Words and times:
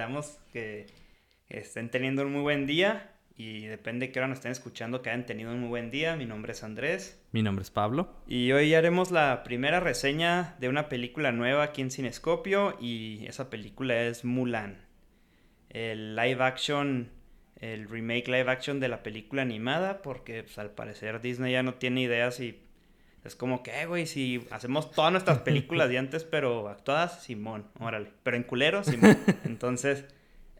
esperamos 0.00 0.38
que 0.50 0.86
estén 1.50 1.90
teniendo 1.90 2.22
un 2.22 2.32
muy 2.32 2.40
buen 2.40 2.66
día 2.66 3.12
y 3.36 3.66
depende 3.66 4.06
de 4.06 4.12
qué 4.12 4.18
hora 4.18 4.28
nos 4.28 4.38
estén 4.38 4.52
escuchando, 4.52 5.02
que 5.02 5.10
hayan 5.10 5.26
tenido 5.26 5.52
un 5.52 5.60
muy 5.60 5.68
buen 5.68 5.90
día. 5.90 6.16
Mi 6.16 6.24
nombre 6.24 6.52
es 6.52 6.64
Andrés. 6.64 7.22
Mi 7.32 7.42
nombre 7.42 7.62
es 7.62 7.70
Pablo. 7.70 8.10
Y 8.26 8.50
hoy 8.52 8.72
haremos 8.72 9.10
la 9.10 9.42
primera 9.42 9.78
reseña 9.78 10.56
de 10.58 10.70
una 10.70 10.88
película 10.88 11.32
nueva 11.32 11.64
aquí 11.64 11.82
en 11.82 11.90
Cinescopio 11.90 12.78
y 12.80 13.26
esa 13.26 13.50
película 13.50 14.02
es 14.02 14.24
Mulan. 14.24 14.86
El 15.68 16.16
live 16.16 16.42
action, 16.42 17.10
el 17.56 17.86
remake 17.86 18.28
live 18.28 18.50
action 18.50 18.80
de 18.80 18.88
la 18.88 19.02
película 19.02 19.42
animada 19.42 20.00
porque 20.00 20.44
pues, 20.44 20.56
al 20.56 20.70
parecer 20.70 21.20
Disney 21.20 21.52
ya 21.52 21.62
no 21.62 21.74
tiene 21.74 22.00
ideas 22.00 22.40
y 22.40 22.58
es 23.24 23.36
como 23.36 23.62
que, 23.62 23.86
güey, 23.86 24.06
si 24.06 24.46
hacemos 24.50 24.90
todas 24.92 25.12
nuestras 25.12 25.38
películas 25.42 25.88
de 25.88 25.98
antes 25.98 26.24
pero 26.24 26.68
actuadas, 26.68 27.22
Simón, 27.22 27.66
órale. 27.78 28.10
Pero 28.22 28.36
en 28.36 28.44
culero, 28.44 28.84
Simón. 28.84 29.18
Entonces... 29.44 30.04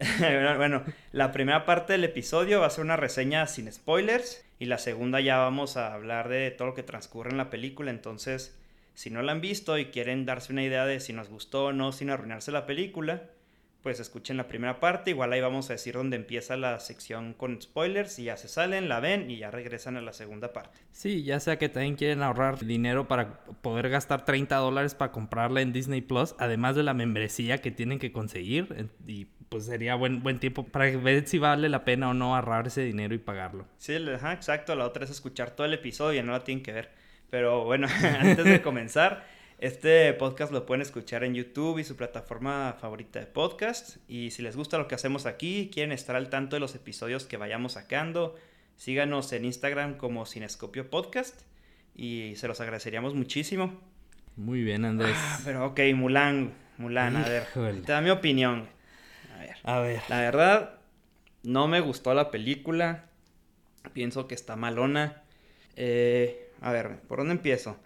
bueno, 0.56 0.82
la 1.12 1.30
primera 1.30 1.66
parte 1.66 1.92
del 1.92 2.04
episodio 2.04 2.60
va 2.60 2.66
a 2.66 2.70
ser 2.70 2.84
una 2.84 2.96
reseña 2.96 3.46
sin 3.46 3.70
spoilers 3.70 4.42
y 4.58 4.64
la 4.64 4.78
segunda 4.78 5.20
ya 5.20 5.36
vamos 5.36 5.76
a 5.76 5.92
hablar 5.92 6.30
de 6.30 6.50
todo 6.50 6.68
lo 6.68 6.74
que 6.74 6.82
transcurre 6.82 7.30
en 7.30 7.36
la 7.36 7.50
película. 7.50 7.90
Entonces, 7.90 8.58
si 8.94 9.10
no 9.10 9.20
la 9.20 9.32
han 9.32 9.42
visto 9.42 9.76
y 9.76 9.86
quieren 9.86 10.24
darse 10.24 10.54
una 10.54 10.62
idea 10.62 10.86
de 10.86 11.00
si 11.00 11.12
nos 11.12 11.28
gustó 11.28 11.66
o 11.66 11.72
no 11.72 11.92
sin 11.92 12.08
arruinarse 12.08 12.50
la 12.50 12.64
película, 12.64 13.24
pues 13.82 14.00
escuchen 14.00 14.36
la 14.36 14.46
primera 14.46 14.80
parte. 14.80 15.10
Igual 15.10 15.32
ahí 15.32 15.40
vamos 15.40 15.70
a 15.70 15.74
decir 15.74 15.94
dónde 15.94 16.16
empieza 16.16 16.56
la 16.56 16.78
sección 16.80 17.34
con 17.34 17.60
spoilers 17.60 18.18
y 18.18 18.24
ya 18.24 18.36
se 18.36 18.48
salen, 18.48 18.88
la 18.88 19.00
ven 19.00 19.30
y 19.30 19.38
ya 19.38 19.50
regresan 19.50 19.96
a 19.96 20.00
la 20.00 20.12
segunda 20.12 20.52
parte. 20.52 20.78
Sí, 20.92 21.22
ya 21.22 21.40
sea 21.40 21.58
que 21.58 21.68
también 21.68 21.96
quieren 21.96 22.22
ahorrar 22.22 22.58
dinero 22.58 23.08
para 23.08 23.40
poder 23.62 23.88
gastar 23.88 24.24
30 24.24 24.56
dólares 24.56 24.94
para 24.94 25.12
comprarla 25.12 25.60
en 25.60 25.72
Disney 25.72 26.00
Plus, 26.02 26.34
además 26.38 26.76
de 26.76 26.82
la 26.82 26.94
membresía 26.94 27.58
que 27.58 27.70
tienen 27.70 27.98
que 27.98 28.12
conseguir. 28.12 28.90
Y 29.06 29.26
pues 29.48 29.66
sería 29.66 29.94
buen, 29.94 30.22
buen 30.22 30.38
tiempo 30.38 30.64
para 30.64 30.90
ver 30.96 31.26
si 31.26 31.38
vale 31.38 31.68
la 31.68 31.84
pena 31.84 32.10
o 32.10 32.14
no 32.14 32.36
ahorrar 32.36 32.66
ese 32.66 32.82
dinero 32.82 33.14
y 33.14 33.18
pagarlo. 33.18 33.66
Sí, 33.78 33.94
exacto. 33.94 34.74
La 34.74 34.84
otra 34.84 35.04
es 35.04 35.10
escuchar 35.10 35.50
todo 35.50 35.66
el 35.66 35.74
episodio 35.74 36.20
y 36.20 36.22
no 36.24 36.32
la 36.32 36.44
tienen 36.44 36.62
que 36.62 36.72
ver. 36.72 36.90
Pero 37.30 37.64
bueno, 37.64 37.88
antes 38.20 38.44
de 38.44 38.62
comenzar. 38.62 39.39
Este 39.60 40.14
podcast 40.14 40.52
lo 40.52 40.64
pueden 40.64 40.80
escuchar 40.80 41.22
en 41.22 41.34
YouTube 41.34 41.78
y 41.78 41.84
su 41.84 41.94
plataforma 41.94 42.78
favorita 42.80 43.20
de 43.20 43.26
podcast. 43.26 43.98
Y 44.08 44.30
si 44.30 44.40
les 44.40 44.56
gusta 44.56 44.78
lo 44.78 44.88
que 44.88 44.94
hacemos 44.94 45.26
aquí, 45.26 45.68
quieren 45.70 45.92
estar 45.92 46.16
al 46.16 46.30
tanto 46.30 46.56
de 46.56 46.60
los 46.60 46.74
episodios 46.74 47.26
que 47.26 47.36
vayamos 47.36 47.72
sacando, 47.72 48.36
síganos 48.76 49.30
en 49.34 49.44
Instagram 49.44 49.98
como 49.98 50.24
Cinescopio 50.24 50.88
Podcast 50.88 51.42
y 51.94 52.36
se 52.36 52.48
los 52.48 52.58
agradeceríamos 52.62 53.14
muchísimo. 53.14 53.78
Muy 54.34 54.62
bien, 54.62 54.86
Andrés. 54.86 55.14
Ah, 55.14 55.40
pero 55.44 55.66
ok, 55.66 55.80
Mulan, 55.94 56.54
Mulan, 56.78 57.16
a 57.16 57.28
ver, 57.28 57.44
te 57.84 57.92
da 57.92 58.00
mi 58.00 58.08
opinión. 58.08 58.66
A 59.36 59.40
ver. 59.40 59.56
A 59.64 59.80
ver. 59.80 60.00
La 60.08 60.20
verdad, 60.20 60.78
no 61.42 61.68
me 61.68 61.80
gustó 61.80 62.14
la 62.14 62.30
película. 62.30 63.10
Pienso 63.92 64.26
que 64.26 64.34
está 64.34 64.56
malona. 64.56 65.22
Eh, 65.76 66.50
a 66.62 66.72
ver, 66.72 67.00
¿por 67.02 67.18
dónde 67.18 67.34
empiezo? 67.34 67.76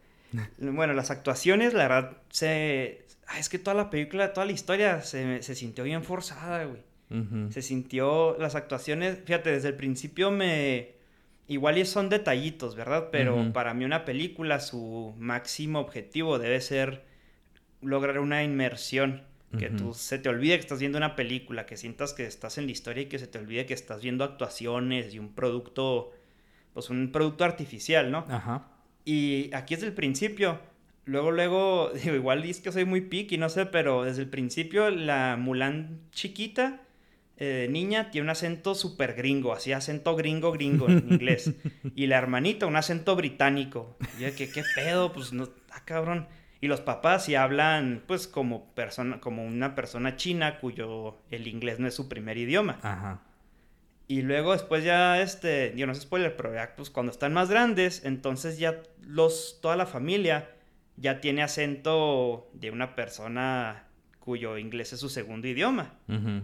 Bueno, 0.59 0.93
las 0.93 1.11
actuaciones, 1.11 1.75
la 1.75 1.89
verdad, 1.89 2.17
se... 2.31 3.05
es 3.39 3.49
que 3.49 3.59
toda 3.59 3.75
la 3.75 3.91
película, 3.91 4.33
toda 4.33 4.47
la 4.47 4.53
historia 4.53 5.03
se, 5.03 5.43
se 5.43 5.55
sintió 5.55 5.85
bien 5.85 6.05
forzada, 6.05 6.65
güey. 6.65 6.83
Se 7.51 7.63
sintió, 7.63 8.37
las 8.41 8.57
actuaciones, 8.57 9.19
fíjate, 9.25 9.53
desde 9.53 9.69
el 9.69 9.77
principio 9.77 10.33
me... 10.33 10.95
Igual 11.47 11.85
son 11.87 12.09
detallitos, 12.09 12.75
¿verdad? 12.75 13.11
Pero 13.13 13.53
para 13.53 13.73
mí 13.73 13.85
una 13.85 14.05
película, 14.05 14.59
su 14.59 15.15
máximo 15.19 15.79
objetivo 15.79 16.39
debe 16.39 16.61
ser 16.61 17.05
lograr 17.83 18.19
una 18.19 18.43
inmersión. 18.43 19.23
Que 19.59 19.71
tú 19.71 19.95
se 19.95 20.19
te 20.19 20.29
olvide 20.29 20.57
que 20.57 20.63
estás 20.63 20.81
viendo 20.81 20.99
una 20.99 21.15
película, 21.15 21.65
que 21.65 21.77
sientas 21.77 22.13
que 22.13 22.27
estás 22.27 22.59
en 22.59 22.67
la 22.67 22.73
historia 22.73 23.05
y 23.05 23.07
que 23.07 23.21
se 23.21 23.29
te 23.29 23.39
olvide 23.39 23.67
que 23.67 23.75
estás 23.75 24.03
viendo 24.03 24.25
actuaciones 24.25 25.15
y 25.15 25.21
un 25.21 25.33
producto, 25.33 26.11
pues 26.73 26.91
un 26.91 27.13
producto 27.13 27.45
artificial, 27.45 28.11
¿no? 28.11 28.25
Ajá. 28.29 28.67
Y 29.05 29.51
aquí 29.55 29.75
es 29.75 29.83
el 29.83 29.93
principio. 29.93 30.61
Luego, 31.05 31.31
luego, 31.31 31.91
digo, 32.03 32.15
igual 32.15 32.45
es 32.45 32.61
que 32.61 32.73
soy 32.73 32.85
muy 32.85 33.03
picky, 33.03 33.39
no 33.39 33.49
sé, 33.49 33.67
pero 33.67 34.05
desde 34.05 34.23
el 34.23 34.29
principio 34.29 34.91
la 34.91 35.37
Mulan 35.39 36.01
chiquita, 36.13 36.81
eh, 37.37 37.67
niña, 37.71 38.11
tiene 38.11 38.27
un 38.27 38.31
acento 38.31 38.75
súper 38.75 39.15
gringo, 39.15 39.53
así 39.53 39.73
acento 39.73 40.17
gringo, 40.17 40.53
gringo 40.53 40.89
en 40.89 41.07
inglés. 41.11 41.53
y 41.95 42.07
la 42.07 42.19
hermanita, 42.19 42.67
un 42.67 42.77
acento 42.77 43.17
británico. 43.17 43.97
Y 44.19 44.23
yo, 44.23 44.35
¿qué, 44.35 44.49
qué 44.51 44.63
pedo? 44.75 45.13
Pues 45.13 45.33
no, 45.33 45.49
ah, 45.71 45.83
cabrón. 45.85 46.27
Y 46.61 46.69
los 46.69 46.81
papás 46.81 47.27
sí 47.27 47.35
hablan, 47.35 48.03
pues, 48.07 48.27
como, 48.27 48.73
persona, 48.75 49.21
como 49.21 49.45
una 49.45 49.75
persona 49.75 50.17
china 50.17 50.61
cuyo 50.61 51.19
el 51.31 51.47
inglés 51.47 51.79
no 51.79 51.87
es 51.87 51.95
su 51.95 52.09
primer 52.09 52.39
idioma. 52.39 52.79
Ajá. 52.83 53.21
Y 54.07 54.23
luego 54.23 54.53
después 54.53 54.85
ya, 54.85 55.21
este, 55.21 55.73
yo 55.77 55.87
no 55.87 55.95
sé 55.95 56.03
spoiler, 56.03 56.37
pero 56.37 56.53
ya 56.55 56.75
pues 56.77 56.91
cuando 56.91 57.11
están 57.11 57.33
más 57.33 57.49
grandes, 57.49 58.05
entonces 58.05 58.59
ya 58.59 58.83
los, 59.03 59.59
toda 59.63 59.77
la 59.77 59.87
familia 59.87 60.51
ya 60.97 61.21
tiene 61.21 61.43
acento 61.43 62.51
de 62.53 62.71
una 62.71 62.95
persona 62.95 63.85
cuyo 64.19 64.59
inglés 64.59 64.93
es 64.93 65.01
su 65.01 65.09
segundo 65.09 65.49
idioma. 65.49 65.95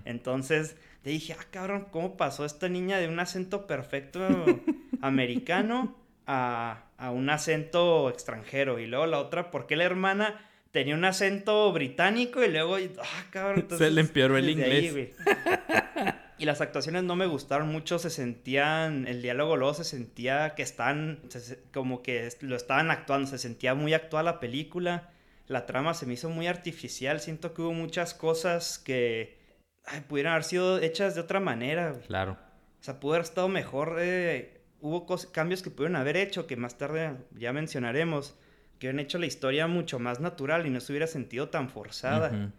Entonces 0.04 0.76
te 1.02 1.10
dije, 1.10 1.34
ah, 1.38 1.44
cabrón, 1.50 1.86
¿cómo 1.90 2.16
pasó 2.16 2.44
esta 2.44 2.68
niña 2.68 2.98
de 2.98 3.08
un 3.08 3.18
acento 3.20 3.66
perfecto 3.66 4.20
americano 5.00 5.96
a, 6.26 6.84
a, 6.98 7.10
un 7.10 7.30
acento 7.30 8.10
extranjero? 8.10 8.78
Y 8.78 8.86
luego 8.86 9.06
la 9.06 9.18
otra, 9.18 9.50
¿por 9.50 9.66
qué 9.66 9.76
la 9.76 9.84
hermana 9.84 10.40
tenía 10.70 10.94
un 10.94 11.04
acento 11.04 11.72
británico 11.72 12.44
y 12.44 12.48
luego, 12.48 12.76
ah, 12.76 13.24
cabrón, 13.30 13.66
Se 13.78 13.90
le 13.90 14.00
empeoró 14.00 14.36
el 14.36 14.50
inglés. 14.50 15.10
Y 16.40 16.46
las 16.46 16.62
actuaciones 16.62 17.04
no 17.04 17.16
me 17.16 17.26
gustaron 17.26 17.68
mucho, 17.68 17.98
se 17.98 18.08
sentían, 18.08 19.06
el 19.06 19.20
diálogo 19.20 19.58
luego 19.58 19.74
se 19.74 19.84
sentía 19.84 20.54
que 20.54 20.62
están, 20.62 21.20
como 21.70 22.02
que 22.02 22.30
lo 22.40 22.56
estaban 22.56 22.90
actuando, 22.90 23.28
se 23.28 23.36
sentía 23.36 23.74
muy 23.74 23.92
actual 23.92 24.24
la 24.24 24.40
película. 24.40 25.10
La 25.48 25.66
trama 25.66 25.92
se 25.92 26.06
me 26.06 26.14
hizo 26.14 26.30
muy 26.30 26.46
artificial, 26.46 27.20
siento 27.20 27.52
que 27.52 27.60
hubo 27.60 27.74
muchas 27.74 28.14
cosas 28.14 28.78
que 28.78 29.36
pudieran 30.08 30.32
haber 30.32 30.44
sido 30.44 30.78
hechas 30.78 31.14
de 31.14 31.20
otra 31.20 31.40
manera. 31.40 31.92
Claro. 32.06 32.38
O 32.80 32.82
sea, 32.82 33.00
pudo 33.00 33.16
haber 33.16 33.24
estado 33.24 33.48
mejor. 33.48 33.98
Eh, 34.00 34.62
hubo 34.80 35.06
cambios 35.32 35.62
que 35.62 35.68
pudieron 35.68 35.96
haber 35.96 36.16
hecho, 36.16 36.46
que 36.46 36.56
más 36.56 36.78
tarde 36.78 37.18
ya 37.36 37.52
mencionaremos, 37.52 38.34
que 38.78 38.86
hubieran 38.86 39.00
hecho 39.00 39.18
la 39.18 39.26
historia 39.26 39.66
mucho 39.66 39.98
más 39.98 40.20
natural 40.20 40.66
y 40.66 40.70
no 40.70 40.80
se 40.80 40.92
hubiera 40.92 41.06
sentido 41.06 41.50
tan 41.50 41.68
forzada. 41.68 42.50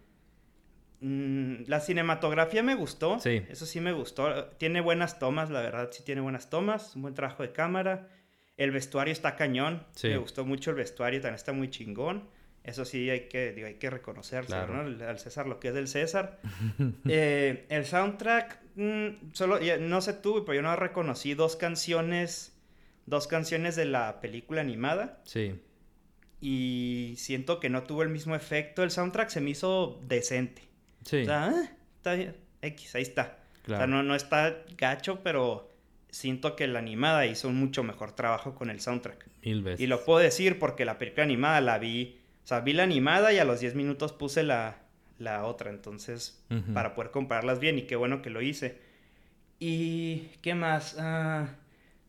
Mm, 1.02 1.64
la 1.66 1.80
cinematografía 1.80 2.62
me 2.62 2.76
gustó. 2.76 3.18
Sí. 3.18 3.42
Eso 3.48 3.66
sí 3.66 3.80
me 3.80 3.92
gustó. 3.92 4.46
Tiene 4.58 4.80
buenas 4.80 5.18
tomas, 5.18 5.50
la 5.50 5.60
verdad, 5.60 5.90
sí 5.90 6.04
tiene 6.04 6.20
buenas 6.20 6.48
tomas. 6.48 6.94
Un 6.94 7.02
buen 7.02 7.14
trabajo 7.14 7.42
de 7.42 7.52
cámara. 7.52 8.08
El 8.56 8.70
vestuario 8.70 9.10
está 9.12 9.34
cañón. 9.34 9.84
Me 10.04 10.16
gustó 10.18 10.44
mucho 10.44 10.70
el 10.70 10.76
vestuario, 10.76 11.20
también 11.20 11.34
está 11.34 11.52
muy 11.52 11.70
chingón. 11.70 12.28
Eso 12.62 12.84
sí 12.84 13.10
hay 13.10 13.28
que, 13.28 13.52
digo, 13.52 13.66
hay 13.66 13.74
que 13.74 13.90
reconocerse, 13.90 14.54
¿no? 14.68 14.82
Al 15.04 15.18
César 15.18 15.48
lo 15.48 15.58
que 15.58 15.68
es 15.68 15.74
del 15.74 15.88
César. 15.88 16.38
Eh, 17.08 17.66
el 17.68 17.84
soundtrack, 17.84 18.60
mm, 18.76 19.32
solo, 19.32 19.58
no 19.80 20.00
sé 20.00 20.12
tú, 20.12 20.44
pero 20.44 20.54
yo 20.54 20.62
no 20.62 20.76
reconocí 20.76 21.34
dos 21.34 21.56
canciones, 21.56 22.56
dos 23.06 23.26
canciones 23.26 23.74
de 23.74 23.86
la 23.86 24.20
película 24.20 24.60
animada. 24.60 25.20
Sí. 25.24 25.60
Y 26.40 27.14
siento 27.16 27.58
que 27.58 27.70
no 27.70 27.82
tuvo 27.82 28.04
el 28.04 28.10
mismo 28.10 28.36
efecto. 28.36 28.84
El 28.84 28.92
soundtrack 28.92 29.30
se 29.30 29.40
me 29.40 29.50
hizo 29.50 30.00
decente. 30.06 30.71
Sí. 31.04 31.22
O 31.22 31.24
sea, 31.24 31.44
ah, 31.46 31.70
está 31.96 32.14
bien. 32.14 32.36
X, 32.62 32.94
ahí 32.94 33.02
está. 33.02 33.38
O 33.64 33.68
sea, 33.68 33.86
no, 33.86 34.02
no 34.02 34.14
está 34.14 34.56
gacho, 34.76 35.20
pero 35.22 35.70
siento 36.10 36.56
que 36.56 36.66
la 36.66 36.78
animada 36.78 37.26
hizo 37.26 37.48
un 37.48 37.56
mucho 37.56 37.82
mejor 37.82 38.12
trabajo 38.12 38.54
con 38.54 38.70
el 38.70 38.80
soundtrack. 38.80 39.28
Mil 39.44 39.62
veces. 39.62 39.80
Y 39.80 39.86
lo 39.86 40.04
puedo 40.04 40.18
decir 40.18 40.58
porque 40.58 40.84
la 40.84 40.98
película 40.98 41.24
animada 41.24 41.60
la 41.60 41.78
vi. 41.78 42.18
O 42.44 42.46
sea, 42.46 42.60
vi 42.60 42.72
la 42.72 42.82
animada 42.82 43.32
y 43.32 43.38
a 43.38 43.44
los 43.44 43.60
10 43.60 43.74
minutos 43.74 44.12
puse 44.12 44.42
la, 44.42 44.78
la 45.18 45.44
otra. 45.44 45.70
Entonces, 45.70 46.44
para 46.74 46.94
poder 46.94 47.10
compararlas 47.10 47.60
bien. 47.60 47.78
Y 47.78 47.82
qué 47.82 47.96
bueno 47.96 48.22
que 48.22 48.30
lo 48.30 48.42
hice. 48.42 48.80
¿Y 49.58 50.28
qué 50.42 50.54
más? 50.54 50.96
Ah, 50.98 51.48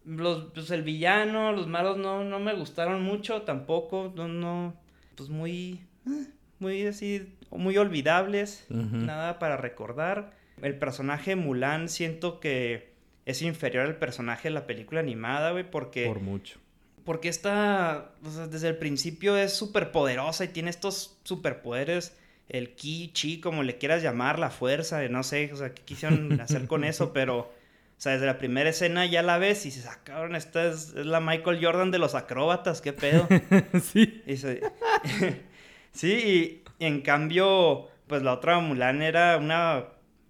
los, 0.05 0.51
pues 0.53 0.71
el 0.71 0.81
villano, 0.81 1.51
los 1.51 1.67
malos 1.67 1.97
no, 1.97 2.23
no 2.23 2.39
me 2.39 2.53
gustaron 2.53 3.03
mucho 3.03 3.43
tampoco. 3.43 4.11
No, 4.15 4.27
no. 4.27 4.75
Pues 5.15 5.29
muy. 5.29 5.81
Ah, 6.07 6.25
muy 6.59 6.85
así 6.85 7.35
muy 7.57 7.77
olvidables, 7.77 8.65
nada 8.69 9.39
para 9.39 9.57
recordar. 9.57 10.31
El 10.61 10.77
personaje 10.77 11.35
Mulan 11.35 11.89
siento 11.89 12.39
que 12.39 12.93
es 13.25 13.41
inferior 13.41 13.85
al 13.85 13.97
personaje 13.97 14.49
de 14.49 14.53
la 14.53 14.67
película 14.67 14.99
animada, 14.99 15.51
güey, 15.51 15.69
porque... 15.69 16.05
Por 16.05 16.19
mucho. 16.19 16.59
Porque 17.05 17.27
esta, 17.27 18.13
desde 18.49 18.69
el 18.69 18.77
principio 18.77 19.35
es 19.35 19.53
súper 19.53 19.91
poderosa 19.91 20.45
y 20.45 20.49
tiene 20.49 20.69
estos 20.69 21.17
superpoderes, 21.23 22.15
el 22.47 22.75
ki, 22.75 23.11
chi, 23.13 23.41
como 23.41 23.63
le 23.63 23.77
quieras 23.77 24.01
llamar, 24.01 24.39
la 24.39 24.49
fuerza, 24.49 25.05
no 25.09 25.23
sé, 25.23 25.51
o 25.51 25.57
sea, 25.57 25.73
qué 25.73 25.81
quisieron 25.83 26.39
hacer 26.39 26.65
con 26.67 26.85
eso, 26.85 27.11
pero, 27.13 27.39
o 27.39 27.51
sea, 27.97 28.13
desde 28.13 28.25
la 28.25 28.37
primera 28.37 28.69
escena 28.69 29.05
ya 29.05 29.21
la 29.21 29.37
ves 29.37 29.65
y 29.65 29.71
se 29.71 29.87
ah, 29.87 29.99
cabrón, 30.03 30.35
esta 30.35 30.67
es, 30.67 30.93
la 30.93 31.19
Michael 31.19 31.59
Jordan 31.61 31.91
de 31.91 31.99
los 31.99 32.15
acróbatas, 32.15 32.79
qué 32.79 32.93
pedo. 32.93 33.27
sí. 33.83 34.23
Y 34.25 34.35
Sí, 35.93 36.63
y 36.79 36.85
en 36.85 37.01
cambio, 37.01 37.87
pues 38.07 38.21
la 38.23 38.33
otra 38.33 38.59
Mulan 38.59 39.01
era 39.01 39.37
una 39.37 39.85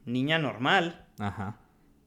niña 0.05 0.37
normal. 0.37 1.05
Ajá. 1.19 1.57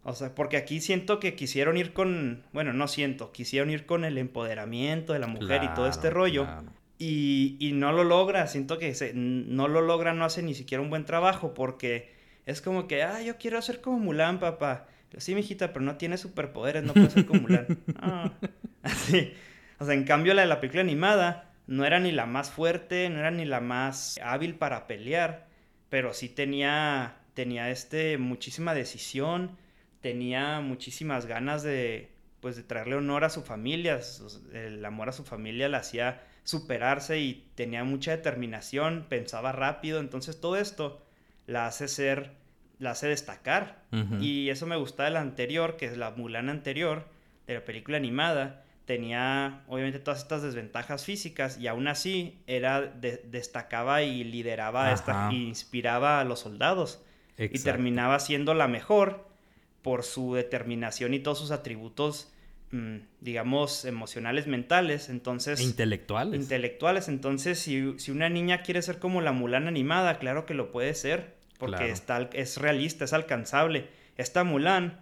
O 0.04 0.14
sea, 0.14 0.34
porque 0.34 0.56
aquí 0.56 0.80
siento 0.80 1.18
que 1.18 1.34
quisieron 1.34 1.76
ir 1.76 1.92
con, 1.92 2.44
bueno, 2.52 2.72
no 2.72 2.86
siento, 2.86 3.32
quisieron 3.32 3.70
ir 3.70 3.86
con 3.86 4.04
el 4.04 4.18
empoderamiento 4.18 5.12
de 5.12 5.18
la 5.18 5.26
mujer 5.26 5.64
y 5.64 5.74
todo 5.74 5.88
este 5.88 6.10
rollo. 6.10 6.46
Y, 6.98 7.56
y, 7.58 7.72
no 7.72 7.92
lo 7.92 8.04
logra, 8.04 8.46
siento 8.46 8.78
que 8.78 8.94
se, 8.94 9.12
no 9.14 9.68
lo 9.68 9.80
logra, 9.82 10.14
no 10.14 10.24
hace 10.24 10.42
ni 10.42 10.54
siquiera 10.54 10.80
un 10.80 10.90
buen 10.90 11.04
trabajo 11.04 11.54
porque 11.54 12.14
es 12.46 12.62
como 12.62 12.86
que, 12.86 13.02
ah, 13.02 13.20
yo 13.20 13.36
quiero 13.36 13.60
ser 13.60 13.80
como 13.80 13.98
Mulan, 13.98 14.38
papá. 14.38 14.86
Sí, 15.18 15.34
mijita, 15.34 15.72
pero 15.72 15.84
no 15.84 15.96
tiene 15.96 16.16
superpoderes, 16.16 16.84
no 16.84 16.92
puede 16.94 17.10
ser 17.10 17.26
como 17.26 17.42
Mulan. 17.42 17.66
Ah, 17.98 18.32
así. 18.84 19.32
O 19.80 19.84
sea, 19.84 19.94
en 19.94 20.04
cambio 20.04 20.34
la 20.34 20.42
de 20.42 20.48
la 20.48 20.60
película 20.60 20.82
animada 20.82 21.45
no 21.66 21.84
era 21.84 21.98
ni 22.00 22.12
la 22.12 22.26
más 22.26 22.50
fuerte, 22.50 23.08
no 23.10 23.18
era 23.18 23.30
ni 23.30 23.44
la 23.44 23.60
más 23.60 24.18
hábil 24.22 24.54
para 24.54 24.86
pelear, 24.86 25.46
pero 25.88 26.14
sí 26.14 26.28
tenía, 26.28 27.16
tenía 27.34 27.70
este, 27.70 28.18
muchísima 28.18 28.74
decisión, 28.74 29.56
tenía 30.00 30.60
muchísimas 30.60 31.26
ganas 31.26 31.62
de, 31.62 32.12
pues, 32.40 32.56
de 32.56 32.62
traerle 32.62 32.96
honor 32.96 33.24
a 33.24 33.30
su 33.30 33.42
familia, 33.42 34.00
el 34.52 34.84
amor 34.84 35.08
a 35.08 35.12
su 35.12 35.24
familia 35.24 35.68
la 35.68 35.78
hacía 35.78 36.22
superarse 36.44 37.18
y 37.18 37.50
tenía 37.56 37.82
mucha 37.82 38.12
determinación, 38.12 39.06
pensaba 39.08 39.50
rápido, 39.50 39.98
entonces 39.98 40.40
todo 40.40 40.56
esto 40.56 41.04
la 41.46 41.66
hace 41.66 41.88
ser, 41.88 42.34
la 42.78 42.92
hace 42.92 43.08
destacar. 43.08 43.84
Y 44.20 44.50
eso 44.50 44.66
me 44.66 44.76
gusta 44.76 45.04
de 45.04 45.10
la 45.10 45.20
anterior, 45.20 45.76
que 45.76 45.86
es 45.86 45.96
la 45.96 46.10
Mulan 46.10 46.48
anterior, 46.50 47.08
de 47.46 47.54
la 47.54 47.64
película 47.64 47.96
animada, 47.96 48.65
tenía 48.86 49.64
obviamente 49.66 49.98
todas 49.98 50.20
estas 50.20 50.42
desventajas 50.42 51.04
físicas 51.04 51.58
y 51.58 51.66
aún 51.66 51.88
así 51.88 52.38
era 52.46 52.80
destacaba 52.80 54.02
y 54.02 54.24
lideraba 54.24 54.92
esta, 54.92 55.28
inspiraba 55.32 56.20
a 56.20 56.24
los 56.24 56.40
soldados. 56.40 57.02
Y 57.38 57.58
terminaba 57.58 58.18
siendo 58.18 58.54
la 58.54 58.66
mejor 58.66 59.28
por 59.82 60.04
su 60.04 60.34
determinación 60.34 61.12
y 61.12 61.18
todos 61.18 61.38
sus 61.38 61.50
atributos 61.50 62.32
mm, 62.70 62.96
digamos 63.20 63.84
emocionales 63.84 64.46
mentales. 64.46 65.10
Entonces 65.10 65.60
intelectuales. 65.60 66.40
intelectuales. 66.40 67.08
Entonces 67.08 67.58
si, 67.58 67.98
si, 67.98 68.10
una 68.10 68.30
niña 68.30 68.62
quiere 68.62 68.80
ser 68.80 68.98
como 68.98 69.20
la 69.20 69.32
Mulan 69.32 69.66
animada 69.66 70.18
claro 70.18 70.46
que 70.46 70.54
lo 70.54 70.72
puede 70.72 70.94
ser 70.94 71.34
porque 71.58 71.90
está, 71.90 72.30
es 72.32 72.56
realista 72.56 73.04
es 73.04 73.12
alcanzable. 73.12 73.88
Esta 74.16 74.44
Mulan 74.44 75.00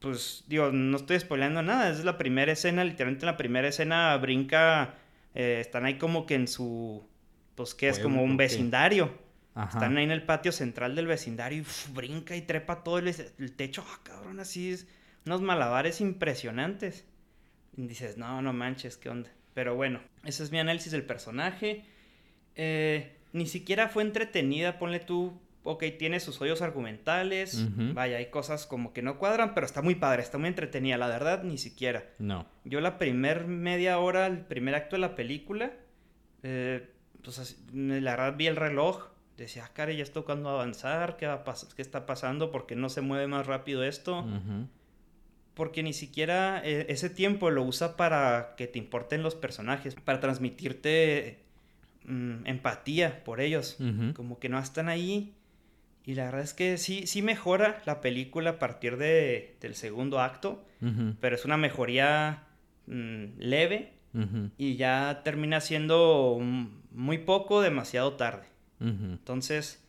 pues 0.00 0.44
digo, 0.46 0.70
no 0.72 0.96
estoy 0.96 1.18
spoileando 1.18 1.62
nada, 1.62 1.90
es 1.90 2.04
la 2.04 2.18
primera 2.18 2.52
escena, 2.52 2.84
literalmente 2.84 3.24
en 3.24 3.32
la 3.32 3.36
primera 3.36 3.68
escena 3.68 4.16
brinca, 4.16 4.94
eh, 5.34 5.58
están 5.60 5.84
ahí 5.84 5.98
como 5.98 6.26
que 6.26 6.34
en 6.34 6.48
su, 6.48 7.06
pues 7.54 7.74
que 7.74 7.88
es 7.88 7.98
como 7.98 8.22
un 8.22 8.36
vecindario. 8.36 9.26
Están 9.56 9.96
ahí 9.96 10.04
en 10.04 10.10
el 10.10 10.22
patio 10.22 10.52
central 10.52 10.94
del 10.94 11.06
vecindario 11.06 11.62
y 11.62 11.92
brinca 11.94 12.36
y 12.36 12.42
trepa 12.42 12.84
todo 12.84 12.98
el, 12.98 13.14
techo, 13.56 13.82
ah, 13.88 14.00
cabrón, 14.02 14.38
así 14.38 14.70
es, 14.70 14.86
unos 15.24 15.40
malabares 15.40 16.02
impresionantes. 16.02 17.06
Y 17.74 17.86
dices, 17.86 18.18
no, 18.18 18.42
no 18.42 18.52
manches, 18.52 18.98
qué 18.98 19.08
onda. 19.08 19.30
Pero 19.54 19.74
bueno, 19.74 20.00
ese 20.24 20.42
es 20.42 20.52
mi 20.52 20.58
análisis 20.58 20.92
del 20.92 21.04
personaje. 21.04 21.86
Eh, 22.54 23.16
ni 23.32 23.46
siquiera 23.46 23.88
fue 23.88 24.02
entretenida, 24.02 24.78
ponle 24.78 25.00
tú, 25.00 25.40
ok, 25.66 25.84
tiene 25.98 26.20
sus 26.20 26.40
hoyos 26.40 26.62
argumentales, 26.62 27.66
vaya, 27.92 28.18
hay 28.18 28.26
cosas 28.26 28.66
como 28.66 28.92
que 28.92 29.02
no 29.02 29.18
cuadran, 29.18 29.52
pero 29.52 29.66
está 29.66 29.82
muy 29.82 29.96
padre, 29.96 30.22
está 30.22 30.38
muy 30.38 30.48
entretenida, 30.48 30.96
la 30.96 31.08
verdad, 31.08 31.42
ni 31.42 31.58
siquiera. 31.58 32.04
No. 32.18 32.46
Yo 32.64 32.80
la 32.80 32.98
primer 32.98 33.46
media 33.46 33.98
hora, 33.98 34.26
el 34.26 34.38
primer 34.38 34.76
acto 34.76 34.94
de 34.94 35.00
la 35.00 35.16
película, 35.16 35.72
eh, 36.44 36.88
pues 37.22 37.58
la 37.72 38.12
verdad 38.12 38.36
vi 38.36 38.46
el 38.46 38.54
reloj, 38.54 39.08
decía, 39.36 39.64
ah, 39.66 39.72
cara, 39.74 39.92
ya 39.92 40.04
está 40.04 40.14
tocando 40.14 40.48
avanzar, 40.48 41.16
¿qué, 41.16 41.26
va 41.26 41.42
¿qué 41.74 41.82
está 41.82 42.06
pasando? 42.06 42.52
¿Por 42.52 42.66
qué 42.66 42.76
no 42.76 42.88
se 42.88 43.00
mueve 43.00 43.26
más 43.26 43.46
rápido 43.46 43.82
esto? 43.82 44.24
Porque 45.54 45.82
ni 45.82 45.92
siquiera 45.92 46.62
eh, 46.64 46.86
ese 46.90 47.10
tiempo 47.10 47.50
lo 47.50 47.64
usa 47.64 47.96
para 47.96 48.54
que 48.56 48.68
te 48.68 48.78
importen 48.78 49.24
los 49.24 49.34
personajes, 49.34 49.96
para 49.96 50.20
transmitirte 50.20 51.40
mm, 52.04 52.46
empatía 52.46 53.24
por 53.24 53.40
ellos. 53.40 53.78
Como 54.14 54.38
que 54.38 54.48
no 54.48 54.60
están 54.60 54.88
ahí 54.88 55.34
y 56.06 56.14
la 56.14 56.26
verdad 56.26 56.42
es 56.42 56.54
que 56.54 56.78
sí, 56.78 57.08
sí 57.08 57.20
mejora 57.20 57.82
la 57.84 58.00
película 58.00 58.50
a 58.50 58.58
partir 58.60 58.96
de, 58.96 59.56
del 59.60 59.74
segundo 59.74 60.20
acto, 60.20 60.64
pero 61.20 61.34
es 61.34 61.44
una 61.44 61.56
mejoría 61.56 62.44
mm, 62.86 63.38
leve 63.38 63.92
y 64.56 64.76
ya 64.76 65.22
termina 65.24 65.60
siendo 65.60 66.38
muy 66.92 67.18
poco, 67.18 67.60
demasiado 67.60 68.12
tarde. 68.14 68.46
Entonces, 68.78 69.84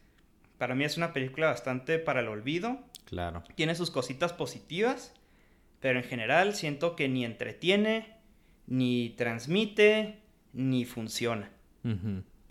para 0.58 0.74
mí 0.74 0.86
es 0.86 0.98
una 0.98 1.14
película 1.14 1.48
bastante 1.48 2.00
para 2.00 2.22
el 2.22 2.30
olvido. 2.30 2.80
Claro. 3.06 3.44
Tiene 3.54 3.76
sus 3.76 3.92
cositas 3.92 4.34
positivas, 4.34 5.14
pero 5.80 6.00
en 6.00 6.06
general 6.06 6.56
siento 6.56 6.96
que 6.96 7.08
ni 7.10 7.26
entretiene, 7.26 8.16
ni 8.66 9.12
transmite, 9.12 10.20
ni 10.52 10.84
funciona. 10.84 11.52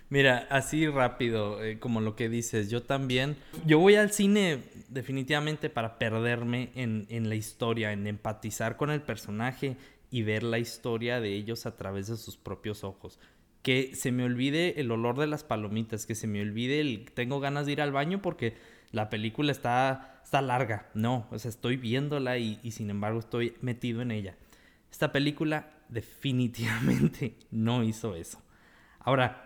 Mira, 0.08 0.46
así 0.50 0.86
rápido, 0.86 1.64
eh, 1.64 1.80
como 1.80 2.00
lo 2.00 2.14
que 2.14 2.28
dices, 2.28 2.70
yo 2.70 2.84
también, 2.84 3.36
yo 3.64 3.80
voy 3.80 3.96
al 3.96 4.12
cine 4.12 4.62
definitivamente 4.88 5.68
para 5.68 5.98
perderme 5.98 6.70
en, 6.76 7.06
en, 7.10 7.28
la 7.28 7.34
historia, 7.34 7.92
en 7.92 8.06
empatizar 8.06 8.76
con 8.76 8.90
el 8.90 9.02
personaje 9.02 9.76
y 10.10 10.22
ver 10.22 10.44
la 10.44 10.60
historia 10.60 11.20
de 11.20 11.32
ellos 11.32 11.66
a 11.66 11.76
través 11.76 12.06
de 12.06 12.16
sus 12.16 12.36
propios 12.36 12.84
ojos. 12.84 13.18
Que 13.62 13.96
se 13.96 14.12
me 14.12 14.22
olvide 14.22 14.80
el 14.80 14.92
olor 14.92 15.18
de 15.18 15.26
las 15.26 15.42
palomitas, 15.42 16.06
que 16.06 16.14
se 16.14 16.28
me 16.28 16.40
olvide 16.40 16.80
el 16.80 17.10
tengo 17.12 17.40
ganas 17.40 17.66
de 17.66 17.72
ir 17.72 17.80
al 17.80 17.90
baño 17.90 18.22
porque 18.22 18.54
la 18.92 19.10
película 19.10 19.50
está, 19.50 20.20
está 20.22 20.40
larga. 20.40 20.88
No, 20.94 21.26
o 21.32 21.38
sea, 21.40 21.48
estoy 21.48 21.76
viéndola 21.76 22.38
y, 22.38 22.60
y 22.62 22.70
sin 22.70 22.90
embargo 22.90 23.18
estoy 23.18 23.54
metido 23.60 24.02
en 24.02 24.12
ella. 24.12 24.36
Esta 24.88 25.10
película 25.10 25.72
definitivamente 25.88 27.34
no 27.50 27.82
hizo 27.82 28.14
eso. 28.14 28.40
Ahora, 29.00 29.45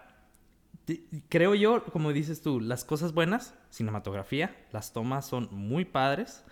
creo 1.29 1.55
yo, 1.55 1.85
como 1.85 2.13
dices 2.13 2.43
tú, 2.43 2.61
las 2.61 2.85
cosas 2.85 3.13
buenas, 3.13 3.55
cinematografía, 3.71 4.57
las 4.73 4.93
tomas 4.93 5.27
son 5.27 5.49
muy 5.51 5.85
padres. 5.85 6.45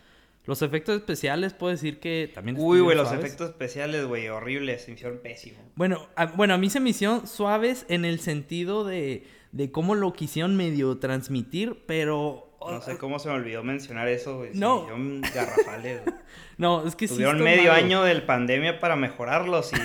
Los 0.45 0.63
efectos 0.63 0.97
especiales, 0.97 1.53
puedo 1.53 1.73
decir 1.73 2.01
que 2.01 2.31
también... 2.35 2.57
Uy, 2.59 2.81
güey, 2.81 2.97
los 2.97 3.13
efectos 3.13 3.51
especiales, 3.51 4.07
güey, 4.07 4.29
horribles, 4.29 4.83
se 4.83 4.89
me 4.89 4.95
hicieron 4.95 5.19
pésimos. 5.19 5.61
Bueno 5.75 6.09
a, 6.17 6.27
bueno, 6.27 6.55
a 6.55 6.59
mí 6.59 6.71
se 6.71 6.81
me 6.81 6.91
hicieron 6.91 7.27
suaves 7.27 7.85
en 7.91 8.07
el 8.07 8.19
sentido 8.21 8.85
de, 8.85 9.27
de 9.53 9.71
cómo 9.71 9.95
lo 9.95 10.13
quisieron 10.13 10.57
medio 10.57 10.99
transmitir, 10.99 11.85
pero 11.87 12.49
no 12.61 12.83
sé 12.83 12.99
cómo 12.99 13.19
se 13.19 13.29
me 13.29 13.35
olvidó 13.35 13.63
mencionar 13.63 14.09
eso, 14.09 14.39
güey. 14.39 14.51
No. 14.55 14.87
garrafales, 15.35 16.03
No, 16.59 16.87
es 16.87 16.97
que 16.97 17.07
Tuvieron 17.07 17.41
medio 17.41 17.73
año 17.73 18.03
del 18.03 18.25
pandemia 18.25 18.81
para 18.81 18.97
mejorarlos 18.97 19.73
y... 19.75 19.77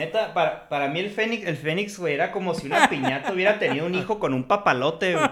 Neta, 0.00 0.32
para, 0.32 0.68
para 0.68 0.88
mí 0.88 1.00
el 1.00 1.10
Fénix, 1.10 1.46
el 1.46 1.56
Fénix, 1.56 1.98
güey, 1.98 2.14
era 2.14 2.32
como 2.32 2.54
si 2.54 2.66
una 2.66 2.88
piñata 2.88 3.32
hubiera 3.32 3.58
tenido 3.58 3.84
un 3.84 3.94
hijo 3.94 4.18
con 4.18 4.32
un 4.32 4.44
papalote, 4.44 5.14
güey. 5.14 5.28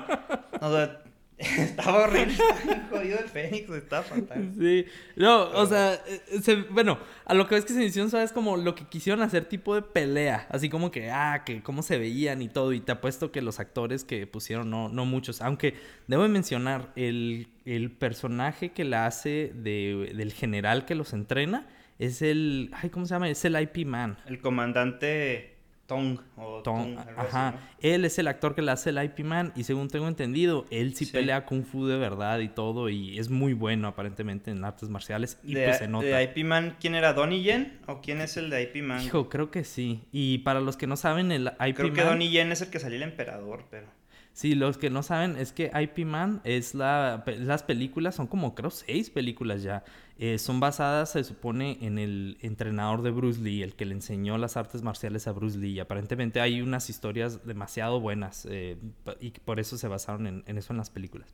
O 0.60 0.70
sea, 0.70 1.02
estaba 1.58 2.04
horrible, 2.04 2.34
estaba 2.34 2.86
jodido 2.90 3.18
el 3.18 3.28
Fénix, 3.28 3.70
estaba 3.70 4.02
fatal. 4.02 4.52
Sí, 4.58 4.84
no, 5.16 5.44
o 5.50 5.64
sea, 5.64 5.94
eh, 5.94 6.66
bueno, 6.70 6.98
a 7.24 7.32
lo 7.32 7.48
que 7.48 7.54
ves 7.54 7.64
que 7.64 7.72
se 7.72 7.82
hicieron, 7.82 8.10
sabes, 8.10 8.32
como 8.32 8.58
lo 8.58 8.74
que 8.74 8.84
quisieron 8.84 9.22
hacer 9.22 9.46
tipo 9.46 9.74
de 9.74 9.80
pelea, 9.80 10.46
así 10.50 10.68
como 10.68 10.90
que, 10.90 11.10
ah, 11.10 11.42
que 11.46 11.62
cómo 11.62 11.82
se 11.82 11.98
veían 11.98 12.42
y 12.42 12.48
todo, 12.48 12.74
y 12.74 12.80
te 12.80 12.92
apuesto 12.92 13.32
que 13.32 13.40
los 13.40 13.58
actores 13.58 14.04
que 14.04 14.26
pusieron, 14.26 14.68
no, 14.68 14.90
no 14.90 15.06
muchos, 15.06 15.40
aunque 15.40 15.74
debo 16.06 16.28
mencionar, 16.28 16.92
el, 16.94 17.48
el 17.64 17.90
personaje 17.90 18.72
que 18.72 18.84
la 18.84 19.06
hace 19.06 19.52
de, 19.54 20.12
del 20.14 20.32
general 20.32 20.84
que 20.84 20.94
los 20.94 21.14
entrena 21.14 21.66
es 21.98 22.20
el, 22.20 22.70
ay, 22.74 22.90
¿cómo 22.90 23.06
se 23.06 23.14
llama? 23.14 23.30
Es 23.30 23.44
el 23.46 23.58
IP 23.60 23.86
Man. 23.86 24.18
El 24.26 24.40
comandante 24.40 25.59
Tong 25.90 26.20
o 26.36 26.62
Tong, 26.62 26.96
ajá. 27.16 27.54
Él 27.80 28.04
es 28.04 28.16
el 28.20 28.28
actor 28.28 28.54
que 28.54 28.62
le 28.62 28.70
hace 28.70 28.90
el 28.90 29.02
IP 29.02 29.24
Man 29.24 29.52
y 29.56 29.64
según 29.64 29.88
tengo 29.88 30.06
entendido, 30.06 30.64
él 30.70 30.94
sí, 30.94 31.04
pelea 31.04 31.44
kung 31.44 31.64
fu 31.64 31.84
de 31.88 31.96
verdad 31.96 32.38
y 32.38 32.48
todo 32.48 32.88
y 32.88 33.18
es 33.18 33.28
muy 33.28 33.54
bueno 33.54 33.88
aparentemente 33.88 34.52
en 34.52 34.64
artes 34.64 34.88
marciales 34.88 35.40
y 35.42 35.54
pues 35.54 35.78
se 35.78 35.88
nota. 35.88 36.06
¿De 36.06 36.22
IP 36.22 36.44
Man 36.44 36.76
quién 36.80 36.94
era? 36.94 37.12
¿Donnie 37.12 37.42
Yen 37.42 37.80
o 37.88 38.00
quién 38.00 38.20
es 38.20 38.36
el 38.36 38.50
de 38.50 38.62
IP 38.62 38.84
Man? 38.84 39.02
Hijo, 39.02 39.28
creo 39.28 39.50
que 39.50 39.64
sí. 39.64 40.04
Y 40.12 40.38
para 40.38 40.60
los 40.60 40.76
que 40.76 40.86
no 40.86 40.94
saben, 40.96 41.32
el 41.32 41.46
IP 41.46 41.58
Man... 41.58 41.72
Creo 41.74 41.92
que 41.92 42.04
Donnie 42.04 42.30
Yen 42.30 42.52
es 42.52 42.62
el 42.62 42.70
que 42.70 42.78
salió 42.78 42.96
el 42.96 43.02
emperador, 43.02 43.64
pero... 43.68 43.88
Sí, 44.32 44.54
los 44.54 44.78
que 44.78 44.90
no 44.90 45.02
saben 45.02 45.36
es 45.36 45.50
que 45.50 45.72
IP 45.74 46.06
Man 46.06 46.40
es 46.44 46.76
la... 46.76 47.24
Las 47.26 47.64
películas, 47.64 48.14
son 48.14 48.28
como 48.28 48.54
creo 48.54 48.70
seis 48.70 49.10
películas 49.10 49.64
ya. 49.64 49.82
Eh, 50.22 50.36
son 50.36 50.60
basadas, 50.60 51.12
se 51.12 51.24
supone, 51.24 51.78
en 51.80 51.98
el 51.98 52.36
entrenador 52.42 53.00
de 53.00 53.10
Bruce 53.10 53.40
Lee, 53.40 53.62
el 53.62 53.74
que 53.74 53.86
le 53.86 53.94
enseñó 53.94 54.36
las 54.36 54.58
artes 54.58 54.82
marciales 54.82 55.26
a 55.26 55.32
Bruce 55.32 55.56
Lee. 55.56 55.70
Y 55.70 55.80
aparentemente 55.80 56.42
hay 56.42 56.60
unas 56.60 56.90
historias 56.90 57.46
demasiado 57.46 58.00
buenas 58.00 58.46
eh, 58.50 58.76
y 59.18 59.30
por 59.30 59.60
eso 59.60 59.78
se 59.78 59.88
basaron 59.88 60.26
en, 60.26 60.58
eso 60.58 60.74
en 60.74 60.76
las 60.76 60.90
películas. 60.90 61.32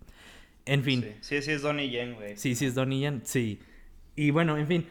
En 0.67 0.85
fin. 0.85 1.05
Sí, 1.21 1.43
sí, 1.43 1.51
es 1.51 1.63
Donnie 1.63 1.91
Yen, 1.91 2.15
güey. 2.15 2.37
Sí, 2.37 2.55
sí 2.55 2.67
es 2.67 2.77
Donnie 2.77 3.01
Yen, 3.01 3.23
sí. 3.25 3.59
Y 4.15 4.31
bueno, 4.31 4.57
en 4.57 4.69
fin, 4.69 4.87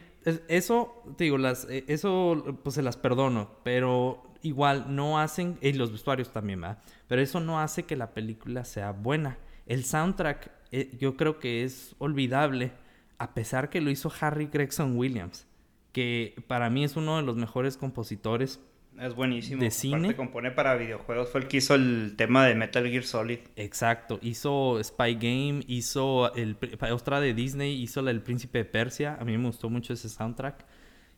eso, 0.46 1.02
te 1.16 1.24
digo, 1.24 1.38
las, 1.38 1.66
eh, 1.70 1.84
eso 1.88 2.60
pues 2.62 2.74
se 2.74 2.82
las 2.82 2.98
perdono, 2.98 3.50
pero 3.64 4.30
igual 4.42 4.94
no 4.94 5.18
hacen, 5.18 5.56
y 5.62 5.72
los 5.72 5.90
vestuarios 5.90 6.30
también, 6.34 6.60
¿verdad? 6.60 6.82
Pero 7.08 7.22
eso 7.22 7.40
no 7.40 7.60
hace 7.60 7.84
que 7.84 7.96
la 7.96 8.10
película 8.10 8.66
sea 8.66 8.92
buena. 8.92 9.38
El 9.64 9.86
soundtrack 9.86 10.50
eh, 10.70 10.90
yo 11.00 11.16
creo 11.16 11.38
que 11.38 11.64
es 11.64 11.94
olvidable, 11.96 12.72
a 13.18 13.34
pesar 13.34 13.70
que 13.70 13.80
lo 13.80 13.90
hizo 13.90 14.12
Harry 14.20 14.46
Gregson 14.46 14.96
Williams, 14.96 15.46
que 15.92 16.34
para 16.46 16.70
mí 16.70 16.84
es 16.84 16.96
uno 16.96 17.16
de 17.16 17.22
los 17.22 17.36
mejores 17.36 17.76
compositores 17.76 18.60
es 19.00 19.14
buenísimo. 19.14 19.62
De 19.62 19.70
cine. 19.70 20.16
compone 20.16 20.50
para 20.50 20.74
videojuegos. 20.74 21.28
Fue 21.28 21.42
el 21.42 21.48
que 21.48 21.58
hizo 21.58 21.74
el 21.74 22.14
tema 22.16 22.46
de 22.46 22.54
Metal 22.54 22.86
Gear 22.88 23.04
Solid. 23.04 23.40
Exacto. 23.56 24.18
Hizo 24.22 24.82
Spy 24.82 25.14
Game, 25.14 25.62
hizo 25.66 26.34
el 26.34 26.56
otra 26.90 27.20
de 27.20 27.34
Disney, 27.34 27.74
hizo 27.82 28.00
la 28.00 28.10
del 28.10 28.22
Príncipe 28.22 28.58
de 28.58 28.64
Persia. 28.64 29.18
A 29.20 29.24
mí 29.24 29.36
me 29.36 29.46
gustó 29.46 29.68
mucho 29.68 29.92
ese 29.92 30.08
soundtrack. 30.08 30.64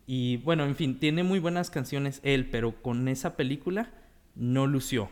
Y 0.07 0.39
bueno, 0.39 0.65
en 0.65 0.75
fin, 0.75 0.99
tiene 0.99 1.23
muy 1.23 1.39
buenas 1.39 1.71
canciones 1.71 2.21
él, 2.25 2.49
pero 2.51 2.83
con 2.83 3.07
esa 3.09 3.37
película 3.37 3.93
no 4.35 4.67
lució. 4.67 5.11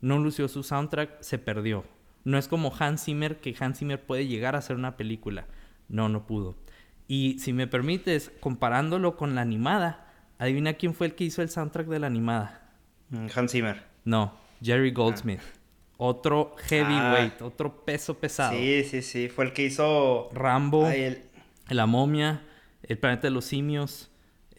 No 0.00 0.18
lució 0.18 0.48
su 0.48 0.62
soundtrack, 0.62 1.20
se 1.20 1.38
perdió. 1.38 1.84
No 2.24 2.38
es 2.38 2.48
como 2.48 2.72
Hans 2.78 3.04
Zimmer, 3.04 3.40
que 3.40 3.54
Hans 3.58 3.80
Zimmer 3.80 4.00
puede 4.00 4.26
llegar 4.26 4.54
a 4.54 4.58
hacer 4.58 4.76
una 4.76 4.96
película. 4.96 5.46
No, 5.88 6.08
no 6.08 6.26
pudo. 6.26 6.56
Y 7.06 7.38
si 7.38 7.52
me 7.52 7.66
permites, 7.66 8.30
comparándolo 8.40 9.16
con 9.16 9.34
la 9.34 9.40
animada, 9.40 10.08
Adivina 10.38 10.74
quién 10.74 10.94
fue 10.94 11.08
el 11.08 11.14
que 11.14 11.24
hizo 11.24 11.42
el 11.42 11.48
soundtrack 11.48 11.88
de 11.88 11.98
la 11.98 12.06
animada. 12.06 12.62
Mm, 13.10 13.26
Hans 13.34 13.52
Zimmer. 13.52 13.82
No, 14.04 14.34
Jerry 14.62 14.92
Goldsmith. 14.92 15.40
Otro 15.96 16.54
heavyweight, 16.68 17.34
ah. 17.40 17.46
otro 17.46 17.84
peso 17.84 18.18
pesado. 18.18 18.52
Sí, 18.52 18.84
sí, 18.84 19.02
sí. 19.02 19.28
Fue 19.28 19.46
el 19.46 19.52
que 19.52 19.64
hizo. 19.64 20.30
Rambo. 20.32 20.88
La 21.68 21.86
momia. 21.86 22.42
El 22.84 22.98
planeta 22.98 23.22
de 23.22 23.32
los 23.32 23.46
simios. 23.46 24.10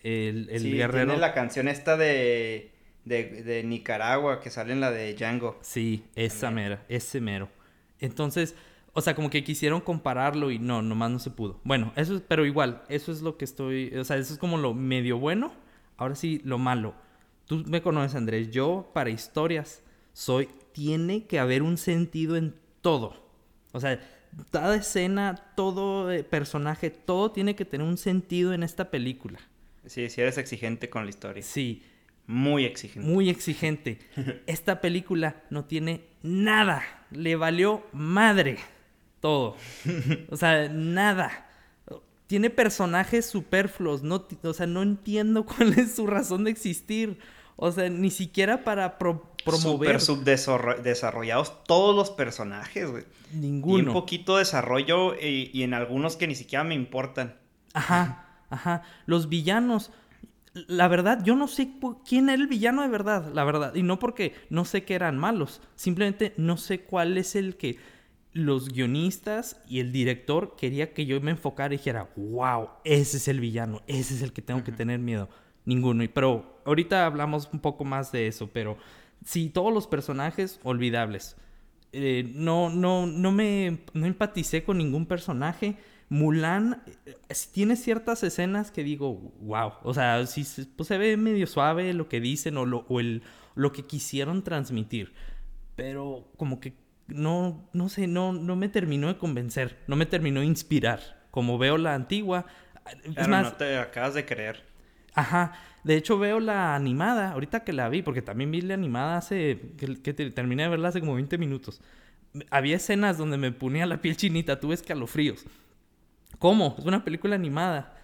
El, 0.03 0.49
el 0.51 0.61
sí, 0.61 0.71
guerrero. 0.73 1.07
Tiene 1.07 1.21
la 1.21 1.33
canción 1.33 1.69
esta 1.69 1.95
de, 1.95 2.71
de, 3.05 3.63
Nicaragua 3.63 4.41
que 4.41 4.49
sale 4.49 4.73
en 4.73 4.81
la 4.81 4.91
de 4.91 5.13
Django. 5.13 5.57
Sí, 5.61 6.03
esa 6.15 6.51
mera, 6.51 6.83
ese 6.89 7.21
mero. 7.21 7.49
Entonces, 7.99 8.55
o 8.93 9.01
sea, 9.01 9.15
como 9.15 9.29
que 9.29 9.43
quisieron 9.43 9.81
compararlo 9.81 10.51
y 10.51 10.59
no, 10.59 10.81
nomás 10.81 11.11
no 11.11 11.19
se 11.19 11.31
pudo. 11.31 11.59
Bueno, 11.63 11.93
eso 11.95 12.15
es, 12.15 12.21
pero 12.27 12.45
igual, 12.45 12.83
eso 12.89 13.11
es 13.11 13.21
lo 13.21 13.37
que 13.37 13.45
estoy, 13.45 13.95
o 13.95 14.03
sea, 14.03 14.17
eso 14.17 14.33
es 14.33 14.39
como 14.39 14.57
lo 14.57 14.73
medio 14.73 15.17
bueno 15.17 15.51
Ahora 15.99 16.15
sí, 16.15 16.41
lo 16.45 16.57
malo. 16.57 16.95
Tú 17.45 17.63
me 17.67 17.81
conoces, 17.81 18.15
Andrés. 18.15 18.49
Yo, 18.51 18.89
para 18.93 19.09
historias, 19.09 19.83
soy. 20.13 20.47
Tiene 20.71 21.25
que 21.25 21.39
haber 21.39 21.61
un 21.61 21.77
sentido 21.77 22.37
en 22.37 22.55
todo. 22.79 23.21
O 23.73 23.81
sea, 23.81 23.99
cada 24.49 24.77
escena, 24.77 25.35
todo 25.57 26.09
eh, 26.09 26.23
personaje, 26.23 26.89
todo 26.89 27.31
tiene 27.31 27.57
que 27.57 27.65
tener 27.65 27.85
un 27.85 27.97
sentido 27.97 28.53
en 28.53 28.63
esta 28.63 28.89
película. 28.89 29.39
Sí, 29.85 30.09
si 30.09 30.21
eres 30.21 30.37
exigente 30.37 30.89
con 30.89 31.03
la 31.03 31.09
historia. 31.09 31.43
Sí. 31.43 31.83
Muy 32.27 32.63
exigente. 32.63 33.09
Muy 33.09 33.29
exigente. 33.29 33.99
Esta 34.47 34.79
película 34.79 35.43
no 35.49 35.65
tiene 35.65 36.05
nada. 36.23 36.81
Le 37.11 37.35
valió 37.35 37.85
madre 37.91 38.57
todo. 39.19 39.55
O 40.29 40.37
sea, 40.37 40.69
nada 40.69 41.49
tiene 42.29 42.51
personajes 42.51 43.25
superfluos, 43.25 44.03
no, 44.03 44.27
o 44.43 44.53
sea, 44.53 44.67
no 44.67 44.83
entiendo 44.83 45.45
cuál 45.47 45.73
es 45.79 45.95
su 45.95 46.05
razón 46.05 46.43
de 46.43 46.51
existir. 46.51 47.17
O 47.55 47.71
sea, 47.71 47.89
ni 47.89 48.11
siquiera 48.11 48.63
para 48.63 48.99
promover. 48.99 49.99
Super 49.99 49.99
subdesarrollados 49.99 51.63
todos 51.63 51.95
los 51.95 52.11
personajes, 52.11 52.89
güey. 52.89 53.03
Ninguno. 53.33 53.77
Y 53.79 53.87
un 53.87 53.93
poquito 53.93 54.37
desarrollo 54.37 55.15
y, 55.15 55.49
y, 55.51 55.63
en 55.63 55.73
algunos 55.73 56.17
que 56.17 56.27
ni 56.27 56.35
siquiera 56.35 56.63
me 56.63 56.75
importan. 56.75 57.35
Ajá, 57.73 58.43
ajá. 58.51 58.83
Los 59.07 59.27
villanos. 59.27 59.91
La 60.53 60.87
verdad, 60.87 61.23
yo 61.23 61.35
no 61.35 61.47
sé 61.47 61.71
quién 62.07 62.29
era 62.29 62.41
el 62.41 62.47
villano 62.47 62.83
de 62.83 62.89
verdad, 62.89 63.33
la 63.33 63.43
verdad. 63.43 63.73
Y 63.73 63.81
no 63.81 63.97
porque 63.97 64.35
no 64.51 64.65
sé 64.65 64.85
que 64.85 64.93
eran 64.93 65.17
malos. 65.17 65.61
Simplemente 65.75 66.33
no 66.37 66.57
sé 66.57 66.81
cuál 66.81 67.17
es 67.17 67.35
el 67.35 67.57
que 67.57 67.77
los 68.33 68.69
guionistas 68.69 69.59
y 69.67 69.79
el 69.79 69.91
director 69.91 70.55
quería 70.55 70.93
que 70.93 71.05
yo 71.05 71.19
me 71.21 71.31
enfocara 71.31 71.73
y 71.73 71.77
dijera, 71.77 72.09
wow, 72.15 72.69
ese 72.83 73.17
es 73.17 73.27
el 73.27 73.39
villano, 73.39 73.81
ese 73.87 74.13
es 74.13 74.21
el 74.21 74.33
que 74.33 74.41
tengo 74.41 74.63
que 74.63 74.71
tener 74.71 74.99
miedo. 74.99 75.29
Ninguno. 75.65 76.03
Pero 76.13 76.61
ahorita 76.65 77.05
hablamos 77.05 77.49
un 77.51 77.59
poco 77.59 77.85
más 77.85 78.11
de 78.11 78.27
eso, 78.27 78.49
pero 78.51 78.77
sí, 79.25 79.49
todos 79.49 79.73
los 79.73 79.87
personajes 79.87 80.59
olvidables. 80.63 81.35
Eh, 81.91 82.31
no, 82.35 82.69
no, 82.69 83.07
no 83.07 83.31
me 83.31 83.79
no 83.93 84.05
empaticé 84.05 84.63
con 84.63 84.77
ningún 84.77 85.05
personaje. 85.05 85.77
Mulan 86.07 86.83
eh, 87.05 87.15
tiene 87.51 87.75
ciertas 87.75 88.23
escenas 88.23 88.71
que 88.71 88.83
digo, 88.83 89.33
wow. 89.41 89.73
O 89.83 89.93
sea, 89.93 90.25
sí 90.27 90.45
pues, 90.75 90.87
se 90.87 90.97
ve 90.97 91.17
medio 91.17 91.47
suave 91.47 91.93
lo 91.93 92.07
que 92.07 92.19
dicen 92.19 92.57
o, 92.57 92.65
lo, 92.65 92.85
o 92.89 92.99
el, 92.99 93.23
lo 93.55 93.71
que 93.71 93.85
quisieron 93.85 94.43
transmitir. 94.43 95.13
Pero 95.75 96.31
como 96.37 96.59
que 96.59 96.73
no, 97.09 97.67
no 97.73 97.89
sé, 97.89 98.07
no, 98.07 98.33
no 98.33 98.55
me 98.55 98.69
terminó 98.69 99.07
de 99.07 99.17
convencer, 99.17 99.77
no 99.87 99.95
me 99.95 100.05
terminó 100.05 100.41
de 100.41 100.45
inspirar. 100.45 101.19
Como 101.31 101.57
veo 101.57 101.77
la 101.77 101.93
antigua. 101.93 102.45
es 103.15 103.27
más, 103.27 103.45
no 103.45 103.53
te 103.53 103.77
acabas 103.77 104.13
de 104.13 104.25
creer. 104.25 104.63
Ajá. 105.13 105.53
De 105.83 105.95
hecho, 105.95 106.19
veo 106.19 106.39
la 106.39 106.75
animada, 106.75 107.31
ahorita 107.31 107.63
que 107.63 107.73
la 107.73 107.87
vi, 107.89 108.01
porque 108.01 108.21
también 108.21 108.51
vi 108.51 108.61
la 108.61 108.73
animada 108.73 109.17
hace. 109.17 109.59
que, 109.77 110.13
terminé 110.13 110.63
de 110.63 110.69
verla 110.69 110.89
hace 110.89 110.99
como 110.99 111.15
20 111.15 111.37
minutos. 111.37 111.81
Había 112.49 112.75
escenas 112.75 113.17
donde 113.17 113.37
me 113.37 113.51
ponía 113.51 113.85
la 113.85 114.01
piel 114.01 114.17
chinita, 114.17 114.59
tuve 114.59 114.75
escalofríos. 114.75 115.45
¿Cómo? 116.37 116.75
Es 116.77 116.85
una 116.85 117.03
película 117.03 117.35
animada. 117.35 117.98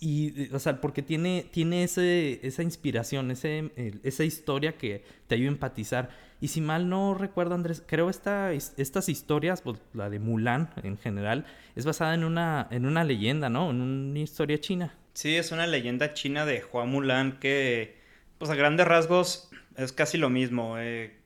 Y, 0.00 0.52
o 0.54 0.58
sea, 0.58 0.80
porque 0.80 1.02
tiene, 1.02 1.46
tiene 1.50 1.82
ese, 1.82 2.38
esa 2.46 2.62
inspiración, 2.62 3.30
ese, 3.30 3.72
esa 4.04 4.24
historia 4.24 4.76
que 4.76 5.04
te 5.26 5.34
ayuda 5.34 5.48
a 5.48 5.52
empatizar. 5.52 6.10
Y 6.40 6.48
si 6.48 6.60
mal 6.60 6.88
no 6.88 7.14
recuerdo, 7.14 7.56
Andrés, 7.56 7.82
creo 7.84 8.08
esta, 8.08 8.52
estas 8.52 9.08
historias, 9.08 9.60
pues, 9.60 9.80
la 9.92 10.08
de 10.08 10.20
Mulan 10.20 10.70
en 10.84 10.98
general, 10.98 11.46
es 11.74 11.84
basada 11.84 12.14
en 12.14 12.22
una, 12.22 12.68
en 12.70 12.86
una 12.86 13.02
leyenda, 13.02 13.48
¿no? 13.50 13.70
En 13.70 13.80
una 13.80 14.18
historia 14.20 14.60
china. 14.60 14.94
Sí, 15.14 15.34
es 15.34 15.50
una 15.50 15.66
leyenda 15.66 16.14
china 16.14 16.46
de 16.46 16.62
Hua 16.72 16.84
Mulan 16.84 17.40
que, 17.40 17.96
pues 18.38 18.52
a 18.52 18.54
grandes 18.54 18.86
rasgos, 18.86 19.50
es 19.76 19.92
casi 19.92 20.16
lo 20.16 20.30
mismo. 20.30 20.78
Eh, 20.78 21.16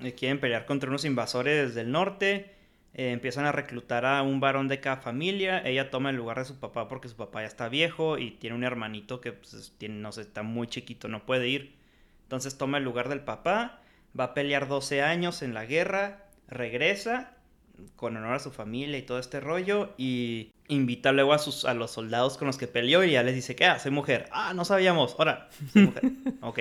eh, 0.00 0.12
quieren 0.14 0.40
pelear 0.40 0.64
contra 0.64 0.88
unos 0.88 1.04
invasores 1.04 1.74
del 1.74 1.92
norte 1.92 2.53
eh, 2.94 3.10
empiezan 3.10 3.44
a 3.44 3.52
reclutar 3.52 4.06
a 4.06 4.22
un 4.22 4.38
varón 4.40 4.68
de 4.68 4.80
cada 4.80 4.98
familia. 4.98 5.60
Ella 5.66 5.90
toma 5.90 6.10
el 6.10 6.16
lugar 6.16 6.38
de 6.38 6.44
su 6.44 6.60
papá 6.60 6.88
porque 6.88 7.08
su 7.08 7.16
papá 7.16 7.40
ya 7.40 7.48
está 7.48 7.68
viejo 7.68 8.18
y 8.18 8.30
tiene 8.32 8.54
un 8.54 8.62
hermanito 8.64 9.20
que 9.20 9.32
pues, 9.32 9.74
tiene, 9.78 9.96
no 9.96 10.12
sé, 10.12 10.22
está 10.22 10.42
muy 10.42 10.68
chiquito, 10.68 11.08
no 11.08 11.26
puede 11.26 11.48
ir. 11.48 11.74
Entonces 12.22 12.56
toma 12.56 12.78
el 12.78 12.84
lugar 12.84 13.08
del 13.08 13.20
papá, 13.20 13.80
va 14.18 14.24
a 14.24 14.34
pelear 14.34 14.68
12 14.68 15.02
años 15.02 15.42
en 15.42 15.54
la 15.54 15.66
guerra, 15.66 16.26
regresa 16.48 17.36
con 17.96 18.16
honor 18.16 18.34
a 18.34 18.38
su 18.38 18.52
familia 18.52 18.96
y 18.96 19.02
todo 19.02 19.18
este 19.18 19.40
rollo 19.40 19.92
y 19.98 20.52
invita 20.68 21.10
luego 21.10 21.32
a, 21.32 21.38
sus, 21.38 21.64
a 21.64 21.74
los 21.74 21.90
soldados 21.90 22.38
con 22.38 22.46
los 22.46 22.56
que 22.56 22.68
peleó 22.68 23.02
y 23.02 23.12
ya 23.12 23.24
les 23.24 23.34
dice 23.34 23.56
que, 23.56 23.64
ah, 23.64 23.80
soy 23.80 23.90
mujer. 23.90 24.28
Ah, 24.30 24.54
no 24.54 24.64
sabíamos. 24.64 25.16
Ahora, 25.18 25.48
soy 25.72 25.86
mujer. 25.86 26.04
ok. 26.42 26.60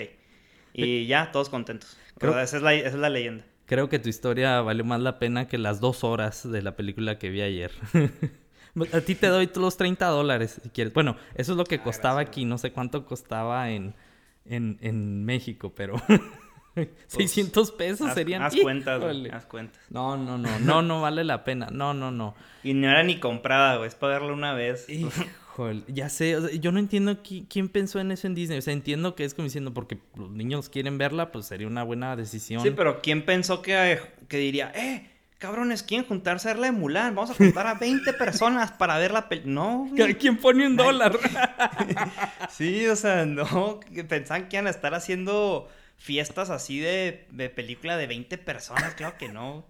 Y 0.74 1.06
ya, 1.06 1.32
todos 1.32 1.50
contentos. 1.50 1.98
Pero 2.18 2.40
esa 2.40 2.58
es 2.58 2.64
esa 2.64 2.88
es 2.88 2.94
la 2.96 3.10
leyenda. 3.10 3.46
Creo 3.66 3.90
que 3.90 4.00
tu 4.00 4.10
historia 4.10 4.62
valió 4.62 4.84
más 4.84 5.00
la 5.00 5.20
pena 5.20 5.48
que 5.48 5.58
las 5.58 5.80
dos 5.80 6.04
horas 6.04 6.50
de 6.50 6.62
la 6.62 6.76
película 6.76 7.18
que 7.18 7.30
vi 7.30 7.42
ayer. 7.42 7.72
A 8.92 9.02
ti 9.02 9.14
te 9.14 9.28
doy 9.28 9.50
los 9.56 9.78
30 9.78 10.08
dólares 10.08 10.60
si 10.64 10.70
quieres. 10.70 10.94
Bueno, 10.94 11.16
eso 11.36 11.52
es 11.52 11.58
lo 11.58 11.64
que 11.64 11.76
ah, 11.76 11.84
costaba 11.84 12.22
aquí. 12.22 12.44
No 12.44 12.58
sé 12.58 12.72
cuánto 12.72 13.06
costaba 13.06 13.70
en, 13.70 13.94
en, 14.46 14.80
en 14.82 15.24
México, 15.26 15.74
pero 15.76 16.02
600 17.08 17.72
pues, 17.72 17.78
pesos 17.78 18.14
serían. 18.14 18.42
Haz 18.42 18.56
cuentas, 18.56 19.02
haz 19.32 19.46
cuentas. 19.46 19.80
No, 19.90 20.18
no, 20.18 20.40
no, 20.40 20.60
no, 20.60 20.82
no 20.82 21.02
vale 21.02 21.24
la 21.24 21.44
pena. 21.44 21.68
No, 21.72 21.94
no, 21.94 22.10
no. 22.10 22.34
Y 22.64 22.74
no 22.74 22.90
era 22.90 23.04
ni 23.04 23.20
comprada, 23.20 23.78
güey. 23.78 23.88
Es 23.88 23.96
pagarla 23.96 24.34
una 24.34 24.54
vez 24.54 24.88
ya 25.88 26.10
sé, 26.10 26.60
yo 26.60 26.72
no 26.72 26.80
entiendo 26.80 27.20
quién 27.22 27.70
pensó 27.70 28.00
en 28.00 28.12
eso 28.12 28.28
en 28.28 28.36
Disney. 28.36 28.58
O 28.58 28.62
sea, 28.62 28.74
entiendo 28.74 29.16
que 29.16 29.24
es 29.24 29.34
como 29.34 29.46
diciendo, 29.46 29.74
porque 29.74 29.98
los 30.16 30.32
niños 30.32 30.70
quieren 30.70 30.98
verla, 30.98 31.32
pues 31.32 31.46
sería 31.46 31.68
una 31.68 31.84
buena 31.84 32.16
decisión. 32.16 32.62
Sí, 32.64 32.72
pero 32.72 33.02
¿quién 33.02 33.26
pensó 33.26 33.62
que, 33.62 34.00
que 34.28 34.38
diría, 34.38 34.72
eh, 34.76 35.10
cabrones, 35.38 35.84
¿quieren 35.84 36.08
juntarse 36.08 36.50
a 36.50 36.54
verla 36.54 36.68
de 36.68 36.72
Mulan? 36.72 37.14
Vamos 37.14 37.32
a 37.32 37.34
juntar 37.36 37.68
a 37.68 37.76
20 37.76 38.14
personas 38.14 38.72
para 38.72 38.98
ver 38.98 39.12
la 39.12 39.30
película. 39.30 39.54
No, 39.54 39.92
¿Quién 40.20 40.38
pone 40.38 40.66
un 40.66 40.76
dólar? 40.76 41.20
sí, 42.50 42.88
o 42.88 42.96
sea, 42.96 43.26
no, 43.26 43.80
pensaban 44.08 44.50
que 44.50 44.56
iban 44.56 44.68
a 44.68 44.72
estar 44.72 44.94
haciendo 44.96 45.70
fiestas 45.98 46.50
así 46.50 46.80
de, 46.80 47.28
de 47.30 47.50
película 47.50 47.98
de 47.98 48.08
20 48.08 48.38
personas. 48.40 48.96
Claro 48.96 49.18
que 49.18 49.30
no. 49.30 49.66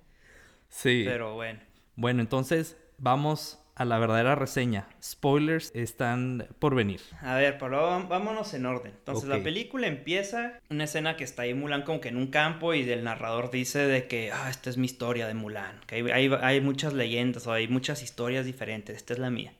Sí. 0.70 1.04
Pero 1.06 1.34
bueno. 1.36 1.60
Bueno, 1.96 2.22
entonces 2.22 2.78
vamos 2.98 3.62
a 3.75 3.86
la 3.86 3.98
verdadera 3.98 4.36
reseña. 4.36 4.88
Spoilers 5.01 5.72
están 5.74 6.48
por 6.60 6.75
venir. 6.75 7.01
A 7.22 7.36
ver, 7.36 7.58
pero 7.58 8.06
vámonos 8.08 8.53
en 8.53 8.65
orden. 8.65 8.94
Entonces 8.98 9.27
la 9.27 9.42
película 9.42 9.88
empieza 9.88 10.60
una 10.70 10.84
escena 10.84 11.18
que 11.18 11.24
está 11.24 11.44
ahí 11.44 11.53
Mulan 11.53 11.82
como 11.82 12.00
que 12.00 12.10
en 12.10 12.18
un 12.18 12.27
campo 12.27 12.74
y 12.74 12.89
el 12.89 13.03
narrador 13.03 13.50
dice 13.50 13.80
de 13.80 14.08
que, 14.08 14.32
ah, 14.32 14.50
esta 14.50 14.70
es 14.70 14.77
mi 14.77 14.86
historia 14.86 15.27
de 15.27 15.34
Mulan, 15.34 15.80
que 15.88 15.96
hay, 16.12 16.32
hay, 16.32 16.62
muchas 16.62 16.94
leyendas 16.94 17.48
o 17.48 17.53
hay 17.53 17.68
muchas 17.68 18.03
historias 18.03 18.46
diferentes, 18.46 18.96
esta 18.96 19.13
es 19.13 19.20
la 19.20 19.30
mía. 19.30 19.53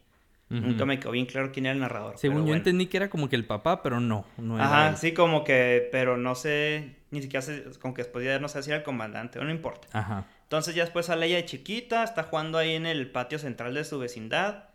Nunca 0.50 0.86
me 0.86 1.00
quedó 1.00 1.12
bien 1.12 1.26
claro 1.26 1.52
quién 1.52 1.66
era 1.66 1.74
el 1.74 1.80
narrador. 1.80 2.20
Según 2.20 2.46
yo 2.46 2.54
entendí 2.54 2.86
que 2.86 2.98
era 2.98 3.10
como 3.10 3.28
que 3.28 3.36
el 3.36 3.44
papá, 3.44 3.82
pero 3.82 4.00
no. 4.00 4.24
no 4.38 4.62
Ajá, 4.62 4.96
sí, 4.98 5.12
como 5.12 5.44
que, 5.44 5.90
pero 5.92 6.16
no 6.16 6.36
sé, 6.36 6.98
ni 7.10 7.24
siquiera 7.24 7.42
sé, 7.42 7.64
como 7.82 7.96
que 7.96 8.04
después 8.04 8.24
ya 8.24 8.38
no 8.38 8.48
sé 8.48 8.62
si 8.62 8.70
era 8.70 8.78
el 8.78 8.84
comandante, 8.84 9.40
no 9.40 9.50
importa. 9.50 9.88
Ajá. 9.94 10.28
Entonces 10.54 10.76
ya 10.76 10.84
después 10.84 11.08
sale 11.08 11.26
ella 11.26 11.38
de 11.38 11.46
chiquita, 11.46 12.04
está 12.04 12.22
jugando 12.22 12.60
ahí 12.60 12.76
en 12.76 12.86
el 12.86 13.10
patio 13.10 13.40
central 13.40 13.74
de 13.74 13.84
su 13.84 13.98
vecindad 13.98 14.66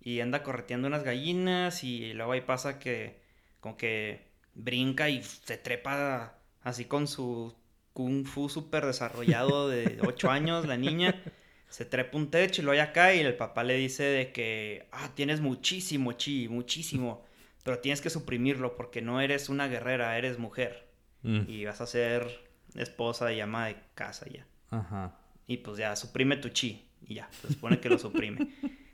y 0.00 0.18
anda 0.18 0.42
correteando 0.42 0.88
unas 0.88 1.04
gallinas 1.04 1.84
y 1.84 2.12
luego 2.12 2.32
ahí 2.32 2.40
pasa 2.40 2.80
que 2.80 3.20
como 3.60 3.76
que 3.76 4.32
brinca 4.54 5.08
y 5.08 5.22
se 5.22 5.56
trepa 5.56 6.40
así 6.62 6.86
con 6.86 7.06
su 7.06 7.54
kung 7.92 8.26
fu 8.26 8.48
súper 8.48 8.84
desarrollado 8.84 9.68
de 9.68 10.00
8 10.04 10.28
años, 10.28 10.66
la 10.66 10.76
niña 10.76 11.22
se 11.68 11.84
trepa 11.84 12.18
un 12.18 12.32
techo 12.32 12.60
y 12.60 12.64
luego 12.64 12.82
acá 12.82 13.14
y 13.14 13.20
el 13.20 13.36
papá 13.36 13.62
le 13.62 13.74
dice 13.76 14.02
de 14.02 14.32
que, 14.32 14.88
ah, 14.90 15.12
tienes 15.14 15.40
muchísimo 15.40 16.14
chi, 16.14 16.48
muchísimo, 16.48 17.24
pero 17.62 17.78
tienes 17.78 18.00
que 18.00 18.10
suprimirlo 18.10 18.74
porque 18.74 19.02
no 19.02 19.20
eres 19.20 19.48
una 19.48 19.68
guerrera, 19.68 20.18
eres 20.18 20.36
mujer 20.36 20.88
mm. 21.22 21.42
y 21.46 21.64
vas 21.64 21.80
a 21.80 21.86
ser 21.86 22.26
esposa 22.74 23.32
y 23.32 23.40
ama 23.40 23.68
de 23.68 23.76
casa 23.94 24.26
ya. 24.28 24.44
Ajá. 24.70 25.17
Y 25.48 25.56
pues 25.56 25.78
ya, 25.78 25.96
suprime 25.96 26.36
tu 26.36 26.50
chi 26.50 26.84
y 27.04 27.14
ya, 27.14 27.28
se 27.42 27.48
supone 27.48 27.80
que 27.80 27.88
lo 27.88 27.98
suprime. 27.98 28.48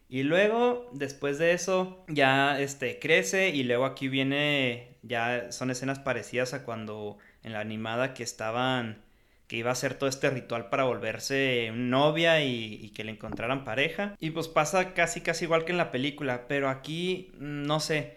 Y 0.09 0.23
luego, 0.23 0.89
después 0.93 1.39
de 1.39 1.53
eso, 1.53 2.05
ya 2.09 2.61
este, 2.61 3.01
crece 3.01 3.49
y 3.49 3.65
luego 3.65 3.85
aquí 3.85 4.09
viene, 4.09 4.97
ya 5.03 5.51
son 5.51 5.71
escenas 5.71 5.99
parecidas 5.99 6.55
a 6.55 6.65
cuando 6.65 7.19
en 7.43 7.53
la 7.53 7.61
animada 7.61 8.15
que 8.15 8.23
estaban 8.23 9.03
que 9.47 9.57
iba 9.57 9.71
a 9.71 9.73
hacer 9.75 9.95
todo 9.95 10.09
este 10.09 10.31
ritual 10.31 10.71
para 10.71 10.85
volverse 10.85 11.71
novia 11.75 12.43
y, 12.43 12.91
que 12.95 13.05
le 13.05 13.13
encontraran 13.13 13.65
pareja. 13.65 14.17
Y 14.19 14.31
pues 14.31 14.49
pasa 14.49 14.95
casi 14.95 15.21
casi 15.21 15.45
igual 15.45 15.65
que 15.65 15.73
en 15.73 15.79
la 15.79 15.91
película, 15.91 16.47
pero 16.49 16.69
aquí 16.69 17.33
mm, 17.39 17.63
no 17.67 17.81
sé. 17.81 18.17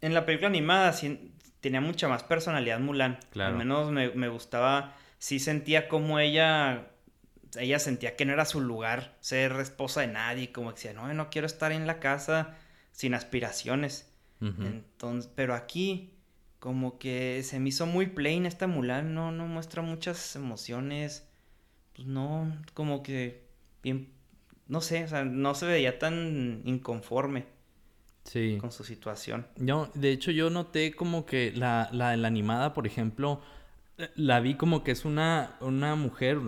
En 0.00 0.14
la 0.14 0.26
película 0.26 0.48
animada 0.48 0.92
sí, 0.92 1.32
tenía 1.60 1.80
mucha 1.80 2.08
más 2.08 2.24
personalidad 2.24 2.80
Mulan. 2.80 3.18
Al 3.36 3.54
menos 3.54 3.90
me, 3.90 4.10
me, 4.10 4.28
gustaba, 4.28 4.96
sí 5.18 5.38
sentía 5.38 5.88
como 5.88 6.18
ella, 6.18 6.88
ella 7.58 7.78
sentía 7.78 8.16
que 8.16 8.24
no 8.24 8.32
era 8.32 8.44
su 8.44 8.60
lugar 8.60 9.16
ser 9.20 9.52
esposa 9.52 10.02
de 10.02 10.08
nadie, 10.08 10.52
como 10.52 10.70
que 10.70 10.76
decía, 10.76 10.92
no, 10.92 11.12
no 11.12 11.30
quiero 11.30 11.46
estar 11.46 11.72
en 11.72 11.86
la 11.86 12.00
casa 12.00 12.56
sin 12.92 13.14
aspiraciones. 13.14 14.06
Entonces, 14.40 15.30
pero 15.34 15.54
aquí 15.54 16.14
como 16.60 16.98
que 16.98 17.42
se 17.42 17.60
me 17.60 17.68
hizo 17.68 17.84
muy 17.84 18.06
plain 18.06 18.46
esta 18.46 18.66
Mulan, 18.66 19.14
no, 19.14 19.32
no 19.32 19.46
muestra 19.46 19.82
muchas 19.82 20.34
emociones, 20.34 21.28
pues 21.94 22.08
no, 22.08 22.56
como 22.72 23.02
que 23.02 23.44
bien, 23.82 24.08
no 24.66 24.80
sé, 24.80 25.04
o 25.04 25.08
sea, 25.08 25.24
no 25.24 25.54
se 25.54 25.66
veía 25.66 25.98
tan 25.98 26.62
inconforme. 26.64 27.46
Sí. 28.24 28.58
Con 28.60 28.70
su 28.70 28.84
situación. 28.84 29.46
Yo, 29.56 29.90
de 29.94 30.12
hecho, 30.12 30.30
yo 30.30 30.50
noté 30.50 30.92
como 30.92 31.24
que 31.26 31.52
la, 31.52 31.88
la, 31.92 32.16
la 32.16 32.28
animada, 32.28 32.74
por 32.74 32.86
ejemplo, 32.86 33.40
la 34.14 34.40
vi 34.40 34.54
como 34.54 34.84
que 34.84 34.90
es 34.92 35.04
una, 35.04 35.56
una 35.60 35.94
mujer 35.94 36.38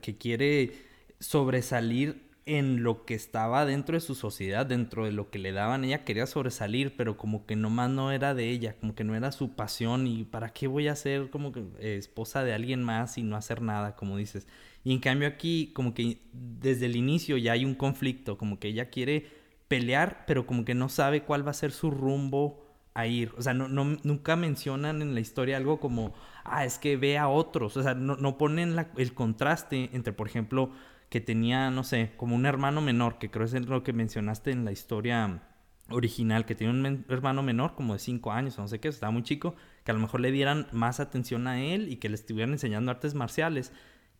que 0.00 0.16
quiere 0.16 0.72
sobresalir 1.20 2.26
en 2.46 2.84
lo 2.84 3.04
que 3.04 3.14
estaba 3.14 3.66
dentro 3.66 3.96
de 3.96 4.00
su 4.00 4.14
sociedad, 4.14 4.64
dentro 4.64 5.04
de 5.04 5.10
lo 5.10 5.30
que 5.30 5.40
le 5.40 5.50
daban, 5.50 5.84
ella 5.84 6.04
quería 6.04 6.26
sobresalir, 6.26 6.94
pero 6.96 7.16
como 7.16 7.44
que 7.44 7.56
nomás 7.56 7.90
no 7.90 8.12
era 8.12 8.34
de 8.34 8.50
ella, 8.50 8.76
como 8.80 8.94
que 8.94 9.02
no 9.02 9.16
era 9.16 9.32
su 9.32 9.56
pasión. 9.56 10.06
Y 10.06 10.22
para 10.24 10.50
qué 10.50 10.68
voy 10.68 10.86
a 10.86 10.94
ser 10.94 11.28
como 11.30 11.50
que 11.50 11.64
eh, 11.80 11.96
esposa 11.96 12.44
de 12.44 12.54
alguien 12.54 12.84
más 12.84 13.18
y 13.18 13.24
no 13.24 13.36
hacer 13.36 13.62
nada, 13.62 13.96
como 13.96 14.16
dices. 14.16 14.46
Y 14.84 14.92
en 14.92 15.00
cambio 15.00 15.26
aquí 15.26 15.72
como 15.74 15.92
que 15.92 16.20
desde 16.32 16.86
el 16.86 16.94
inicio 16.94 17.36
ya 17.36 17.52
hay 17.52 17.64
un 17.64 17.74
conflicto, 17.74 18.38
como 18.38 18.60
que 18.60 18.68
ella 18.68 18.90
quiere 18.90 19.26
pelear, 19.66 20.24
pero 20.28 20.46
como 20.46 20.64
que 20.64 20.74
no 20.74 20.88
sabe 20.88 21.22
cuál 21.24 21.44
va 21.44 21.50
a 21.50 21.54
ser 21.54 21.72
su 21.72 21.90
rumbo 21.90 22.65
a 22.96 23.06
ir. 23.06 23.32
O 23.36 23.42
sea, 23.42 23.54
no, 23.54 23.68
nunca 23.68 24.36
mencionan 24.36 25.02
en 25.02 25.14
la 25.14 25.20
historia 25.20 25.58
algo 25.58 25.78
como, 25.80 26.14
ah, 26.44 26.64
es 26.64 26.78
que 26.78 26.96
ve 26.96 27.18
a 27.18 27.28
otros. 27.28 27.76
O 27.76 27.82
sea, 27.82 27.94
no, 27.94 28.16
no 28.16 28.38
ponen 28.38 28.76
el 28.96 29.14
contraste 29.14 29.90
entre, 29.92 30.12
por 30.12 30.26
ejemplo, 30.26 30.70
que 31.10 31.20
tenía, 31.20 31.70
no 31.70 31.84
sé, 31.84 32.12
como 32.16 32.34
un 32.34 32.46
hermano 32.46 32.80
menor, 32.80 33.18
que 33.18 33.30
creo 33.30 33.44
es 33.44 33.52
lo 33.52 33.82
que 33.82 33.92
mencionaste 33.92 34.50
en 34.50 34.64
la 34.64 34.72
historia 34.72 35.42
original, 35.90 36.46
que 36.46 36.54
tenía 36.54 36.72
un 36.72 37.04
hermano 37.08 37.42
menor 37.42 37.74
como 37.74 37.92
de 37.92 38.00
5 38.00 38.32
años, 38.32 38.58
no 38.58 38.66
sé 38.66 38.80
qué, 38.80 38.88
estaba 38.88 39.12
muy 39.12 39.22
chico, 39.22 39.54
que 39.84 39.92
a 39.92 39.94
lo 39.94 40.00
mejor 40.00 40.20
le 40.20 40.32
dieran 40.32 40.66
más 40.72 40.98
atención 40.98 41.46
a 41.46 41.62
él 41.62 41.92
y 41.92 41.96
que 41.96 42.08
le 42.08 42.16
estuvieran 42.16 42.52
enseñando 42.52 42.90
artes 42.90 43.14
marciales 43.14 43.72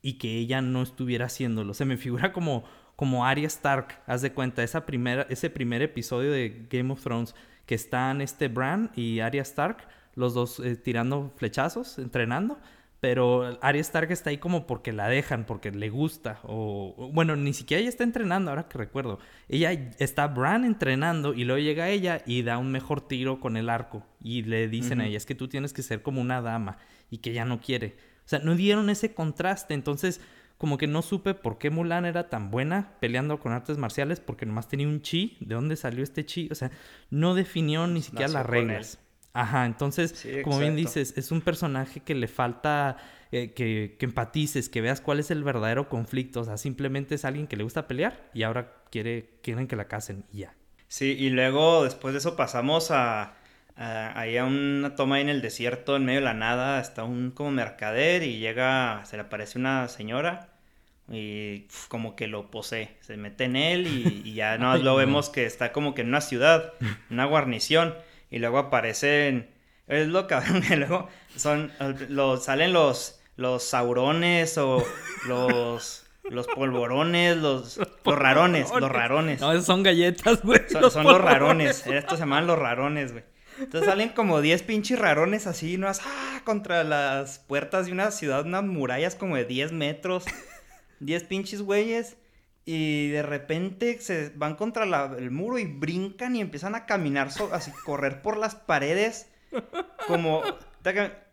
y 0.03 0.15
que 0.19 0.37
ella 0.37 0.61
no 0.61 0.83
estuviera 0.83 1.27
haciéndolo. 1.27 1.75
Se 1.75 1.85
me 1.85 1.97
figura 1.97 2.33
como, 2.33 2.65
como 2.95 3.25
Arya 3.25 3.49
Stark, 3.49 4.01
haz 4.07 4.23
de 4.23 4.33
cuenta, 4.33 4.63
esa 4.63 4.87
primera, 4.87 5.27
ese 5.29 5.51
primer 5.51 5.83
episodio 5.83 6.31
de 6.31 6.69
Game 6.71 6.93
of 6.93 7.03
Thrones, 7.03 7.35
que 7.67 7.75
están 7.75 8.21
este 8.21 8.49
Bran 8.49 8.91
y 8.95 9.21
Arya 9.21 9.43
Stark, 9.43 9.89
los 10.15 10.35
dos 10.35 10.61
eh, 10.61 10.77
tirando 10.77 11.33
flechazos, 11.37 11.99
entrenando, 11.99 12.59
pero 13.01 13.59
Arya 13.61 13.83
Stark 13.83 14.11
está 14.11 14.31
ahí 14.31 14.39
como 14.39 14.67
porque 14.67 14.93
la 14.93 15.09
dejan, 15.09 15.45
porque 15.45 15.71
le 15.71 15.91
gusta. 15.91 16.41
O, 16.45 17.11
bueno, 17.13 17.37
ni 17.37 17.53
siquiera 17.53 17.81
ella 17.81 17.91
está 17.91 18.05
entrenando, 18.05 18.51
ahora 18.51 18.69
que 18.69 18.79
recuerdo. 18.79 19.19
Ella 19.49 19.73
está 19.99 20.27
Bran 20.29 20.65
entrenando 20.65 21.35
y 21.35 21.45
luego 21.45 21.61
llega 21.61 21.91
ella 21.91 22.23
y 22.25 22.43
da 22.43 22.59
un 22.59 22.73
mejor 22.73 23.07
tiro 23.07 23.39
con 23.39 23.57
el 23.57 23.69
arco. 23.69 24.05
Y 24.23 24.43
le 24.43 24.67
dicen 24.69 25.01
a 25.01 25.07
ella, 25.07 25.19
es 25.19 25.27
que 25.27 25.35
tú 25.35 25.47
tienes 25.47 25.73
que 25.73 25.83
ser 25.83 26.03
como 26.03 26.21
una 26.21 26.41
dama 26.41 26.79
y 27.11 27.19
que 27.19 27.31
ella 27.31 27.45
no 27.45 27.61
quiere. 27.61 27.97
O 28.25 28.29
sea, 28.29 28.39
no 28.39 28.57
dieron 28.57 28.89
ese 28.89 29.13
contraste. 29.15 29.75
Entonces, 29.75 30.21
como 30.59 30.79
que 30.79 30.87
no 30.87 31.03
supe 31.03 31.35
por 31.35 31.59
qué 31.59 31.71
Mulan 31.71 32.07
era 32.07 32.29
tan 32.31 32.51
buena 32.51 32.95
peleando 33.01 33.39
con 33.41 33.53
artes 33.53 33.79
marciales, 33.79 34.21
porque 34.21 34.47
nomás 34.47 34.69
tenía 34.69 34.89
un 34.89 35.03
chi. 35.03 35.37
¿De 35.41 35.55
dónde 35.55 35.77
salió 35.77 36.03
este 36.03 36.25
chi? 36.25 36.49
O 36.51 36.55
sea, 36.55 36.71
no 37.11 37.35
definió 37.35 37.87
ni 37.87 38.03
siquiera 38.03 38.29
las 38.29 38.47
reglas. 38.47 38.99
Ajá, 39.33 39.67
entonces, 39.67 40.27
como 40.45 40.59
bien 40.61 40.77
dices, 40.77 41.13
es 41.19 41.31
un 41.31 41.43
personaje 41.43 42.01
que 42.01 42.15
le 42.15 42.27
falta 42.27 42.97
eh, 43.33 43.53
que, 43.53 43.97
que, 43.99 44.07
empatices, 44.07 44.71
que 44.71 44.81
veas 44.81 45.03
cuál 45.03 45.21
es 45.21 45.31
el 45.31 45.45
verdadero 45.45 45.91
conflicto. 45.91 46.41
O 46.41 46.45
sea, 46.45 46.57
simplemente 46.57 47.17
es 47.17 47.27
alguien 47.27 47.47
que 47.47 47.57
le 47.57 47.65
gusta 47.65 47.87
pelear 47.87 48.31
y 48.33 48.45
ahora 48.45 48.83
quiere, 48.91 49.39
quieren 49.43 49.67
que 49.67 49.77
la 49.77 49.89
casen 49.89 50.25
y 50.33 50.39
ya. 50.39 50.55
Sí, 50.89 51.17
y 51.19 51.29
luego 51.29 51.85
después 51.85 52.15
de 52.15 52.19
eso 52.19 52.35
pasamos 52.35 52.91
a, 52.91 53.37
a, 53.77 54.19
ahí 54.19 54.37
a 54.37 54.45
una 54.45 54.95
toma 54.95 55.17
ahí 55.17 55.23
en 55.23 55.29
el 55.29 55.43
desierto, 55.43 55.97
en 55.97 56.05
medio 56.05 56.21
de 56.21 56.25
la 56.25 56.35
nada, 56.35 56.79
hasta 56.79 57.05
un 57.05 57.31
como 57.31 57.51
mercader 57.51 58.23
y 58.23 58.39
llega, 58.39 59.03
se 59.05 59.17
le 59.17 59.23
aparece 59.23 59.59
una 59.59 59.89
señora 59.89 60.49
y 61.11 61.67
como 61.89 62.17
que 62.17 62.27
lo 62.27 62.51
posee, 62.51 62.97
se 63.01 63.17
mete 63.17 63.45
en 63.45 63.57
él 63.57 63.87
y, 63.87 64.35
ya 64.35 64.59
no 64.59 64.77
lo 64.77 64.97
vemos 64.97 65.31
que 65.31 65.47
está 65.47 65.73
como 65.73 65.95
que 65.95 66.03
en 66.03 66.09
una 66.09 66.21
ciudad, 66.21 66.73
una 67.11 67.27
guarnición 67.27 67.95
y 68.31 68.39
luego 68.39 68.59
aparecen, 68.59 69.49
es 69.87 70.09
lo 70.09 70.27
que 70.69 70.77
luego 70.77 71.09
son, 71.37 71.73
los, 72.09 72.45
salen 72.45 72.73
los, 72.73 73.21
los 73.37 73.63
saurones 73.63 74.59
o 74.59 74.85
los... 75.27 76.03
Los 76.29 76.49
polvorones, 76.49 77.37
los, 77.37 77.77
los 77.77 78.19
rarones, 78.19 78.69
los 78.81 78.91
rarones. 78.91 79.41
No, 79.41 79.53
esos 79.53 79.65
son 79.65 79.85
galletas, 79.85 80.43
güey. 80.43 80.59
Son, 80.69 81.05
los, 81.05 81.21
rarones. 81.21 81.87
Estos 81.87 82.15
se 82.15 82.25
llaman 82.25 82.49
los 82.49 82.59
rarones, 82.59 83.13
güey. 83.13 83.23
Entonces 83.59 83.89
salen 83.89 84.11
como 84.11 84.41
10 84.41 84.63
pinches 84.63 84.99
rarones 84.99 85.47
así, 85.47 85.79
¿no? 85.79 85.89
¡Ah! 85.89 86.41
Contra 86.45 86.85
las 86.85 87.39
puertas 87.39 87.87
de 87.87 87.93
una 87.93 88.11
ciudad, 88.11 88.45
unas 88.45 88.65
murallas 88.65 89.15
como 89.15 89.37
de 89.37 89.45
10 89.45 89.73
metros. 89.73 90.25
10 91.01 91.25
pinches 91.25 91.63
güeyes. 91.63 92.17
Y 92.65 93.11
de 93.11 93.23
repente 93.23 94.01
se 94.01 94.31
van 94.35 94.57
contra 94.57 94.85
el 95.17 95.31
muro 95.31 95.59
y 95.59 95.67
brincan 95.67 96.35
y 96.35 96.41
empiezan 96.41 96.75
a 96.75 96.85
caminar, 96.85 97.29
así, 97.53 97.71
correr 97.85 98.23
por 98.23 98.37
las 98.37 98.57
paredes. 98.57 99.29
Como, 100.09 100.43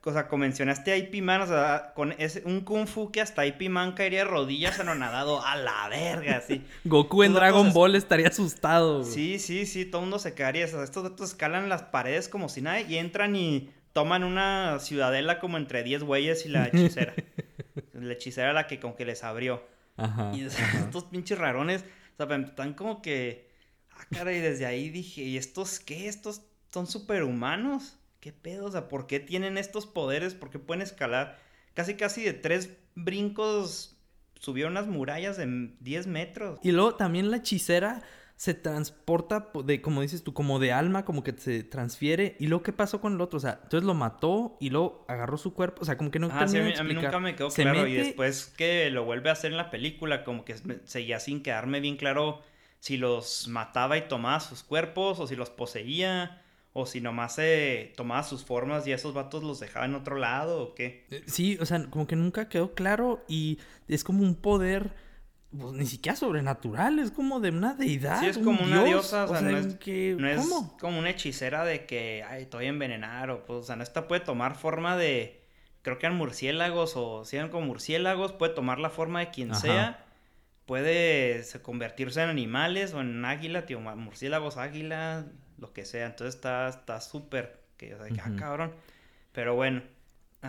o 0.06 0.12
sea, 0.12 0.28
como 0.28 0.42
mencionaste 0.42 0.92
a 0.92 0.98
IP 0.98 1.22
Man, 1.22 1.42
o 1.42 1.48
sea, 1.48 1.94
con 1.96 2.12
ese, 2.14 2.44
un 2.46 2.62
Kung 2.62 2.88
Fu 2.88 3.12
que 3.12 3.22
hasta 3.22 3.46
IP 3.46 3.70
Man 3.70 3.94
caería 3.94 4.20
de 4.20 4.26
rodillas 4.26 4.80
anonadado 4.80 5.46
a 5.46 5.56
la 5.56 5.88
verga, 5.88 6.38
así. 6.38 6.62
Goku 6.84 7.24
en 7.24 7.34
Dragon 7.34 7.72
Ball 7.72 7.96
estaría 7.96 8.28
asustado. 8.28 9.06
Sí, 9.06 9.40
sí, 9.40 9.66
sí, 9.66 9.86
todo 9.86 10.02
el 10.02 10.06
mundo 10.08 10.20
se 10.20 10.34
quedaría. 10.34 10.66
O 10.66 10.68
sea, 10.68 10.84
estos 10.84 11.04
datos 11.04 11.30
escalan 11.30 11.70
las 11.70 11.84
paredes 11.84 12.28
como 12.28 12.50
si 12.50 12.62
nada 12.62 12.82
y 12.82 12.98
entran 12.98 13.36
y 13.38 13.70
toman 13.94 14.26
una 14.26 14.80
ciudadela 14.80 15.40
como 15.40 15.58
entre 15.58 15.84
10 15.84 16.04
güeyes 16.04 16.46
y 16.46 16.50
la 16.50 16.68
hechicera. 16.74 17.14
la 17.94 18.14
hechicera 18.14 18.52
la 18.52 18.68
que 18.68 18.82
como 18.82 18.96
que 18.96 19.06
les 19.06 19.24
abrió. 19.24 19.64
Ajá, 19.96 20.32
y 20.34 20.44
estos 20.44 21.06
pinches 21.06 21.38
rarones, 21.38 21.86
o 22.18 22.28
sea, 22.28 22.36
están 22.36 22.74
como 22.74 23.02
que, 23.02 23.48
ah, 23.92 24.06
cara, 24.12 24.34
y 24.34 24.40
desde 24.40 24.66
ahí 24.66 24.90
dije, 24.90 25.22
¿y 25.22 25.38
estos 25.38 25.80
qué? 25.80 26.10
¿Estos 26.10 26.42
son 26.74 26.88
superhumanos? 26.88 28.00
¿Qué 28.24 28.32
pedo? 28.32 28.68
O 28.68 28.72
sea, 28.72 28.88
¿por 28.88 29.06
qué 29.06 29.20
tienen 29.20 29.58
estos 29.58 29.86
poderes? 29.86 30.34
¿Por 30.34 30.50
qué 30.50 30.58
pueden 30.58 30.82
escalar? 30.82 31.38
Casi, 31.74 31.96
casi 31.96 32.24
de 32.24 32.32
tres 32.32 32.70
brincos 32.96 33.98
subió 34.40 34.68
unas 34.68 34.88
murallas 34.88 35.36
de 35.36 35.74
10 35.82 36.08
metros. 36.08 36.58
Y 36.64 36.72
luego 36.72 36.96
también 36.96 37.32
la 37.32 37.38
hechicera 37.38 38.02
se 38.38 38.54
transporta 38.54 39.50
de, 39.66 39.82
como 39.82 40.02
dices 40.02 40.24
tú, 40.24 40.34
como 40.34 40.60
de 40.60 40.72
alma, 40.72 41.04
como 41.04 41.22
que 41.22 41.34
se 41.34 41.64
transfiere. 41.64 42.38
¿Y 42.40 42.48
luego 42.48 42.64
qué 42.64 42.72
pasó 42.72 43.02
con 43.02 43.16
el 43.16 43.20
otro? 43.20 43.36
O 43.36 43.42
sea, 43.42 43.60
entonces 43.62 43.86
lo 43.86 43.94
mató 43.94 44.56
y 44.62 44.70
luego 44.70 45.04
agarró 45.10 45.36
su 45.36 45.54
cuerpo. 45.54 45.82
O 45.82 45.86
sea, 45.86 45.98
como 45.98 46.10
que 46.10 46.20
no 46.20 46.30
ah, 46.32 46.48
sí, 46.48 46.58
a, 46.60 46.84
mí, 46.86 46.94
nunca 46.94 47.20
me 47.20 47.36
quedó 47.36 47.50
claro. 47.50 47.86
Y 47.88 47.96
después 47.96 48.46
que 48.56 48.90
lo 48.90 49.04
vuelve 49.04 49.32
a 49.32 49.34
hacer 49.34 49.52
en 49.52 49.58
la 49.58 49.70
película, 49.70 50.24
como 50.24 50.46
que 50.46 50.56
seguía 50.86 51.20
sin 51.20 51.44
quedarme 51.44 51.82
bien 51.82 51.98
claro 51.98 52.42
si 52.80 52.96
los 52.96 53.50
mataba 53.50 53.98
y 53.98 54.08
tomaba 54.08 54.40
sus 54.40 54.64
cuerpos 54.64 55.20
o 55.20 55.28
si 55.28 55.36
los 55.36 55.50
poseía. 55.50 56.40
O 56.74 56.88
si 56.88 57.02
nomás 57.02 57.36
se 57.36 57.94
tomaba 57.96 58.24
sus 58.24 58.44
formas 58.44 58.88
y 58.88 58.92
esos 58.92 59.14
vatos 59.14 59.44
los 59.44 59.60
dejaba 59.60 59.86
en 59.86 59.94
otro 59.94 60.18
lado 60.18 60.64
o 60.64 60.76
qué. 60.76 61.06
Eh, 61.12 61.24
sí, 61.28 61.58
o 61.62 61.66
sea, 61.66 61.86
como 61.90 62.08
que 62.08 62.16
nunca 62.16 62.50
quedó 62.50 62.74
claro 62.74 63.24
y 63.28 63.60
es 63.88 64.04
como 64.04 64.24
un 64.24 64.36
poder 64.36 64.96
pues, 65.58 65.74
ni 65.74 65.86
siquiera 65.86 66.16
sobrenatural, 66.16 66.98
es 66.98 67.12
como 67.12 67.40
de 67.40 67.50
una 67.50 67.76
deidad. 67.76 68.20
Sí, 68.22 68.26
es 68.26 68.40
como 68.40 68.64
una 68.64 68.84
diosa, 68.84 69.26
o 69.26 69.28
sea, 69.28 69.42
no, 69.42 69.56
es, 69.56 69.76
que, 69.76 70.16
no 70.18 70.28
es, 70.28 70.48
como 70.80 70.98
una 70.98 71.12
hechicera 71.12 71.64
de 71.64 71.86
que, 71.86 72.26
ay, 72.28 72.48
te 72.48 72.58
voy 72.58 72.66
a 72.66 72.70
envenenar, 72.70 73.30
o 73.30 73.46
pues, 73.46 73.60
o 73.60 73.64
sea, 73.64 73.76
no 73.76 73.84
esta 73.84 74.08
puede 74.08 74.22
tomar 74.22 74.56
forma 74.56 74.98
de, 74.98 75.44
creo 75.84 76.00
que 76.00 76.08
eran 76.08 76.18
murciélagos, 76.18 76.94
o 76.96 77.24
si 77.24 77.36
eran 77.36 77.50
como 77.50 77.68
murciélagos, 77.68 78.34
puede 78.34 78.54
tomar 78.54 78.80
la 78.80 78.90
forma 78.90 79.20
de 79.20 79.30
quien 79.30 79.54
sea, 79.54 80.04
puede 80.66 81.44
convertirse 81.62 82.24
en 82.24 82.30
animales 82.30 82.96
o 82.96 83.02
en 83.02 83.24
águila, 83.24 83.68
tío, 83.68 83.80
murciélagos, 83.80 84.58
águila, 84.58 85.28
lo 85.58 85.74
que 85.74 85.86
sea, 85.86 86.06
entonces 86.06 86.36
está 86.36 87.02
súper, 87.02 87.62
que, 87.78 87.96
o 87.96 87.98
sea, 87.98 88.24
ah, 88.24 88.32
cabrón, 88.38 88.74
pero 89.32 89.56
bueno. 89.56 89.82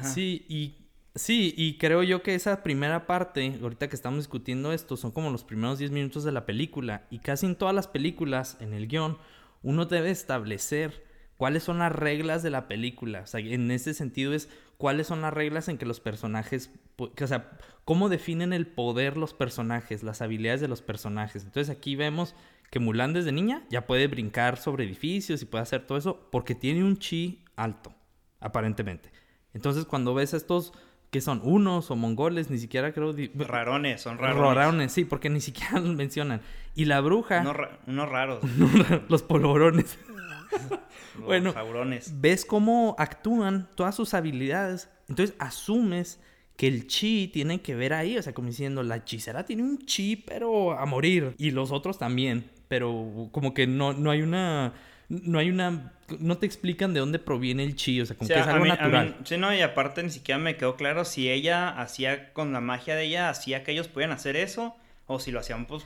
Sí, 0.03 0.45
y 0.49 0.85
Sí, 1.17 1.55
y 1.57 1.79
creo 1.79 2.03
yo 2.03 2.25
que 2.25 2.35
esa 2.35 2.65
primera 2.65 3.07
parte, 3.07 3.59
ahorita 3.63 3.89
que 3.89 3.95
estamos 3.95 4.19
discutiendo 4.19 4.73
esto, 4.73 4.97
son 4.97 5.13
como 5.13 5.31
los 5.31 5.45
primeros 5.45 5.79
10 5.79 5.93
minutos 5.93 6.25
de 6.25 6.33
la 6.33 6.45
película. 6.45 7.07
Y 7.09 7.21
casi 7.21 7.47
en 7.47 7.55
todas 7.55 7.73
las 7.73 7.87
películas, 7.87 8.57
en 8.59 8.73
el 8.75 8.89
guion, 8.89 9.17
uno 9.63 9.87
debe 9.87 10.11
establecer 10.11 11.04
cuáles 11.37 11.63
son 11.63 11.79
las 11.79 11.93
reglas 11.93 12.43
de 12.43 12.51
la 12.51 12.69
película. 12.69 13.21
O 13.21 13.27
sea, 13.27 13.41
en 13.41 13.71
ese 13.71 13.95
sentido 13.95 14.33
es 14.33 14.49
cuáles 14.77 15.07
son 15.07 15.23
las 15.23 15.33
reglas 15.33 15.69
en 15.69 15.79
que 15.79 15.87
los 15.87 16.01
personajes, 16.01 16.71
o 16.99 17.27
sea, 17.27 17.51
cómo 17.85 18.09
definen 18.09 18.53
el 18.53 18.67
poder 18.67 19.17
los 19.17 19.35
personajes, 19.35 20.03
las 20.03 20.23
habilidades 20.23 20.61
de 20.61 20.69
los 20.69 20.83
personajes. 20.83 21.45
Entonces 21.45 21.75
aquí 21.75 21.97
vemos 21.97 22.35
que 22.71 22.81
Mulan 22.81 23.13
desde 23.13 23.33
niña 23.33 23.63
ya 23.71 23.87
puede 23.87 24.09
brincar 24.09 24.57
sobre 24.57 24.85
edificios 24.85 25.43
y 25.43 25.47
puede 25.47 25.63
hacer 25.63 25.87
todo 25.87 25.99
eso 25.99 26.29
porque 26.31 26.55
tiene 26.55 26.83
un 26.83 26.99
chi 26.99 27.45
alto, 27.57 27.95
aparentemente. 28.41 29.11
Entonces 29.53 29.85
cuando 29.85 30.15
ves 30.15 30.35
estos 30.35 30.73
que 31.15 31.21
son 31.21 31.41
unos 31.45 31.93
o 31.93 31.97
mongoles, 31.97 32.51
ni 32.51 32.59
siquiera 32.59 32.93
creo... 32.93 33.15
Rarones, 33.37 34.01
son 34.01 34.19
rarones. 34.19 34.57
Rarones, 34.57 34.93
sí, 34.93 35.05
porque 35.05 35.31
ni 35.31 35.41
siquiera 35.41 35.79
los 35.81 35.95
mencionan. 35.95 36.41
Y 36.75 36.87
la 36.87 37.01
bruja... 37.01 37.41
unos 37.87 38.09
raros. 38.09 38.41
los 39.09 39.23
polvorones. 39.23 39.97
bueno, 41.19 41.55
ves 42.15 42.45
cómo 42.45 42.95
actúan 42.99 43.69
todas 43.75 43.95
sus 43.95 44.15
habilidades. 44.15 44.89
Entonces 45.09 45.37
asumes 45.39 46.21
que 46.57 46.69
el 46.69 46.87
chi 46.87 47.29
tiene 47.29 47.61
que 47.61 47.75
ver 47.75 47.93
ahí. 47.93 48.17
O 48.19 48.23
sea, 48.23 48.33
como 48.33 48.49
diciendo, 48.49 48.83
la 48.83 48.97
hechicera 48.97 49.45
tiene 49.45 49.63
un 49.63 49.79
chi, 49.79 50.17
pero 50.17 50.73
a 50.79 50.87
morir. 50.87 51.35
Y 51.39 51.51
los 51.51 51.73
otros 51.73 51.99
también. 51.99 52.51
Pero 52.69 53.29
como 53.33 53.55
que 53.55 53.67
no, 53.67 53.93
no 53.93 54.11
hay 54.11 54.23
una 54.23 54.73
no 55.09 55.39
hay 55.39 55.51
una 55.51 55.93
no 56.19 56.39
te 56.39 56.47
explican 56.47 56.93
de 56.93 57.01
dónde 57.01 57.19
proviene 57.19 57.65
el 57.65 57.77
chi, 57.77 58.01
o 58.01 58.07
sea, 58.07 58.17
como 58.17 58.29
que 58.29 58.39
es 58.39 58.47
algo 58.47 58.65
natural. 58.67 59.17
sí, 59.25 59.37
no, 59.39 59.55
y 59.55 59.61
aparte 59.63 60.03
ni 60.03 60.11
siquiera 60.11 60.39
me 60.39 60.57
quedó 60.57 60.77
claro 60.77 61.05
si 61.05 61.31
ella 61.31 61.69
hacía 61.69 62.33
con 62.33 62.53
la 62.53 62.61
magia 62.61 62.95
de 62.95 63.05
ella, 63.05 63.31
hacía 63.31 63.65
que 63.65 63.73
ellos 63.73 63.89
pudieran 63.89 64.15
hacer 64.15 64.37
eso, 64.37 64.75
o 65.07 65.19
si 65.19 65.31
lo 65.31 65.41
hacían 65.41 65.67
pues 65.67 65.85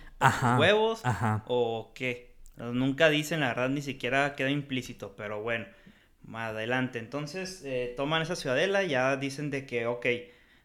huevos, 0.59 1.03
o 1.47 1.93
qué. 1.95 2.28
Nunca 2.59 3.09
dicen, 3.09 3.41
la 3.41 3.49
verdad, 3.49 3.69
ni 3.69 3.83
siquiera 3.83 4.35
queda 4.35 4.51
implícito, 4.51 5.15
pero 5.17 5.43
bueno, 5.43 5.67
más 6.23 6.51
adelante. 6.51 6.99
Entonces, 6.99 7.63
eh, 7.65 7.95
toman 7.97 8.23
esa 8.23 8.37
ciudadela, 8.37 8.83
ya 8.83 9.17
dicen 9.17 9.51
de 9.51 9.65
que, 9.65 9.87
ok, 9.87 10.07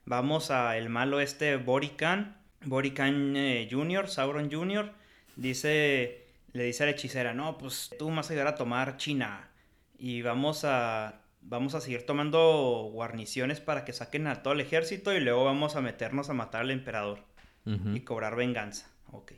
vamos 0.05 0.51
a 0.51 0.77
el 0.77 0.89
malo 0.89 1.19
este 1.19 1.57
Borican, 1.57 2.37
Borican 2.65 3.37
eh, 3.37 3.67
Jr., 3.69 4.07
Sauron 4.07 4.51
Jr., 4.51 4.91
dice 5.35 6.23
le 6.53 6.65
dice 6.65 6.83
a 6.83 6.85
la 6.85 6.91
hechicera, 6.91 7.33
no, 7.33 7.57
pues 7.57 7.89
tú 7.97 8.13
vas 8.13 8.29
a 8.29 8.33
llegar 8.33 8.47
a 8.47 8.55
tomar 8.55 8.97
China 8.97 9.49
y 9.97 10.21
vamos 10.21 10.63
a, 10.63 11.21
vamos 11.41 11.73
a 11.73 11.81
seguir 11.81 12.05
tomando 12.05 12.89
guarniciones 12.93 13.59
para 13.59 13.83
que 13.85 13.91
saquen 13.91 14.27
a 14.27 14.43
todo 14.43 14.53
el 14.53 14.61
ejército 14.61 15.13
y 15.13 15.19
luego 15.19 15.43
vamos 15.43 15.75
a 15.75 15.81
meternos 15.81 16.29
a 16.29 16.33
matar 16.33 16.61
al 16.61 16.71
emperador 16.71 17.19
y 17.65 18.01
cobrar 18.01 18.35
venganza. 18.35 18.91
Ok. 19.11 19.33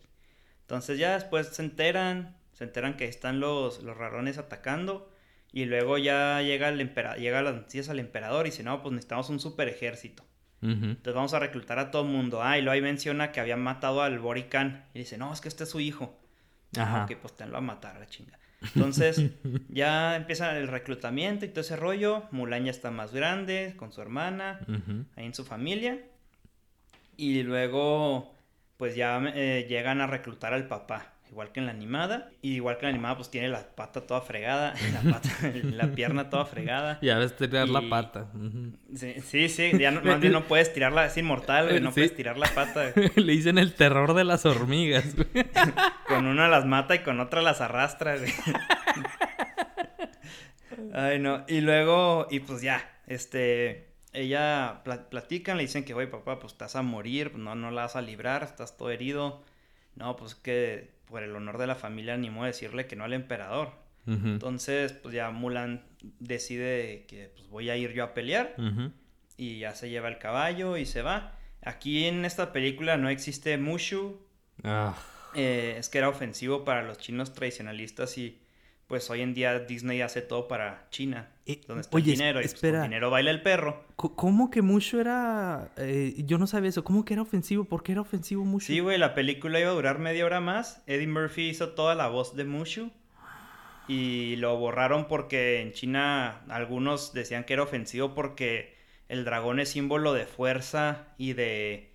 Entonces 0.61 0.97
ya 0.97 1.13
después 1.13 1.47
se 1.47 1.61
enteran, 1.61 2.35
se 2.55 2.63
enteran 2.63 2.95
que 2.95 3.05
están 3.05 3.39
los, 3.39 3.83
los 3.83 3.97
rarones 3.97 4.37
atacando 4.37 5.11
y 5.51 5.65
luego 5.65 5.97
ya 5.97 6.41
llega, 6.41 6.69
el 6.69 6.81
emperador, 6.81 7.19
llega 7.19 7.41
las 7.41 7.53
noticias 7.53 7.89
al 7.89 7.99
emperador 7.99 8.47
y 8.47 8.49
dice, 8.49 8.63
no, 8.63 8.81
pues 8.81 8.93
necesitamos 8.93 9.29
un 9.29 9.39
super 9.39 9.67
ejército. 9.69 10.25
Entonces 10.61 11.13
vamos 11.13 11.33
a 11.35 11.39
reclutar 11.39 11.77
a 11.77 11.91
todo 11.91 12.01
el 12.01 12.09
mundo. 12.09 12.41
Ah, 12.41 12.57
y 12.57 12.61
luego 12.61 12.73
ahí 12.73 12.81
menciona 12.81 13.31
que 13.31 13.39
habían 13.39 13.61
matado 13.61 14.01
al 14.01 14.17
Borican. 14.17 14.85
Y 14.95 14.99
dice, 14.99 15.17
no, 15.17 15.31
es 15.31 15.39
que 15.39 15.47
este 15.47 15.63
es 15.63 15.69
su 15.69 15.79
hijo. 15.79 16.19
Ajá. 16.75 17.05
Que 17.05 17.15
pues 17.15 17.35
te 17.35 17.45
lo 17.45 17.51
va 17.51 17.59
a 17.59 17.61
matar 17.61 17.99
la 17.99 18.07
chinga. 18.07 18.39
Entonces, 18.73 19.21
ya 19.69 20.15
empieza 20.15 20.57
el 20.57 20.67
reclutamiento 20.67 21.45
y 21.45 21.49
todo 21.49 21.61
ese 21.61 21.75
rollo. 21.75 22.23
Mulan 22.31 22.65
ya 22.65 22.71
está 22.71 22.89
más 22.89 23.13
grande, 23.13 23.75
con 23.77 23.93
su 23.93 24.01
hermana, 24.01 24.59
ahí 25.15 25.25
en 25.25 25.35
su 25.35 25.45
familia. 25.45 25.99
Y 27.15 27.43
luego, 27.43 28.33
pues 28.77 28.95
ya 28.95 29.21
eh, 29.35 29.67
llegan 29.69 30.01
a 30.01 30.07
reclutar 30.07 30.53
al 30.53 30.67
papá 30.67 31.14
igual 31.35 31.51
que 31.51 31.59
en 31.59 31.65
la 31.65 31.73
animada. 31.73 32.31
Y 32.41 32.53
igual 32.53 32.77
que 32.77 32.85
en 32.85 32.91
la 32.91 32.95
animada, 32.95 33.17
pues 33.17 33.29
tiene 33.29 33.49
la 33.49 33.67
pata 33.75 34.07
toda 34.07 34.21
fregada, 34.21 34.73
la, 34.93 35.11
pata, 35.11 35.29
la 35.63 35.87
pierna 35.87 36.29
toda 36.29 36.45
fregada. 36.45 36.97
Ya 37.05 37.17
ves 37.17 37.35
tirar 37.35 37.67
la 37.67 37.81
pata. 37.89 38.27
Sí, 38.95 39.49
sí, 39.49 39.71
ya 39.77 39.91
no, 39.91 39.99
no 40.01 40.43
puedes 40.45 40.71
tirarla, 40.71 41.05
es 41.05 41.17
inmortal, 41.17 41.83
no 41.83 41.91
puedes 41.91 42.15
tirar 42.15 42.37
la 42.37 42.47
pata. 42.47 42.93
Le 43.15 43.33
dicen 43.33 43.57
el 43.57 43.73
terror 43.73 44.13
de 44.13 44.23
las 44.23 44.45
hormigas. 44.45 45.13
con 46.07 46.25
una 46.25 46.47
las 46.47 46.65
mata 46.65 46.95
y 46.95 46.99
con 46.99 47.19
otra 47.19 47.41
las 47.41 47.59
arrastra, 47.59 48.15
Ay, 50.93 51.19
no. 51.19 51.43
Y 51.49 51.59
luego, 51.59 52.27
y 52.31 52.39
pues 52.39 52.61
ya, 52.61 52.89
este, 53.07 53.89
ella 54.13 54.83
platican, 55.09 55.57
le 55.57 55.63
dicen 55.63 55.83
que, 55.83 55.93
oye, 55.93 56.07
papá, 56.07 56.39
pues 56.39 56.53
estás 56.53 56.77
a 56.77 56.81
morir, 56.81 57.35
no, 57.35 57.55
no 57.55 57.71
la 57.71 57.81
vas 57.81 57.97
a 57.97 58.01
librar, 58.01 58.43
estás 58.43 58.77
todo 58.77 58.89
herido. 58.89 59.43
No, 59.95 60.15
pues 60.15 60.35
que 60.35 60.94
por 61.05 61.23
el 61.23 61.35
honor 61.35 61.57
de 61.57 61.67
la 61.67 61.75
familia 61.75 62.13
animó 62.13 62.43
a 62.43 62.47
decirle 62.47 62.87
que 62.87 62.95
no 62.95 63.03
al 63.03 63.13
emperador. 63.13 63.73
Entonces, 64.07 64.93
pues 64.93 65.15
ya 65.15 65.31
Mulan 65.31 65.83
decide 66.19 67.05
que 67.07 67.31
pues, 67.35 67.49
voy 67.49 67.71
a 67.71 67.77
ir 67.77 67.91
yo 67.93 68.03
a 68.03 68.13
pelear 68.13 68.55
y 69.35 69.59
ya 69.59 69.73
se 69.73 69.89
lleva 69.89 70.09
el 70.09 70.19
caballo 70.19 70.77
y 70.77 70.85
se 70.85 71.01
va. 71.01 71.39
Aquí 71.63 72.05
en 72.05 72.23
esta 72.23 72.53
película 72.53 72.97
no 72.97 73.09
existe 73.09 73.57
Mushu. 73.57 74.21
Ah. 74.63 74.95
Eh, 75.33 75.75
es 75.79 75.89
que 75.89 75.97
era 75.97 76.09
ofensivo 76.09 76.63
para 76.63 76.83
los 76.83 76.99
chinos 76.99 77.33
tradicionalistas 77.33 78.17
y 78.19 78.39
pues 78.87 79.09
hoy 79.09 79.21
en 79.21 79.33
día 79.33 79.59
Disney 79.59 80.01
hace 80.01 80.21
todo 80.21 80.47
para 80.47 80.87
China, 80.91 81.29
eh, 81.45 81.61
donde 81.67 81.81
está 81.81 81.97
el 81.97 82.03
dinero 82.03 82.39
y 82.39 82.43
pues, 82.43 82.53
espera. 82.53 82.83
dinero 82.83 83.09
baila 83.09 83.31
el 83.31 83.41
perro. 83.41 83.83
¿Cómo 83.95 84.51
que 84.51 84.61
Mushu 84.61 84.99
era...? 84.99 85.71
Eh, 85.77 86.13
yo 86.25 86.37
no 86.37 86.45
sabía 86.45 86.69
eso. 86.69 86.83
¿Cómo 86.83 87.03
que 87.03 87.13
era 87.13 87.23
ofensivo? 87.23 87.65
¿Por 87.65 87.81
qué 87.81 87.93
era 87.93 88.01
ofensivo 88.01 88.45
Mushu? 88.45 88.67
Sí, 88.67 88.79
güey, 88.79 88.97
la 88.99 89.15
película 89.15 89.59
iba 89.59 89.69
a 89.69 89.73
durar 89.73 89.97
media 89.97 90.25
hora 90.25 90.39
más. 90.39 90.83
Eddie 90.85 91.07
Murphy 91.07 91.49
hizo 91.49 91.69
toda 91.69 91.95
la 91.95 92.07
voz 92.07 92.35
de 92.35 92.45
Mushu. 92.45 92.91
Y 93.87 94.35
lo 94.37 94.57
borraron 94.57 95.07
porque 95.07 95.61
en 95.61 95.71
China 95.71 96.41
algunos 96.49 97.13
decían 97.13 97.43
que 97.43 97.53
era 97.53 97.63
ofensivo 97.63 98.15
porque 98.15 98.75
el 99.09 99.25
dragón 99.25 99.59
es 99.59 99.69
símbolo 99.69 100.13
de 100.13 100.25
fuerza 100.25 101.07
y 101.17 101.33
de... 101.33 101.91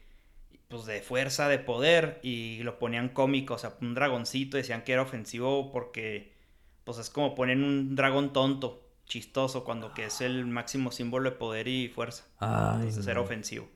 Pues 0.68 0.86
de 0.86 1.02
fuerza, 1.02 1.48
de 1.48 1.58
poder. 1.58 2.18
Y 2.22 2.62
lo 2.62 2.78
ponían 2.78 3.08
cómico, 3.08 3.54
o 3.54 3.58
sea, 3.58 3.74
un 3.80 3.94
dragoncito. 3.94 4.56
Decían 4.56 4.82
que 4.82 4.92
era 4.92 5.02
ofensivo 5.02 5.70
porque 5.72 6.39
pues 6.84 6.98
es 6.98 7.10
como 7.10 7.34
poner 7.34 7.56
un 7.58 7.94
dragón 7.94 8.32
tonto, 8.32 8.82
chistoso, 9.06 9.64
cuando 9.64 9.92
que 9.92 10.06
es 10.06 10.20
el 10.20 10.46
máximo 10.46 10.92
símbolo 10.92 11.30
de 11.30 11.36
poder 11.36 11.68
y 11.68 11.88
fuerza. 11.88 12.24
Entonces 12.40 13.06
era 13.06 13.20
ofensivo. 13.20 13.68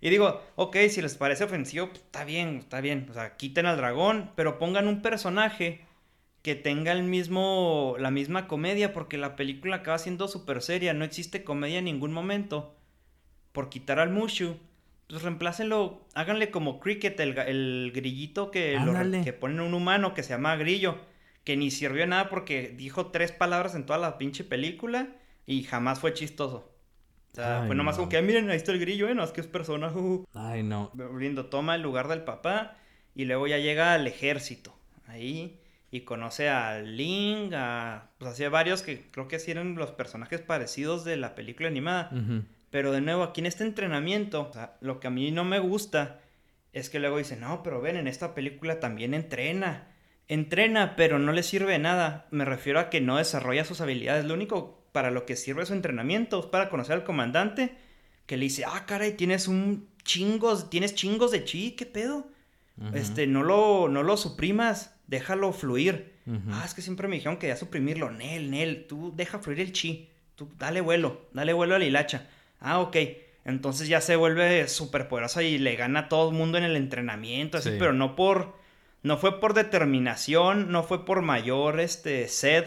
Y 0.00 0.10
digo, 0.10 0.42
ok, 0.56 0.76
si 0.88 1.00
les 1.00 1.14
parece 1.14 1.44
ofensivo, 1.44 1.88
pues, 1.88 2.00
está 2.00 2.24
bien, 2.24 2.56
está 2.56 2.80
bien. 2.80 3.06
O 3.08 3.14
sea, 3.14 3.36
quiten 3.36 3.66
al 3.66 3.76
dragón, 3.76 4.32
pero 4.34 4.58
pongan 4.58 4.88
un 4.88 5.00
personaje 5.00 5.84
que 6.42 6.56
tenga 6.56 6.90
el 6.90 7.04
mismo, 7.04 7.94
la 8.00 8.10
misma 8.10 8.48
comedia, 8.48 8.92
porque 8.92 9.16
la 9.16 9.36
película 9.36 9.76
acaba 9.76 9.98
siendo 9.98 10.26
súper 10.26 10.60
seria, 10.60 10.92
no 10.92 11.04
existe 11.04 11.44
comedia 11.44 11.78
en 11.78 11.84
ningún 11.84 12.12
momento. 12.12 12.74
Por 13.52 13.68
quitar 13.68 14.00
al 14.00 14.10
Mushu, 14.10 14.56
pues 15.06 15.22
reemplácenlo, 15.22 16.04
háganle 16.14 16.50
como 16.50 16.80
Cricket, 16.80 17.20
el, 17.20 17.92
grillito 17.94 18.50
que, 18.50 18.76
lo, 18.80 19.22
que 19.22 19.32
ponen 19.32 19.60
un 19.60 19.74
humano 19.74 20.14
que 20.14 20.24
se 20.24 20.30
llama 20.30 20.56
Grillo 20.56 20.98
que 21.44 21.56
ni 21.56 21.70
sirvió 21.70 22.06
nada 22.06 22.28
porque 22.28 22.74
dijo 22.76 23.06
tres 23.06 23.32
palabras 23.32 23.74
en 23.74 23.86
toda 23.86 23.98
la 23.98 24.18
pinche 24.18 24.44
película 24.44 25.08
y 25.46 25.64
jamás 25.64 25.98
fue 25.98 26.14
chistoso. 26.14 26.68
O 27.32 27.34
sea, 27.34 27.64
fue 27.66 27.74
nomás 27.74 27.96
como 27.96 28.10
que, 28.10 28.20
miren, 28.20 28.50
ahí 28.50 28.56
está 28.56 28.72
el 28.72 28.78
grillo, 28.78 29.08
¿eh? 29.08 29.14
No, 29.14 29.24
es 29.24 29.30
que 29.30 29.40
es 29.40 29.46
persona. 29.46 29.90
Ay, 30.34 30.62
no. 30.62 30.90
Volviendo, 30.92 31.46
toma 31.46 31.74
el 31.76 31.82
lugar 31.82 32.08
del 32.08 32.24
papá 32.24 32.76
y 33.14 33.24
luego 33.24 33.46
ya 33.46 33.56
llega 33.56 33.94
al 33.94 34.06
ejército. 34.06 34.74
Ahí. 35.06 35.58
Y 35.90 36.02
conoce 36.02 36.50
a 36.50 36.80
Ling, 36.80 37.54
a. 37.54 38.10
Pues 38.18 38.32
hacía 38.32 38.50
varios 38.50 38.82
que 38.82 39.10
creo 39.10 39.28
que 39.28 39.38
sí 39.38 39.50
eran 39.50 39.74
los 39.76 39.92
personajes 39.92 40.42
parecidos 40.42 41.04
de 41.04 41.16
la 41.16 41.34
película 41.34 41.68
animada. 41.68 42.10
Pero 42.70 42.92
de 42.92 43.00
nuevo, 43.00 43.22
aquí 43.22 43.40
en 43.40 43.46
este 43.46 43.64
entrenamiento, 43.64 44.48
o 44.48 44.52
sea, 44.52 44.76
lo 44.80 45.00
que 45.00 45.06
a 45.06 45.10
mí 45.10 45.30
no 45.30 45.44
me 45.44 45.58
gusta 45.58 46.20
es 46.72 46.88
que 46.90 46.98
luego 46.98 47.18
dicen, 47.18 47.40
no, 47.40 47.62
pero 47.62 47.80
ven, 47.80 47.96
en 47.96 48.08
esta 48.08 48.34
película 48.34 48.80
también 48.80 49.12
entrena 49.12 49.91
entrena, 50.28 50.96
pero 50.96 51.18
no 51.18 51.32
le 51.32 51.42
sirve 51.42 51.72
de 51.72 51.78
nada. 51.78 52.26
Me 52.30 52.44
refiero 52.44 52.80
a 52.80 52.90
que 52.90 53.00
no 53.00 53.16
desarrolla 53.16 53.64
sus 53.64 53.80
habilidades. 53.80 54.24
Lo 54.24 54.34
único 54.34 54.82
para 54.92 55.10
lo 55.10 55.26
que 55.26 55.36
sirve 55.36 55.66
su 55.66 55.72
entrenamiento 55.72 56.40
es 56.40 56.46
para 56.46 56.68
conocer 56.68 56.94
al 56.94 57.04
comandante, 57.04 57.74
que 58.26 58.36
le 58.36 58.44
dice, 58.44 58.64
ah, 58.66 58.84
caray, 58.86 59.14
tienes 59.16 59.48
un 59.48 59.88
chingos, 60.04 60.70
tienes 60.70 60.94
chingos 60.94 61.30
de 61.30 61.44
chi, 61.44 61.72
¿qué 61.72 61.86
pedo? 61.86 62.28
Este, 62.94 63.26
no 63.26 63.42
lo, 63.42 63.88
no 63.88 64.02
lo 64.02 64.16
suprimas, 64.16 64.96
déjalo 65.06 65.52
fluir. 65.52 66.12
Ah, 66.50 66.62
es 66.64 66.74
que 66.74 66.82
siempre 66.82 67.08
me 67.08 67.16
dijeron 67.16 67.36
que 67.36 67.48
ya 67.48 67.56
suprimirlo. 67.56 68.10
Nel, 68.10 68.50
Nel, 68.50 68.86
tú 68.86 69.12
deja 69.14 69.38
fluir 69.38 69.60
el 69.60 69.72
chi. 69.72 70.08
Tú 70.36 70.50
dale 70.58 70.80
vuelo, 70.80 71.28
dale 71.32 71.52
vuelo 71.52 71.74
a 71.74 71.78
la 71.78 71.84
hilacha. 71.84 72.28
Ah, 72.60 72.80
ok. 72.80 72.96
Entonces 73.44 73.88
ya 73.88 74.00
se 74.00 74.16
vuelve 74.16 74.68
súper 74.68 75.08
poderosa 75.08 75.42
y 75.42 75.58
le 75.58 75.74
gana 75.76 76.00
a 76.00 76.08
todo 76.08 76.30
el 76.30 76.36
mundo 76.36 76.58
en 76.58 76.64
el 76.64 76.76
entrenamiento, 76.76 77.58
así, 77.58 77.70
pero 77.78 77.92
no 77.92 78.16
por. 78.16 78.56
No 79.02 79.16
fue 79.16 79.40
por 79.40 79.54
determinación, 79.54 80.70
no 80.70 80.82
fue 80.84 81.04
por 81.04 81.22
mayor 81.22 81.80
este, 81.80 82.28
sed 82.28 82.64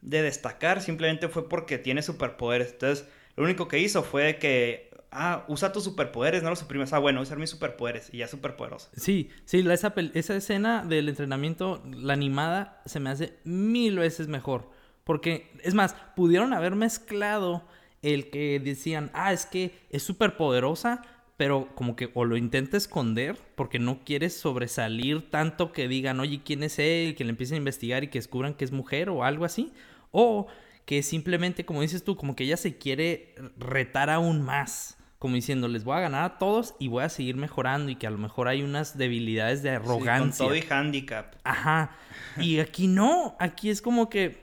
de 0.00 0.22
destacar, 0.22 0.80
simplemente 0.80 1.28
fue 1.28 1.48
porque 1.48 1.78
tiene 1.78 2.02
superpoderes. 2.02 2.72
Entonces, 2.72 3.08
lo 3.36 3.44
único 3.44 3.68
que 3.68 3.78
hizo 3.78 4.02
fue 4.02 4.36
que 4.36 4.90
ah, 5.12 5.44
usa 5.48 5.72
tus 5.72 5.84
superpoderes, 5.84 6.42
no 6.42 6.50
los 6.50 6.58
suprimes. 6.58 6.92
Ah, 6.92 6.98
bueno, 6.98 7.20
usar 7.20 7.38
mis 7.38 7.50
superpoderes 7.50 8.08
y 8.12 8.18
ya 8.18 8.28
superpoderoso. 8.28 8.90
Sí, 8.96 9.30
sí, 9.44 9.64
esa, 9.70 9.94
esa 10.14 10.36
escena 10.36 10.84
del 10.84 11.08
entrenamiento, 11.08 11.82
la 11.84 12.14
animada, 12.14 12.80
se 12.86 13.00
me 13.00 13.10
hace 13.10 13.38
mil 13.44 13.98
veces 13.98 14.28
mejor. 14.28 14.70
Porque, 15.04 15.50
es 15.62 15.74
más, 15.74 15.94
pudieron 16.16 16.52
haber 16.52 16.74
mezclado 16.74 17.66
el 18.02 18.30
que 18.30 18.60
decían, 18.60 19.10
ah, 19.14 19.32
es 19.32 19.46
que 19.46 19.78
es 19.90 20.02
súper 20.02 20.36
poderosa, 20.36 21.02
pero 21.36 21.68
como 21.74 21.96
que 21.96 22.10
o 22.14 22.24
lo 22.24 22.36
intenta 22.36 22.76
esconder 22.76 23.36
porque 23.54 23.78
no 23.78 24.00
quiere 24.04 24.30
sobresalir 24.30 25.30
tanto 25.30 25.72
que 25.72 25.88
digan, 25.88 26.20
oye, 26.20 26.42
¿quién 26.44 26.62
es 26.62 26.78
él? 26.78 27.14
Que 27.14 27.24
le 27.24 27.30
empiecen 27.30 27.56
a 27.56 27.58
investigar 27.58 28.04
y 28.04 28.08
que 28.08 28.18
descubran 28.18 28.54
que 28.54 28.64
es 28.64 28.72
mujer 28.72 29.08
o 29.08 29.24
algo 29.24 29.44
así. 29.44 29.72
O 30.10 30.46
que 30.84 31.02
simplemente, 31.02 31.64
como 31.64 31.80
dices 31.80 32.04
tú, 32.04 32.16
como 32.16 32.36
que 32.36 32.44
ella 32.44 32.56
se 32.56 32.76
quiere 32.76 33.34
retar 33.56 34.10
aún 34.10 34.42
más. 34.42 34.98
Como 35.18 35.36
diciendo, 35.36 35.68
les 35.68 35.84
voy 35.84 35.96
a 35.96 36.00
ganar 36.00 36.24
a 36.24 36.38
todos 36.38 36.74
y 36.80 36.88
voy 36.88 37.04
a 37.04 37.08
seguir 37.08 37.36
mejorando 37.36 37.90
y 37.90 37.96
que 37.96 38.08
a 38.08 38.10
lo 38.10 38.18
mejor 38.18 38.48
hay 38.48 38.62
unas 38.62 38.98
debilidades 38.98 39.62
de 39.62 39.70
arrogancia. 39.70 40.44
con 40.44 40.48
todo 40.48 40.56
y 40.56 40.64
handicap. 40.68 41.36
Ajá. 41.44 41.96
Y 42.38 42.58
aquí 42.58 42.88
no, 42.88 43.36
aquí 43.38 43.70
es 43.70 43.80
como 43.80 44.10
que 44.10 44.42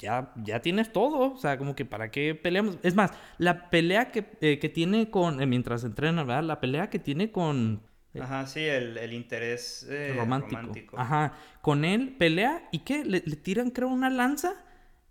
ya, 0.00 0.32
ya 0.36 0.60
tienes 0.60 0.92
todo. 0.92 1.32
O 1.32 1.36
sea, 1.36 1.58
como 1.58 1.76
que 1.76 1.84
para 1.84 2.10
qué 2.10 2.34
peleamos. 2.34 2.78
Es 2.82 2.94
más, 2.94 3.12
la 3.38 3.70
pelea 3.70 4.10
que, 4.10 4.24
eh, 4.40 4.56
tiene 4.68 5.10
con. 5.10 5.40
Eh, 5.40 5.46
mientras 5.46 5.84
entrena, 5.84 6.24
¿verdad? 6.24 6.44
La 6.44 6.60
pelea 6.60 6.90
que 6.90 6.98
tiene 6.98 7.30
con. 7.30 7.82
Eh, 8.14 8.20
Ajá, 8.20 8.46
sí, 8.46 8.60
el, 8.60 9.12
interés 9.12 9.88
romántico. 10.16 10.98
Ajá. 10.98 11.34
Con 11.60 11.84
él 11.84 12.16
pelea 12.18 12.68
y 12.72 12.80
¿qué? 12.80 13.04
Le, 13.04 13.20
tiran, 13.20 13.70
creo, 13.70 13.88
una 13.88 14.10
lanza 14.10 14.64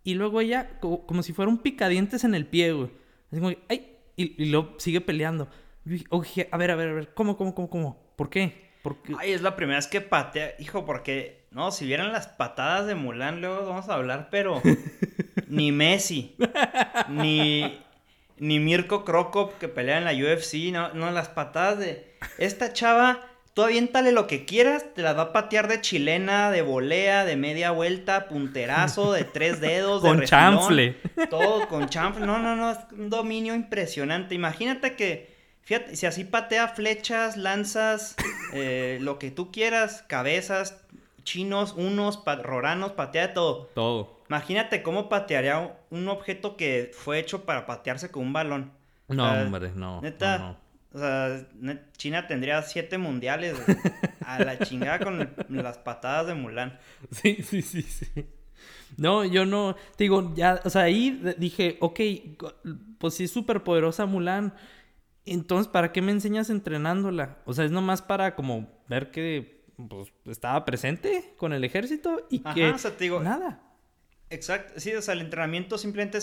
y 0.03 0.15
luego 0.15 0.41
ella, 0.41 0.79
como, 0.79 1.23
si 1.23 1.31
fuera 1.33 1.49
un 1.49 1.59
picadientes 1.59 2.23
en 2.23 2.35
el 2.35 2.45
pie, 2.45 2.73
güey. 2.73 2.89
Así 3.31 3.39
como, 3.39 3.55
¡ay! 3.69 3.95
Y, 4.15 4.43
y 4.43 4.49
luego 4.49 4.75
sigue 4.79 4.99
peleando. 4.99 5.47
a 6.51 6.57
ver, 6.57 6.71
a 6.71 6.75
ver, 6.75 6.89
a 6.89 6.93
ver, 6.93 7.13
¿cómo, 7.13 7.37
cómo, 7.37 7.55
cómo, 7.55 7.69
cómo? 7.69 8.13
¿Por 8.17 8.29
qué? 8.29 8.69
Porque... 8.81 9.13
Ay, 9.17 9.31
es 9.31 9.41
la 9.41 9.55
primera 9.55 9.77
vez 9.77 9.87
que 9.87 10.01
patea. 10.01 10.55
Hijo, 10.59 10.85
porque, 10.85 11.38
no, 11.51 11.71
si 11.71 11.85
vieran 11.85 12.11
las 12.11 12.27
patadas 12.27 12.85
de 12.85 12.95
Mulan, 12.95 13.41
luego 13.41 13.65
vamos 13.65 13.89
a 13.89 13.95
hablar, 13.95 14.27
pero 14.29 14.61
ni 15.47 15.71
Messi, 15.71 16.35
ni, 17.09 17.79
ni 18.37 18.59
Mirko 18.59 19.03
Krokop 19.03 19.57
que 19.57 19.67
pelea 19.67 19.97
en 19.97 20.05
la 20.05 20.13
UFC, 20.13 20.71
no, 20.71 20.93
no, 20.93 21.09
las 21.11 21.29
patadas 21.29 21.79
de 21.79 22.15
esta 22.37 22.71
chava, 22.71 23.21
tú 23.55 23.63
aviéntale 23.63 24.11
lo 24.11 24.27
que 24.27 24.45
quieras, 24.45 24.85
te 24.93 25.01
las 25.01 25.17
va 25.17 25.23
a 25.23 25.33
patear 25.33 25.67
de 25.67 25.81
chilena, 25.81 26.51
de 26.51 26.61
volea, 26.61 27.25
de 27.25 27.35
media 27.35 27.71
vuelta, 27.71 28.27
punterazo, 28.27 29.11
de 29.13 29.23
tres 29.23 29.59
dedos, 29.59 30.01
con 30.03 30.21
chanfle. 30.23 30.97
Todo 31.31 31.67
con 31.67 31.89
chanfle. 31.89 32.27
No, 32.27 32.37
no, 32.37 32.55
no, 32.55 32.71
es 32.71 32.77
un 32.91 33.09
dominio 33.09 33.55
impresionante. 33.55 34.35
Imagínate 34.35 34.95
que 34.95 35.39
Fíjate, 35.69 35.95
si 35.95 36.07
así 36.07 36.23
patea 36.23 36.69
flechas, 36.69 37.37
lanzas, 37.37 38.15
eh, 38.53 38.97
lo 39.01 39.19
que 39.19 39.29
tú 39.29 39.51
quieras, 39.51 40.03
cabezas, 40.07 40.81
chinos, 41.29 41.75
unos, 41.77 42.23
roranos, 42.25 42.93
patea 42.93 43.27
de 43.27 43.33
todo. 43.33 43.69
Todo. 43.75 44.19
Imagínate 44.29 44.81
cómo 44.81 45.09
patearía 45.09 45.77
un 45.91 46.07
objeto 46.07 46.57
que 46.57 46.91
fue 46.91 47.19
hecho 47.19 47.45
para 47.45 47.67
patearse 47.67 48.09
con 48.09 48.23
un 48.23 48.33
balón. 48.33 48.71
No, 49.07 49.31
hombre, 49.31 49.71
no. 49.75 50.01
Neta, 50.01 50.57
o 50.91 50.97
sea, 50.97 51.47
China 51.97 52.25
tendría 52.27 52.61
siete 52.63 52.97
mundiales 52.97 53.55
a 54.25 54.39
la 54.39 54.57
chingada 54.57 54.99
con 54.99 55.29
las 55.49 55.77
patadas 55.77 56.27
de 56.27 56.33
Mulan. 56.33 56.79
Sí, 57.11 57.37
sí, 57.43 57.61
sí, 57.61 57.83
sí. 57.83 58.25
No, 58.97 59.23
yo 59.23 59.45
no, 59.45 59.75
te 59.95 60.05
digo, 60.05 60.33
ya, 60.35 60.59
o 60.65 60.69
sea, 60.69 60.83
ahí 60.83 61.21
dije, 61.37 61.77
ok, 61.79 61.99
pues 62.97 63.13
sí 63.13 63.25
es 63.25 63.31
súper 63.31 63.63
poderosa 63.63 64.07
Mulan, 64.07 64.53
entonces, 65.25 65.67
¿para 65.67 65.91
qué 65.91 66.01
me 66.01 66.11
enseñas 66.11 66.49
entrenándola? 66.49 67.37
O 67.45 67.53
sea, 67.53 67.65
es 67.65 67.71
nomás 67.71 68.01
para 68.01 68.35
como 68.35 68.67
ver 68.87 69.11
que 69.11 69.58
pues, 69.87 70.11
estaba 70.25 70.65
presente 70.65 71.33
con 71.37 71.53
el 71.53 71.63
ejército 71.63 72.25
y 72.29 72.39
que 72.39 72.69
o 72.69 72.77
sea, 72.77 72.97
te 72.97 73.05
digo, 73.05 73.21
nada. 73.21 73.61
Exacto, 74.29 74.79
sí, 74.79 74.93
o 74.93 75.01
sea, 75.01 75.13
el 75.13 75.21
entrenamiento 75.21 75.77
simplemente 75.77 76.19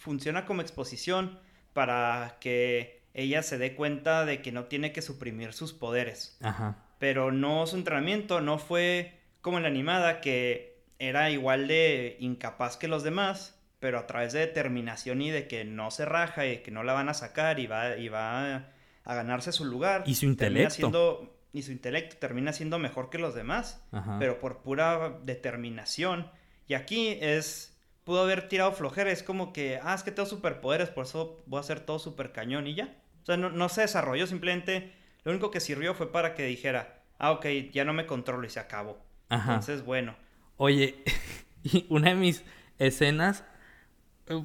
funciona 0.00 0.46
como 0.46 0.62
exposición 0.62 1.38
para 1.72 2.38
que 2.40 3.02
ella 3.12 3.42
se 3.42 3.58
dé 3.58 3.74
cuenta 3.74 4.24
de 4.24 4.40
que 4.40 4.52
no 4.52 4.64
tiene 4.64 4.92
que 4.92 5.02
suprimir 5.02 5.52
sus 5.52 5.72
poderes. 5.72 6.38
Ajá. 6.42 6.78
Pero 6.98 7.32
no 7.32 7.66
su 7.66 7.76
entrenamiento 7.76 8.40
no 8.40 8.58
fue 8.58 9.20
como 9.40 9.58
en 9.58 9.64
la 9.64 9.68
animada 9.68 10.20
que 10.20 10.82
era 10.98 11.30
igual 11.30 11.68
de 11.68 12.16
incapaz 12.20 12.76
que 12.76 12.88
los 12.88 13.02
demás, 13.02 13.60
pero 13.78 13.98
a 13.98 14.06
través 14.06 14.32
de 14.32 14.40
determinación 14.40 15.20
y 15.20 15.30
de 15.30 15.46
que 15.46 15.64
no 15.64 15.90
se 15.90 16.06
raja 16.06 16.46
y 16.46 16.58
que 16.62 16.70
no 16.70 16.82
la 16.82 16.94
van 16.94 17.10
a 17.10 17.14
sacar 17.14 17.60
y 17.60 17.66
va, 17.66 17.96
y 17.96 18.08
va 18.08 18.56
a, 19.04 19.14
ganarse 19.14 19.52
su 19.52 19.66
lugar. 19.66 20.04
Y 20.06 20.14
su 20.14 20.24
intelecto. 20.24 21.33
Y 21.54 21.62
su 21.62 21.72
intelecto 21.72 22.16
termina 22.18 22.52
siendo 22.52 22.78
mejor 22.78 23.08
que 23.08 23.18
los 23.18 23.34
demás, 23.34 23.82
pero 24.18 24.38
por 24.38 24.58
pura 24.58 25.18
determinación. 25.22 26.30
Y 26.68 26.74
aquí 26.74 27.16
es, 27.20 27.78
pudo 28.04 28.22
haber 28.22 28.48
tirado 28.48 28.72
flojera, 28.72 29.10
es 29.10 29.22
como 29.22 29.54
que, 29.54 29.80
ah, 29.82 29.94
es 29.94 30.02
que 30.02 30.10
tengo 30.10 30.28
superpoderes, 30.28 30.90
por 30.90 31.06
eso 31.06 31.42
voy 31.46 31.58
a 31.58 31.60
hacer 31.60 31.80
todo 31.80 31.98
super 31.98 32.32
cañón 32.32 32.66
y 32.66 32.74
ya. 32.74 32.94
O 33.22 33.26
sea, 33.26 33.38
no, 33.38 33.48
no 33.48 33.70
se 33.70 33.80
desarrolló, 33.80 34.26
simplemente 34.26 34.92
lo 35.22 35.32
único 35.32 35.50
que 35.50 35.60
sirvió 35.60 35.94
fue 35.94 36.12
para 36.12 36.34
que 36.34 36.44
dijera, 36.44 37.00
ah, 37.18 37.30
ok, 37.30 37.46
ya 37.72 37.86
no 37.86 37.94
me 37.94 38.04
controlo 38.04 38.46
y 38.46 38.50
se 38.50 38.60
acabó. 38.60 38.98
Entonces, 39.30 39.84
bueno. 39.84 40.14
Oye, 40.58 41.02
una 41.88 42.10
de 42.10 42.16
mis 42.16 42.44
escenas 42.78 43.44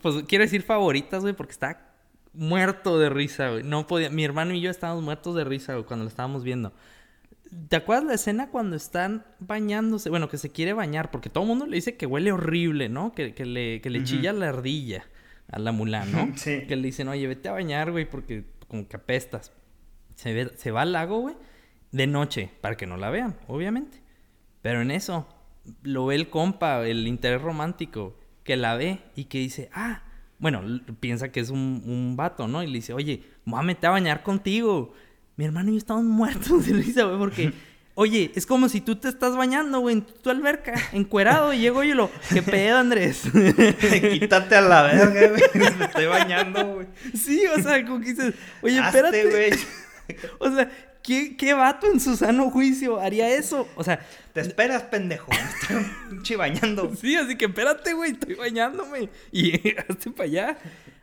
pues 0.01 0.23
quiero 0.27 0.43
decir 0.43 0.63
favoritas, 0.63 1.21
güey, 1.21 1.33
porque 1.33 1.51
está 1.51 1.93
muerto 2.33 2.99
de 2.99 3.09
risa, 3.09 3.49
güey. 3.49 3.63
No 3.63 3.87
podía, 3.87 4.09
mi 4.09 4.23
hermano 4.23 4.53
y 4.53 4.61
yo 4.61 4.69
estábamos 4.69 5.03
muertos 5.03 5.35
de 5.35 5.43
risa, 5.43 5.73
güey, 5.73 5.85
cuando 5.85 6.03
lo 6.03 6.09
estábamos 6.09 6.43
viendo. 6.43 6.73
¿Te 7.67 7.75
acuerdas 7.75 8.05
la 8.05 8.13
escena 8.13 8.49
cuando 8.49 8.75
están 8.75 9.25
bañándose? 9.39 10.09
Bueno, 10.09 10.29
que 10.29 10.37
se 10.37 10.51
quiere 10.51 10.73
bañar, 10.73 11.09
porque 11.09 11.29
todo 11.29 11.43
el 11.43 11.47
mundo 11.47 11.65
le 11.65 11.75
dice 11.75 11.97
que 11.97 12.05
huele 12.05 12.31
horrible, 12.31 12.89
¿no? 12.89 13.13
Que, 13.13 13.33
le, 13.45 13.81
que 13.81 13.89
le 13.89 14.03
chilla 14.03 14.33
la 14.33 14.49
ardilla 14.49 15.05
a 15.51 15.57
la 15.59 15.71
Mulan, 15.71 16.11
¿no? 16.11 16.31
sí. 16.35 16.65
Que 16.67 16.75
le 16.75 16.83
dicen, 16.83 17.07
oye, 17.07 17.25
vete 17.27 17.49
a 17.49 17.53
bañar, 17.53 17.91
güey, 17.91 18.07
porque 18.07 18.45
como 18.67 18.87
que 18.87 18.97
apestas. 18.97 19.51
Se, 20.15 20.57
se 20.57 20.71
va 20.71 20.83
al 20.83 20.91
lago, 20.91 21.19
güey, 21.19 21.35
de 21.91 22.05
noche, 22.05 22.51
para 22.61 22.77
que 22.77 22.85
no 22.85 22.97
la 22.97 23.09
vean, 23.09 23.35
obviamente. 23.47 24.01
Pero 24.61 24.81
en 24.81 24.91
eso, 24.91 25.27
lo 25.81 26.05
ve 26.05 26.15
el 26.15 26.29
compa, 26.29 26.85
el 26.85 27.07
interés 27.07 27.41
romántico 27.41 28.17
que 28.43 28.57
la 28.57 28.75
ve 28.75 28.99
y 29.15 29.25
que 29.25 29.39
dice, 29.39 29.69
ah, 29.73 30.03
bueno, 30.39 30.61
piensa 30.99 31.31
que 31.31 31.39
es 31.39 31.49
un, 31.49 31.83
un 31.85 32.15
vato, 32.15 32.47
¿no? 32.47 32.63
Y 32.63 32.67
le 32.67 32.73
dice, 32.73 32.93
oye, 32.93 33.23
me 33.45 33.51
voy 33.51 33.59
a 33.59 33.63
meter 33.63 33.87
a 33.89 33.91
bañar 33.91 34.23
contigo. 34.23 34.93
Mi 35.39 35.45
hermano 35.45 35.69
y 35.69 35.75
yo 35.75 35.77
estamos 35.77 36.03
muertos 36.03 36.65
de 36.65 36.73
risa, 36.73 37.03
güey, 37.03 37.17
porque... 37.17 37.53
Oye, 37.95 38.29
es 38.35 38.45
como 38.45 38.67
si 38.67 38.81
tú 38.81 38.97
te 38.97 39.07
estás 39.07 39.37
bañando, 39.37 39.79
güey, 39.79 39.95
en 39.95 40.01
tu 40.01 40.29
alberca, 40.29 40.73
encuerado, 40.91 41.53
y 41.53 41.59
llego 41.59 41.81
yo 41.81 41.91
y 41.91 41.95
lo, 41.95 42.11
¿qué 42.33 42.41
pedo, 42.41 42.77
Andrés? 42.77 43.23
Quítate 44.19 44.55
a 44.57 44.61
la 44.61 44.83
verga, 44.83 45.29
güey, 45.29 45.75
me 45.77 45.85
estoy 45.85 46.05
bañando, 46.07 46.73
güey. 46.73 46.87
Sí, 47.13 47.41
o 47.57 47.61
sea, 47.61 47.85
como 47.85 48.01
que 48.01 48.13
dices, 48.13 48.33
oye, 48.61 48.79
espérate. 48.79 49.29
güey. 49.29 49.51
O 50.39 50.51
sea, 50.51 50.69
¿Qué, 51.03 51.37
¿Qué, 51.37 51.53
vato 51.53 51.87
en 51.87 52.01
su 52.01 52.17
sano 52.17 52.49
juicio 52.49 52.99
haría 52.99 53.29
eso? 53.29 53.67
O 53.75 53.83
sea. 53.83 54.05
Te 54.33 54.41
esperas, 54.41 54.81
pendejo. 54.83 55.31
Estoy 56.17 56.35
bañando. 56.35 56.93
Sí, 56.99 57.15
así 57.15 57.37
que 57.37 57.45
espérate, 57.45 57.93
güey. 57.93 58.11
Estoy 58.11 58.33
bañándome. 58.33 59.09
Y 59.31 59.77
hazte 59.77 60.09
para 60.09 60.23
allá. 60.23 60.57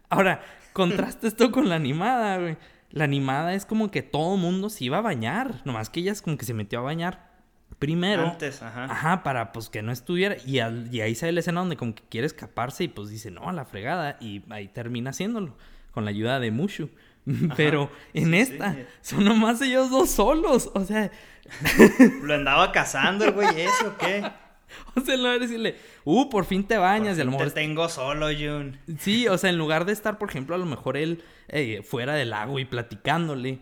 Ahora, 0.09 0.43
contraste 0.73 1.29
esto 1.29 1.53
con 1.53 1.69
la 1.69 1.77
animada, 1.77 2.39
güey. 2.39 2.57
La 2.97 3.05
animada 3.05 3.53
es 3.53 3.67
como 3.67 3.91
que 3.91 4.01
todo 4.01 4.39
mundo 4.39 4.71
se 4.71 4.85
iba 4.85 4.97
a 4.97 5.03
bañar. 5.03 5.61
Nomás 5.67 5.91
que 5.91 6.01
ella 6.01 6.13
es 6.13 6.23
como 6.23 6.39
que 6.39 6.47
se 6.47 6.55
metió 6.55 6.79
a 6.79 6.83
bañar 6.83 7.31
primero. 7.79 8.27
Antes, 8.27 8.63
ajá. 8.63 8.85
Ajá, 8.85 9.23
para 9.23 9.53
pues 9.53 9.69
que 9.69 9.83
no 9.83 9.93
estuviera. 9.93 10.37
Y, 10.47 10.61
y 10.61 11.01
ahí 11.03 11.15
sale 11.15 11.33
la 11.33 11.41
escena 11.41 11.61
donde 11.61 11.77
como 11.77 11.95
que 11.95 12.03
quiere 12.09 12.27
escaparse 12.27 12.85
y 12.85 12.89
pues 12.89 13.11
dice, 13.11 13.31
no, 13.31 13.51
a 13.51 13.53
la 13.53 13.67
fregada. 13.67 14.17
Y 14.19 14.45
ahí 14.49 14.69
termina 14.69 15.11
haciéndolo 15.11 15.59
con 15.91 16.07
la 16.07 16.11
ayuda 16.11 16.41
de 16.41 16.51
Mushu. 16.51 16.89
Pero 17.57 17.91
en 18.15 18.33
esta 18.33 18.75
son 19.03 19.27
nomás 19.27 19.61
ellos 19.61 19.91
dos 19.91 20.09
solos. 20.09 20.71
O 20.73 20.83
sea. 20.87 21.11
Lo 22.23 22.35
andaba 22.35 22.73
cazando 22.73 23.27
el 23.27 23.33
güey 23.33 23.61
ese 23.61 23.89
o 23.89 23.99
qué. 23.99 24.25
O 24.95 25.01
sea, 25.01 25.15
en 25.15 25.21
lugar 25.21 25.35
de 25.39 25.47
decirle, 25.47 25.77
uh, 26.05 26.29
por 26.31 26.45
fin 26.45 26.65
te 26.65 26.79
bañas. 26.79 27.19
y 27.19 27.21
a 27.21 27.25
lo 27.25 27.33
mejor. 27.33 27.49
Te 27.49 27.61
tengo 27.61 27.89
solo, 27.89 28.29
Jun. 28.29 28.79
Sí, 28.99 29.29
o 29.29 29.37
sea, 29.37 29.51
en 29.51 29.59
lugar 29.59 29.85
de 29.85 29.93
estar, 29.93 30.19
por 30.19 30.31
ejemplo, 30.31 30.55
a 30.55 30.59
lo 30.59 30.67
mejor 30.67 30.97
él 30.97 31.23
eh, 31.49 31.83
fuera 31.83 32.15
del 32.15 32.31
lago 32.31 32.59
y 32.59 32.65
platicándole. 32.65 33.61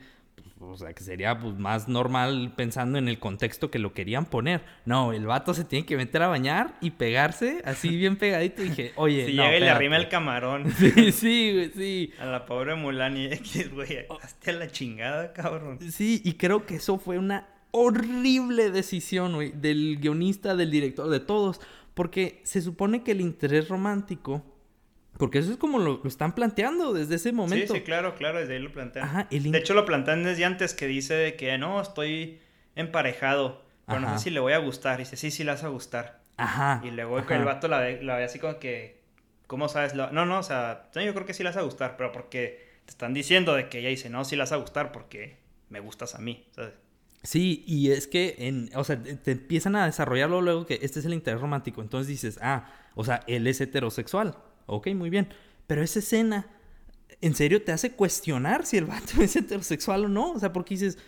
O 0.60 0.76
sea, 0.76 0.92
que 0.92 1.02
sería 1.02 1.38
pues, 1.38 1.54
más 1.58 1.88
normal 1.88 2.54
pensando 2.56 2.98
en 2.98 3.08
el 3.08 3.18
contexto 3.18 3.70
que 3.70 3.78
lo 3.78 3.92
querían 3.92 4.26
poner. 4.26 4.62
No, 4.84 5.12
el 5.12 5.26
vato 5.26 5.52
se 5.52 5.64
tiene 5.64 5.84
que 5.84 5.96
meter 5.96 6.22
a 6.22 6.28
bañar 6.28 6.74
y 6.80 6.92
pegarse 6.92 7.60
así 7.64 7.88
bien 7.96 8.16
pegadito. 8.16 8.62
Y 8.62 8.68
dije, 8.68 8.92
oye, 8.96 9.26
si 9.26 9.32
llega 9.32 9.56
y 9.56 9.60
le 9.60 9.70
arrima 9.70 9.96
el 9.96 10.08
camarón. 10.08 10.72
Sí, 10.74 11.12
sí, 11.12 11.52
güey, 11.52 11.70
sí. 11.74 12.12
A 12.18 12.26
la 12.26 12.46
pobre 12.46 12.74
Mulan 12.74 13.16
y 13.16 13.26
X, 13.26 13.72
güey. 13.72 14.06
Hasta 14.22 14.52
la 14.52 14.68
chingada, 14.68 15.32
cabrón. 15.32 15.78
Sí, 15.90 16.20
y 16.24 16.34
creo 16.34 16.66
que 16.66 16.76
eso 16.76 16.98
fue 16.98 17.18
una 17.18 17.46
horrible 17.76 18.70
decisión, 18.70 19.34
güey, 19.34 19.52
del 19.52 19.98
guionista, 20.00 20.54
del 20.54 20.70
director, 20.70 21.10
de 21.10 21.20
todos. 21.20 21.60
Porque 21.92 22.40
se 22.44 22.60
supone 22.60 23.02
que 23.02 23.12
el 23.12 23.20
interés 23.20 23.68
romántico 23.68 24.42
porque 25.18 25.38
eso 25.38 25.52
es 25.52 25.58
como 25.58 25.78
lo, 25.78 26.00
están 26.06 26.34
planteando 26.34 26.92
desde 26.92 27.16
ese 27.16 27.32
momento. 27.32 27.72
Sí, 27.72 27.80
sí, 27.80 27.84
claro, 27.84 28.14
claro, 28.16 28.40
desde 28.40 28.54
ahí 28.54 28.60
lo 28.60 28.72
plantean. 28.72 29.04
Ajá, 29.04 29.28
De 29.30 29.58
hecho, 29.58 29.74
lo 29.74 29.84
plantean 29.84 30.24
desde 30.24 30.44
antes 30.44 30.74
que 30.74 30.86
dice 30.86 31.36
que 31.36 31.56
no, 31.56 31.80
estoy 31.80 32.40
emparejado, 32.74 33.62
pero 33.86 34.00
no 34.00 34.12
sé 34.18 34.24
si 34.24 34.30
le 34.30 34.40
voy 34.40 34.54
a 34.54 34.58
gustar. 34.58 34.98
Y 34.98 35.04
dice, 35.04 35.16
sí, 35.16 35.30
sí 35.30 35.44
le 35.44 35.52
vas 35.52 35.62
a 35.62 35.68
gustar. 35.68 36.20
Ajá. 36.36 36.80
Y 36.84 36.90
luego 36.90 37.18
el 37.18 37.44
vato 37.44 37.68
la 37.68 37.78
ve, 37.78 38.02
la 38.02 38.16
ve 38.16 38.24
así 38.24 38.40
como 38.40 38.58
que, 38.58 39.02
¿cómo 39.46 39.68
sabes? 39.68 39.94
No, 39.94 40.10
no, 40.10 40.38
o 40.38 40.42
sea, 40.42 40.90
yo 40.94 41.14
creo 41.14 41.26
que 41.26 41.34
sí 41.34 41.44
le 41.44 41.50
vas 41.50 41.56
a 41.58 41.62
gustar, 41.62 41.96
pero 41.96 42.10
porque 42.10 42.72
te 42.84 42.90
están 42.90 43.14
diciendo 43.14 43.54
de 43.54 43.68
que 43.68 43.78
ella 43.78 43.90
dice, 43.90 44.10
no, 44.10 44.24
sí 44.24 44.34
le 44.34 44.42
vas 44.42 44.52
a 44.52 44.56
gustar 44.56 44.90
porque 44.90 45.36
me 45.68 45.78
gustas 45.78 46.16
a 46.16 46.18
mí, 46.18 46.44
¿sabes? 46.50 46.72
Sí, 47.24 47.64
y 47.66 47.90
es 47.90 48.06
que, 48.06 48.36
en, 48.38 48.70
o 48.76 48.84
sea, 48.84 49.02
te 49.02 49.32
empiezan 49.32 49.76
a 49.76 49.86
desarrollarlo 49.86 50.42
luego 50.42 50.66
que 50.66 50.78
este 50.82 51.00
es 51.00 51.06
el 51.06 51.14
interés 51.14 51.40
romántico. 51.40 51.80
Entonces 51.80 52.06
dices, 52.06 52.38
ah, 52.42 52.70
o 52.94 53.02
sea, 53.02 53.22
él 53.26 53.46
es 53.46 53.60
heterosexual. 53.62 54.36
Ok, 54.66 54.88
muy 54.94 55.08
bien. 55.08 55.28
Pero 55.66 55.82
esa 55.82 56.00
escena, 56.00 56.46
¿en 57.22 57.34
serio 57.34 57.62
te 57.62 57.72
hace 57.72 57.92
cuestionar 57.92 58.66
si 58.66 58.76
el 58.76 58.84
vato 58.84 59.14
es 59.22 59.36
heterosexual 59.36 60.04
o 60.04 60.08
no? 60.08 60.32
O 60.32 60.38
sea, 60.38 60.52
porque 60.52 60.74
dices, 60.74 60.98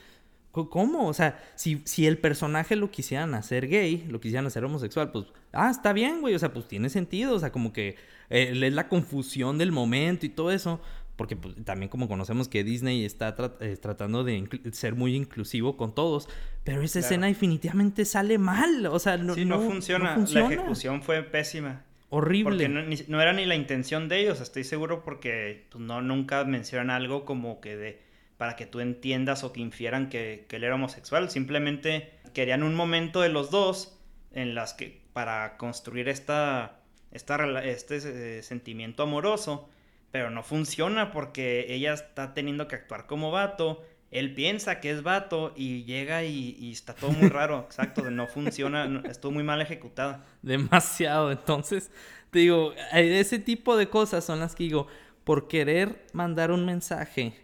¿cómo? 0.53 1.07
O 1.07 1.13
sea, 1.13 1.39
si, 1.55 1.83
si 1.85 2.07
el 2.07 2.17
personaje 2.17 2.77
lo 2.77 2.91
quisieran 2.91 3.35
hacer 3.35 3.69
gay, 3.69 4.07
lo 4.09 4.19
quisieran 4.19 4.47
hacer 4.47 4.65
homosexual, 4.65 5.13
pues, 5.13 5.27
ah, 5.53 5.71
está 5.71 5.93
bien, 5.93 6.23
güey. 6.23 6.35
O 6.35 6.39
sea, 6.39 6.53
pues 6.53 6.67
tiene 6.67 6.89
sentido. 6.89 7.35
O 7.35 7.39
sea, 7.39 7.53
como 7.53 7.75
que 7.75 7.97
eh, 8.31 8.53
es 8.55 8.73
la 8.73 8.89
confusión 8.89 9.59
del 9.59 9.71
momento 9.71 10.25
y 10.25 10.31
todo 10.31 10.51
eso. 10.51 10.81
Porque 11.17 11.35
pues, 11.35 11.55
también 11.65 11.89
como 11.89 12.09
conocemos 12.09 12.49
que 12.49 12.63
Disney 12.63 13.05
está 13.05 13.35
eh, 13.61 13.77
tratando 13.81 14.23
de 14.23 14.47
ser 14.73 14.95
muy 14.95 15.15
inclusivo 15.15 15.77
con 15.77 15.95
todos, 15.95 16.29
pero 16.63 16.83
esa 16.83 16.99
escena 16.99 17.27
definitivamente 17.27 18.05
sale 18.05 18.39
mal, 18.39 18.87
o 18.87 18.99
sea, 18.99 19.17
no, 19.17 19.35
no, 19.37 19.61
funciona. 19.61 20.11
no, 20.11 20.15
funciona. 20.17 20.49
La 20.49 20.55
ejecución 20.55 21.03
fue 21.03 21.23
pésima. 21.23 21.85
Horrible. 22.09 22.69
Porque 22.69 23.05
no, 23.09 23.21
era 23.21 23.33
ni 23.33 23.47
la 23.47 23.57
intención 23.57 24.09
de 24.09 24.21
ellos, 24.21 24.41
estoy 24.41 24.65
seguro 24.65 25.03
porque 25.03 25.67
pues, 25.71 25.83
no 25.83 26.03
nunca 26.03 26.45
mencionan 26.45 26.91
algo 26.91 27.25
como 27.25 27.61
que 27.61 27.77
de 27.77 28.07
para 28.37 28.57
que 28.57 28.67
tú 28.67 28.81
entiendas 28.81 29.45
o 29.45 29.53
que 29.53 29.61
infieran 29.61 30.09
que, 30.09 30.47
él 30.51 30.65
era 30.65 30.75
homosexual. 30.75 31.31
Simplemente 31.31 32.13
querían 32.35 32.63
un 32.63 32.75
momento 32.75 33.21
de 33.21 33.31
los 33.31 33.51
dos 33.51 33.99
en 34.33 34.55
las 34.55 34.75
que 34.75 35.01
para 35.13 35.57
construir 35.57 36.09
esta, 36.09 36.81
esta 37.13 37.63
este 37.63 38.39
eh, 38.39 38.43
sentimiento 38.43 39.03
amoroso, 39.03 39.69
pero 40.17 40.31
no 40.31 40.43
funciona 40.43 41.13
porque 41.13 41.67
ella 41.69 41.93
está 41.93 42.33
teniendo 42.33 42.69
que 42.69 42.77
actuar 42.77 43.07
como 43.07 43.31
vato 43.31 43.85
él 44.11 44.33
piensa 44.33 44.81
que 44.81 44.91
es 44.91 45.03
vato 45.03 45.53
y 45.55 45.85
llega 45.85 46.25
y, 46.25 46.71
está 46.73 46.95
todo 46.95 47.11
muy 47.11 47.29
raro, 47.29 47.61
exacto, 47.67 48.11
no 48.11 48.27
funciona, 48.27 49.03
estuvo 49.11 49.33
muy 49.33 49.43
mal 49.43 49.61
ejecutada. 49.61 50.25
Demasiado, 50.41 51.31
entonces, 51.31 51.91
te 52.31 52.39
digo, 52.39 52.73
ese 52.95 53.39
tipo 53.39 53.77
de 53.77 53.91
cosas 53.91 54.25
son 54.25 54.41
las 54.41 54.55
que 54.55 54.65
digo, 54.65 54.87
por 55.25 55.49
querer 55.49 56.07
mandar 56.15 56.51
un 56.51 56.65
mensaje 56.65 57.35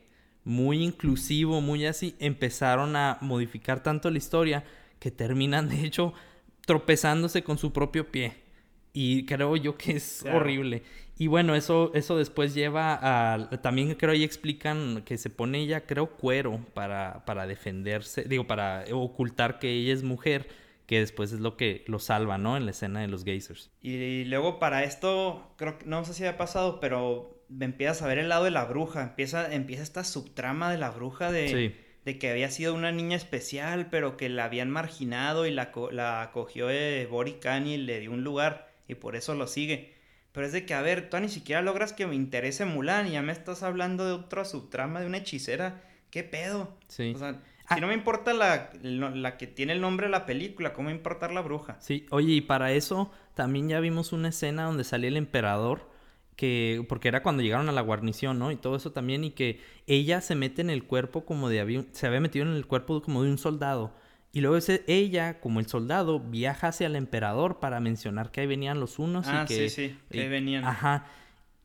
muy 0.44 0.82
inclusivo, 0.82 1.60
muy 1.60 1.84
así, 1.84 2.16
empezaron 2.18 2.96
a 2.96 3.18
modificar 3.20 3.82
tanto 3.82 4.10
la 4.10 4.16
historia 4.16 4.64
que 4.98 5.10
terminan, 5.10 5.68
de 5.68 5.84
hecho, 5.84 6.14
tropezándose 6.64 7.44
con 7.44 7.58
su 7.58 7.74
propio 7.74 8.10
pie. 8.10 8.40
Y 8.94 9.26
creo 9.26 9.56
yo 9.56 9.76
que 9.76 9.96
es 9.96 10.24
horrible. 10.32 10.82
Y 11.18 11.26
bueno, 11.26 11.54
eso, 11.54 11.92
eso 11.94 12.16
después 12.16 12.54
lleva 12.54 12.98
a... 13.00 13.50
También 13.60 13.94
creo 13.94 14.12
ahí 14.12 14.24
explican 14.24 15.02
que 15.04 15.18
se 15.18 15.30
pone 15.30 15.60
ella, 15.60 15.86
creo, 15.86 16.16
cuero 16.16 16.60
para, 16.74 17.24
para 17.24 17.46
defenderse, 17.46 18.24
digo, 18.24 18.46
para 18.46 18.84
ocultar 18.92 19.58
que 19.58 19.70
ella 19.70 19.92
es 19.92 20.02
mujer, 20.02 20.48
que 20.86 21.00
después 21.00 21.32
es 21.32 21.40
lo 21.40 21.56
que 21.56 21.84
lo 21.86 21.98
salva, 21.98 22.38
¿no? 22.38 22.56
En 22.56 22.64
la 22.64 22.70
escena 22.70 23.00
de 23.00 23.08
los 23.08 23.24
geysers. 23.24 23.70
Y, 23.82 24.24
luego 24.24 24.58
para 24.58 24.84
esto, 24.84 25.54
creo 25.56 25.78
que 25.78 25.86
no 25.86 26.04
sé 26.04 26.14
si 26.14 26.24
ha 26.24 26.36
pasado, 26.36 26.80
pero 26.80 27.44
empiezas 27.60 28.02
a 28.02 28.06
ver 28.06 28.18
el 28.18 28.28
lado 28.28 28.44
de 28.44 28.50
la 28.50 28.64
bruja, 28.64 29.02
empieza, 29.02 29.52
empieza 29.54 29.82
esta 29.82 30.04
subtrama 30.04 30.70
de 30.72 30.78
la 30.78 30.90
bruja 30.90 31.30
de... 31.30 31.76
de 32.04 32.18
que 32.18 32.30
había 32.30 32.50
sido 32.50 32.74
una 32.74 32.90
niña 32.90 33.16
especial, 33.16 33.90
pero 33.90 34.16
que 34.16 34.28
la 34.28 34.46
habían 34.46 34.70
marginado 34.70 35.46
y 35.46 35.52
la, 35.52 35.70
la 35.92 36.22
acogió 36.22 36.66
de 36.66 37.06
Borican 37.08 37.68
y 37.68 37.76
le 37.76 38.00
dio 38.00 38.10
un 38.10 38.24
lugar 38.24 38.72
y 38.88 38.96
por 38.96 39.14
eso 39.14 39.34
lo 39.34 39.46
sigue. 39.46 39.91
Pero 40.32 40.46
es 40.46 40.52
de 40.52 40.64
que, 40.64 40.74
a 40.74 40.80
ver, 40.80 41.10
tú 41.10 41.18
ni 41.20 41.28
siquiera 41.28 41.62
logras 41.62 41.92
que 41.92 42.06
me 42.06 42.14
interese 42.14 42.64
Mulan 42.64 43.06
y 43.06 43.12
ya 43.12 43.22
me 43.22 43.32
estás 43.32 43.62
hablando 43.62 44.06
de 44.06 44.12
otra 44.12 44.44
subtrama, 44.44 45.00
de 45.00 45.06
una 45.06 45.18
hechicera. 45.18 45.82
¿Qué 46.10 46.24
pedo? 46.24 46.76
Sí. 46.88 47.12
O 47.14 47.18
sea, 47.18 47.40
si 47.74 47.80
no 47.80 47.86
me 47.86 47.94
importa 47.94 48.32
la, 48.32 48.70
la, 48.82 49.36
que 49.36 49.46
tiene 49.46 49.72
el 49.72 49.80
nombre 49.80 50.06
de 50.06 50.10
la 50.10 50.26
película, 50.26 50.72
¿cómo 50.72 50.88
me 50.88 50.94
importa 50.94 51.28
la 51.28 51.40
bruja? 51.40 51.76
Sí, 51.80 52.06
oye, 52.10 52.32
y 52.32 52.40
para 52.40 52.72
eso 52.72 53.10
también 53.34 53.68
ya 53.68 53.80
vimos 53.80 54.12
una 54.12 54.28
escena 54.28 54.64
donde 54.64 54.84
salía 54.84 55.08
el 55.08 55.16
emperador, 55.16 55.88
que, 56.36 56.84
porque 56.88 57.08
era 57.08 57.22
cuando 57.22 57.42
llegaron 57.42 57.68
a 57.68 57.72
la 57.72 57.80
guarnición, 57.80 58.38
¿no? 58.38 58.50
Y 58.50 58.56
todo 58.56 58.76
eso 58.76 58.92
también, 58.92 59.24
y 59.24 59.30
que 59.30 59.60
ella 59.86 60.20
se 60.20 60.34
mete 60.34 60.60
en 60.62 60.70
el 60.70 60.84
cuerpo 60.84 61.24
como 61.24 61.48
de, 61.48 61.86
se 61.92 62.06
había 62.06 62.20
metido 62.20 62.46
en 62.46 62.52
el 62.52 62.66
cuerpo 62.66 63.02
como 63.02 63.22
de 63.22 63.30
un 63.30 63.38
soldado. 63.38 63.94
Y 64.32 64.40
luego 64.40 64.56
ese, 64.56 64.82
ella, 64.86 65.40
como 65.40 65.60
el 65.60 65.66
soldado, 65.66 66.18
viaja 66.18 66.68
hacia 66.68 66.86
el 66.86 66.96
emperador 66.96 67.60
para 67.60 67.80
mencionar 67.80 68.30
que 68.30 68.40
ahí 68.40 68.46
venían 68.46 68.80
los 68.80 68.98
unos 68.98 69.28
ah, 69.28 69.44
y 69.44 69.46
que... 69.46 69.68
sí, 69.68 69.88
sí, 69.90 69.98
que 70.10 70.22
ahí 70.22 70.28
venían. 70.28 70.64
Ajá. 70.64 71.06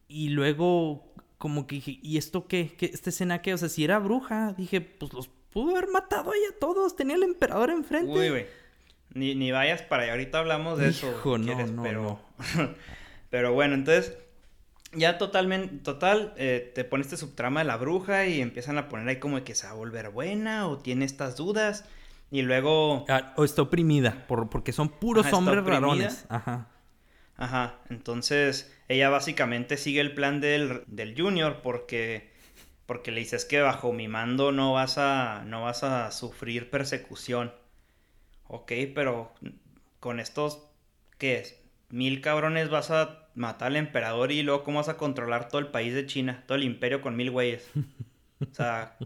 Y 0.10 0.30
luego, 0.30 1.14
como 1.38 1.66
que 1.66 1.76
dije, 1.76 2.00
¿y 2.02 2.18
esto 2.18 2.48
qué? 2.48 2.74
¿Qué? 2.78 2.88
¿Esta 2.88 3.10
escena 3.10 3.42
qué? 3.42 3.54
O 3.54 3.58
sea, 3.58 3.70
si 3.70 3.86
era 3.86 4.00
bruja, 4.00 4.54
dije, 4.58 4.82
pues 4.82 5.14
los 5.14 5.30
pudo 5.54 5.78
haber 5.78 5.90
matado 5.90 6.32
ahí 6.34 6.42
a 6.54 6.60
todos. 6.60 6.98
Tenía 6.98 7.16
el 7.16 7.24
emperador 7.24 7.70
enfrente. 7.70 8.12
Uy, 8.12 8.30
güey. 8.30 8.46
Ni, 9.14 9.34
ni 9.34 9.52
vayas 9.52 9.82
para 9.82 10.04
allá. 10.04 10.12
Ahorita 10.12 10.40
hablamos 10.40 10.78
de 10.78 10.90
eso. 10.90 11.22
No, 11.26 11.38
no, 11.38 11.84
pero... 11.84 12.20
pero 13.30 13.54
bueno, 13.54 13.76
entonces... 13.76 14.18
Ya 14.94 15.18
totalmente, 15.18 15.76
total, 15.84 16.34
eh, 16.38 16.72
te 16.74 16.86
pones 16.86 17.08
este 17.08 17.18
subtrama 17.18 17.60
de 17.60 17.66
la 17.66 17.76
bruja 17.76 18.26
y 18.26 18.40
empiezan 18.40 18.78
a 18.78 18.88
poner 18.88 19.08
ahí 19.10 19.20
como 19.20 19.44
que 19.44 19.54
se 19.54 19.68
va 19.68 19.74
a 19.74 19.76
volver 19.76 20.10
buena 20.12 20.66
o 20.68 20.78
tiene 20.78 21.04
estas 21.04 21.36
dudas. 21.36 21.84
Y 22.30 22.42
luego... 22.42 23.06
Ah, 23.08 23.34
o 23.38 23.44
está 23.44 23.62
oprimida, 23.62 24.26
por, 24.28 24.50
porque 24.50 24.74
son 24.74 24.90
puros 24.90 25.32
hombres 25.32 25.64
rarones. 25.64 26.26
Ajá. 26.30 26.68
Ajá. 27.38 27.80
Entonces, 27.90 28.76
ella 28.90 29.10
básicamente 29.10 29.78
sigue 29.78 30.02
el 30.02 30.14
plan 30.14 30.42
del, 30.42 30.84
del 30.88 31.20
Junior 31.20 31.62
porque, 31.62 32.34
porque 32.86 33.12
le 33.12 33.22
dices 33.22 33.46
que 33.46 33.62
bajo 33.62 33.94
mi 33.94 34.08
mando 34.08 34.52
no 34.52 34.74
vas 34.74 34.98
a, 34.98 35.44
no 35.46 35.64
vas 35.64 35.84
a 35.84 36.12
sufrir 36.12 36.70
persecución. 36.70 37.54
Ok, 38.48 38.74
pero 38.94 39.34
con 40.00 40.20
estos, 40.20 40.64
¿qué 41.18 41.38
es? 41.40 41.62
Mil 41.90 42.20
cabrones 42.22 42.70
vas 42.70 42.92
a 42.92 43.30
matar 43.36 43.68
al 43.68 43.78
emperador 43.78 44.32
y 44.32 44.42
luego 44.44 44.64
cómo 44.64 44.80
vas 44.80 44.90
a 44.90 44.98
controlar 44.98 45.48
todo 45.48 45.60
el 45.60 45.68
país 45.68 45.94
de 45.94 46.06
China, 46.06 46.44
todo 46.48 46.58
el 46.58 46.64
imperio 46.64 47.02
con 47.02 47.16
mil 47.16 47.32
güeyes. 47.32 47.70
O 48.42 48.54
sea, 48.54 48.98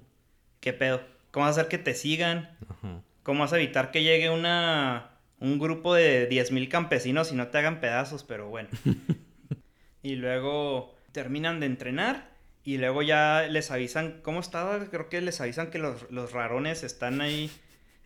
¿qué 0.60 0.74
pedo? 0.74 1.02
¿Cómo 1.32 1.46
vas 1.46 1.58
a 1.58 1.62
hacer 1.62 1.70
que 1.70 1.78
te 1.78 1.94
sigan? 1.94 2.58
Ajá. 2.68 3.02
¿Cómo 3.24 3.42
vas 3.42 3.54
a 3.54 3.58
evitar 3.58 3.92
que 3.92 4.04
llegue 4.04 4.30
una, 4.30 5.12
un 5.40 5.60
grupo 5.60 5.94
de 5.94 6.30
10.000 6.30 6.68
campesinos 6.70 7.32
y 7.32 7.36
no 7.36 7.48
te 7.48 7.58
hagan 7.58 7.80
pedazos? 7.80 8.24
Pero 8.24 8.50
bueno. 8.50 8.70
y 10.04 10.16
luego 10.16 10.96
terminan 11.12 11.60
de 11.60 11.68
entrenar 11.68 12.32
y 12.64 12.78
luego 12.78 13.02
ya 13.02 13.48
les 13.50 13.72
avisan, 13.72 14.22
¿cómo 14.22 14.40
estaba? 14.40 14.80
Creo 14.86 15.10
que 15.10 15.22
les 15.22 15.42
avisan 15.42 15.72
que 15.72 15.80
los, 15.80 16.10
los 16.12 16.32
rarones 16.32 16.84
están 16.84 17.22
ahí, 17.22 17.50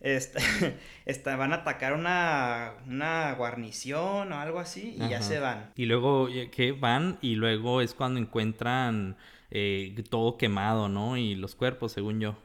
está, 1.06 1.36
van 1.36 1.52
a 1.52 1.56
atacar 1.56 1.94
una, 1.94 2.74
una 2.86 3.32
guarnición 3.34 4.32
o 4.32 4.38
algo 4.38 4.58
así 4.58 4.96
y 4.96 5.08
ya 5.08 5.22
se 5.22 5.38
van. 5.38 5.72
Y 5.76 5.86
luego, 5.86 6.28
¿qué? 6.52 6.72
Van 6.72 7.18
y 7.20 7.34
luego 7.34 7.80
es 7.80 7.94
cuando 7.94 8.20
encuentran 8.20 9.16
eh, 9.50 9.94
todo 10.08 10.36
quemado, 10.36 10.88
¿no? 10.88 11.16
Y 11.16 11.34
los 11.34 11.54
cuerpos, 11.54 11.92
según 11.92 12.20
yo. 12.20 12.36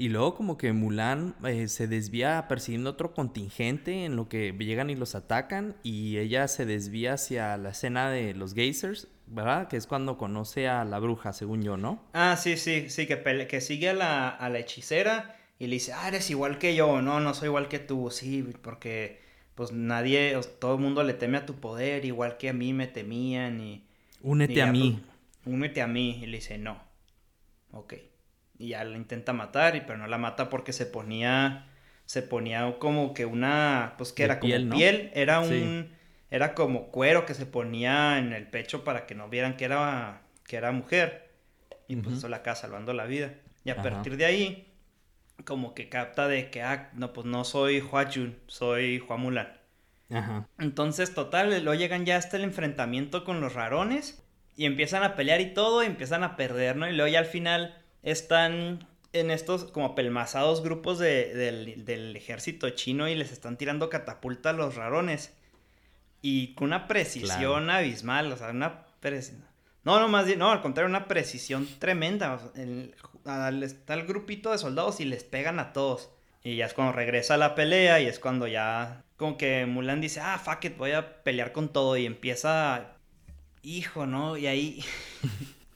Y 0.00 0.08
luego 0.08 0.34
como 0.34 0.56
que 0.56 0.72
Mulan 0.72 1.34
eh, 1.44 1.68
se 1.68 1.86
desvía 1.86 2.48
persiguiendo 2.48 2.88
otro 2.88 3.12
contingente 3.12 4.06
en 4.06 4.16
lo 4.16 4.30
que 4.30 4.52
llegan 4.58 4.88
y 4.88 4.94
los 4.94 5.14
atacan 5.14 5.76
y 5.82 6.16
ella 6.16 6.48
se 6.48 6.64
desvía 6.64 7.12
hacia 7.12 7.58
la 7.58 7.68
escena 7.68 8.10
de 8.10 8.32
los 8.32 8.54
geysers 8.54 9.08
¿verdad? 9.26 9.68
Que 9.68 9.76
es 9.76 9.86
cuando 9.86 10.16
conoce 10.16 10.68
a 10.68 10.86
la 10.86 10.98
bruja, 11.00 11.34
según 11.34 11.62
yo, 11.62 11.76
¿no? 11.76 12.02
Ah, 12.14 12.38
sí, 12.38 12.56
sí, 12.56 12.88
sí, 12.88 13.06
que, 13.06 13.46
que 13.46 13.60
sigue 13.60 13.90
a 13.90 13.92
la, 13.92 14.30
a 14.30 14.48
la 14.48 14.58
hechicera 14.58 15.36
y 15.58 15.66
le 15.66 15.74
dice, 15.74 15.92
ah, 15.92 16.08
eres 16.08 16.30
igual 16.30 16.56
que 16.56 16.74
yo, 16.74 17.02
no, 17.02 17.20
no 17.20 17.34
soy 17.34 17.48
igual 17.48 17.68
que 17.68 17.78
tú, 17.78 18.10
sí, 18.10 18.42
porque 18.62 19.20
pues 19.54 19.70
nadie, 19.70 20.34
todo 20.58 20.76
el 20.76 20.80
mundo 20.80 21.02
le 21.02 21.12
teme 21.12 21.36
a 21.36 21.44
tu 21.44 21.56
poder, 21.56 22.06
igual 22.06 22.38
que 22.38 22.48
a 22.48 22.54
mí 22.54 22.72
me 22.72 22.86
temían 22.86 23.60
y... 23.60 23.84
Únete 24.22 24.62
a 24.62 24.72
mí. 24.72 24.98
Pues, 25.44 25.54
únete 25.54 25.82
a 25.82 25.86
mí. 25.86 26.20
Y 26.22 26.26
le 26.26 26.38
dice, 26.38 26.56
no. 26.56 26.82
Ok. 27.72 27.94
Y 28.60 28.68
ya 28.68 28.84
la 28.84 28.98
intenta 28.98 29.32
matar, 29.32 29.74
y, 29.74 29.80
pero 29.80 29.96
no 29.96 30.06
la 30.06 30.18
mata 30.18 30.50
porque 30.50 30.74
se 30.74 30.84
ponía, 30.84 31.66
se 32.04 32.20
ponía 32.20 32.76
como 32.78 33.14
que 33.14 33.24
una, 33.24 33.94
pues 33.96 34.12
que 34.12 34.22
era 34.22 34.38
como 34.38 34.52
piel, 34.68 35.10
era 35.14 35.40
un, 35.40 35.90
era 36.30 36.54
como 36.54 36.88
cuero 36.88 37.24
que 37.24 37.32
se 37.32 37.46
ponía 37.46 38.18
en 38.18 38.34
el 38.34 38.46
pecho 38.46 38.84
para 38.84 39.06
que 39.06 39.14
no 39.14 39.30
vieran 39.30 39.56
que 39.56 39.64
era, 39.64 40.20
que 40.46 40.56
era 40.56 40.72
mujer. 40.72 41.30
Y 41.88 41.96
pues 41.96 42.18
eso 42.18 42.28
la 42.28 42.36
acaba 42.36 42.54
salvando 42.54 42.92
la 42.92 43.06
vida. 43.06 43.32
Y 43.64 43.70
a 43.70 43.82
partir 43.82 44.18
de 44.18 44.26
ahí, 44.26 44.68
como 45.44 45.72
que 45.74 45.88
capta 45.88 46.28
de 46.28 46.50
que, 46.50 46.60
ah, 46.62 46.90
no, 46.92 47.14
pues 47.14 47.26
no 47.26 47.44
soy 47.44 47.80
Jun, 47.80 48.38
soy 48.46 48.98
Juan 48.98 49.20
Mulan. 49.20 49.48
Ajá. 50.12 50.46
Entonces, 50.58 51.14
total, 51.14 51.48
luego 51.48 51.74
llegan 51.74 52.04
ya 52.04 52.18
hasta 52.18 52.36
el 52.36 52.44
enfrentamiento 52.44 53.24
con 53.24 53.40
los 53.40 53.54
rarones 53.54 54.22
y 54.54 54.66
empiezan 54.66 55.02
a 55.02 55.16
pelear 55.16 55.40
y 55.40 55.54
todo, 55.54 55.82
y 55.82 55.86
empiezan 55.86 56.22
a 56.24 56.36
perder, 56.36 56.76
¿no? 56.76 56.86
Y 56.86 56.92
luego 56.92 57.08
ya 57.08 57.20
al 57.20 57.24
final 57.24 57.79
están 58.02 58.86
en 59.12 59.30
estos 59.30 59.64
como 59.64 59.94
pelmazados 59.94 60.62
grupos 60.62 60.98
de, 60.98 61.34
del, 61.34 62.16
ejército 62.16 62.70
chino 62.70 63.08
y 63.08 63.14
les 63.14 63.32
están 63.32 63.56
tirando 63.56 63.90
catapulta 63.90 64.50
a 64.50 64.54
los 64.54 64.76
rarones. 64.76 65.32
Y 66.22 66.54
con 66.54 66.68
una 66.68 66.86
precisión 66.86 67.70
abismal, 67.70 68.30
o 68.32 68.36
sea, 68.36 68.50
una 68.50 68.86
precisión. 69.00 69.44
No, 69.84 69.98
no, 69.98 70.08
más 70.08 70.26
bien, 70.26 70.38
no, 70.38 70.50
al 70.50 70.60
contrario, 70.60 70.88
una 70.88 71.08
precisión 71.08 71.66
tremenda. 71.78 72.38
El, 72.54 72.94
está 73.62 73.94
el 73.94 74.06
grupito 74.06 74.52
de 74.52 74.58
soldados 74.58 75.00
y 75.00 75.06
les 75.06 75.24
pegan 75.24 75.58
a 75.58 75.72
todos. 75.72 76.10
Y 76.42 76.56
ya 76.56 76.66
es 76.66 76.74
cuando 76.74 76.92
regresa 76.92 77.34
a 77.34 77.38
la 77.38 77.54
pelea 77.54 78.00
y 78.00 78.06
es 78.06 78.18
cuando 78.18 78.46
ya 78.46 79.04
como 79.16 79.36
que 79.36 79.66
Mulan 79.66 80.00
dice, 80.00 80.20
ah, 80.20 80.38
fuck 80.38 80.64
it, 80.64 80.76
voy 80.76 80.92
a 80.92 81.22
pelear 81.22 81.52
con 81.52 81.70
todo 81.70 81.96
y 81.96 82.06
empieza, 82.06 82.96
hijo, 83.62 84.06
¿no? 84.06 84.38
Y 84.38 84.46
ahí 84.46 84.84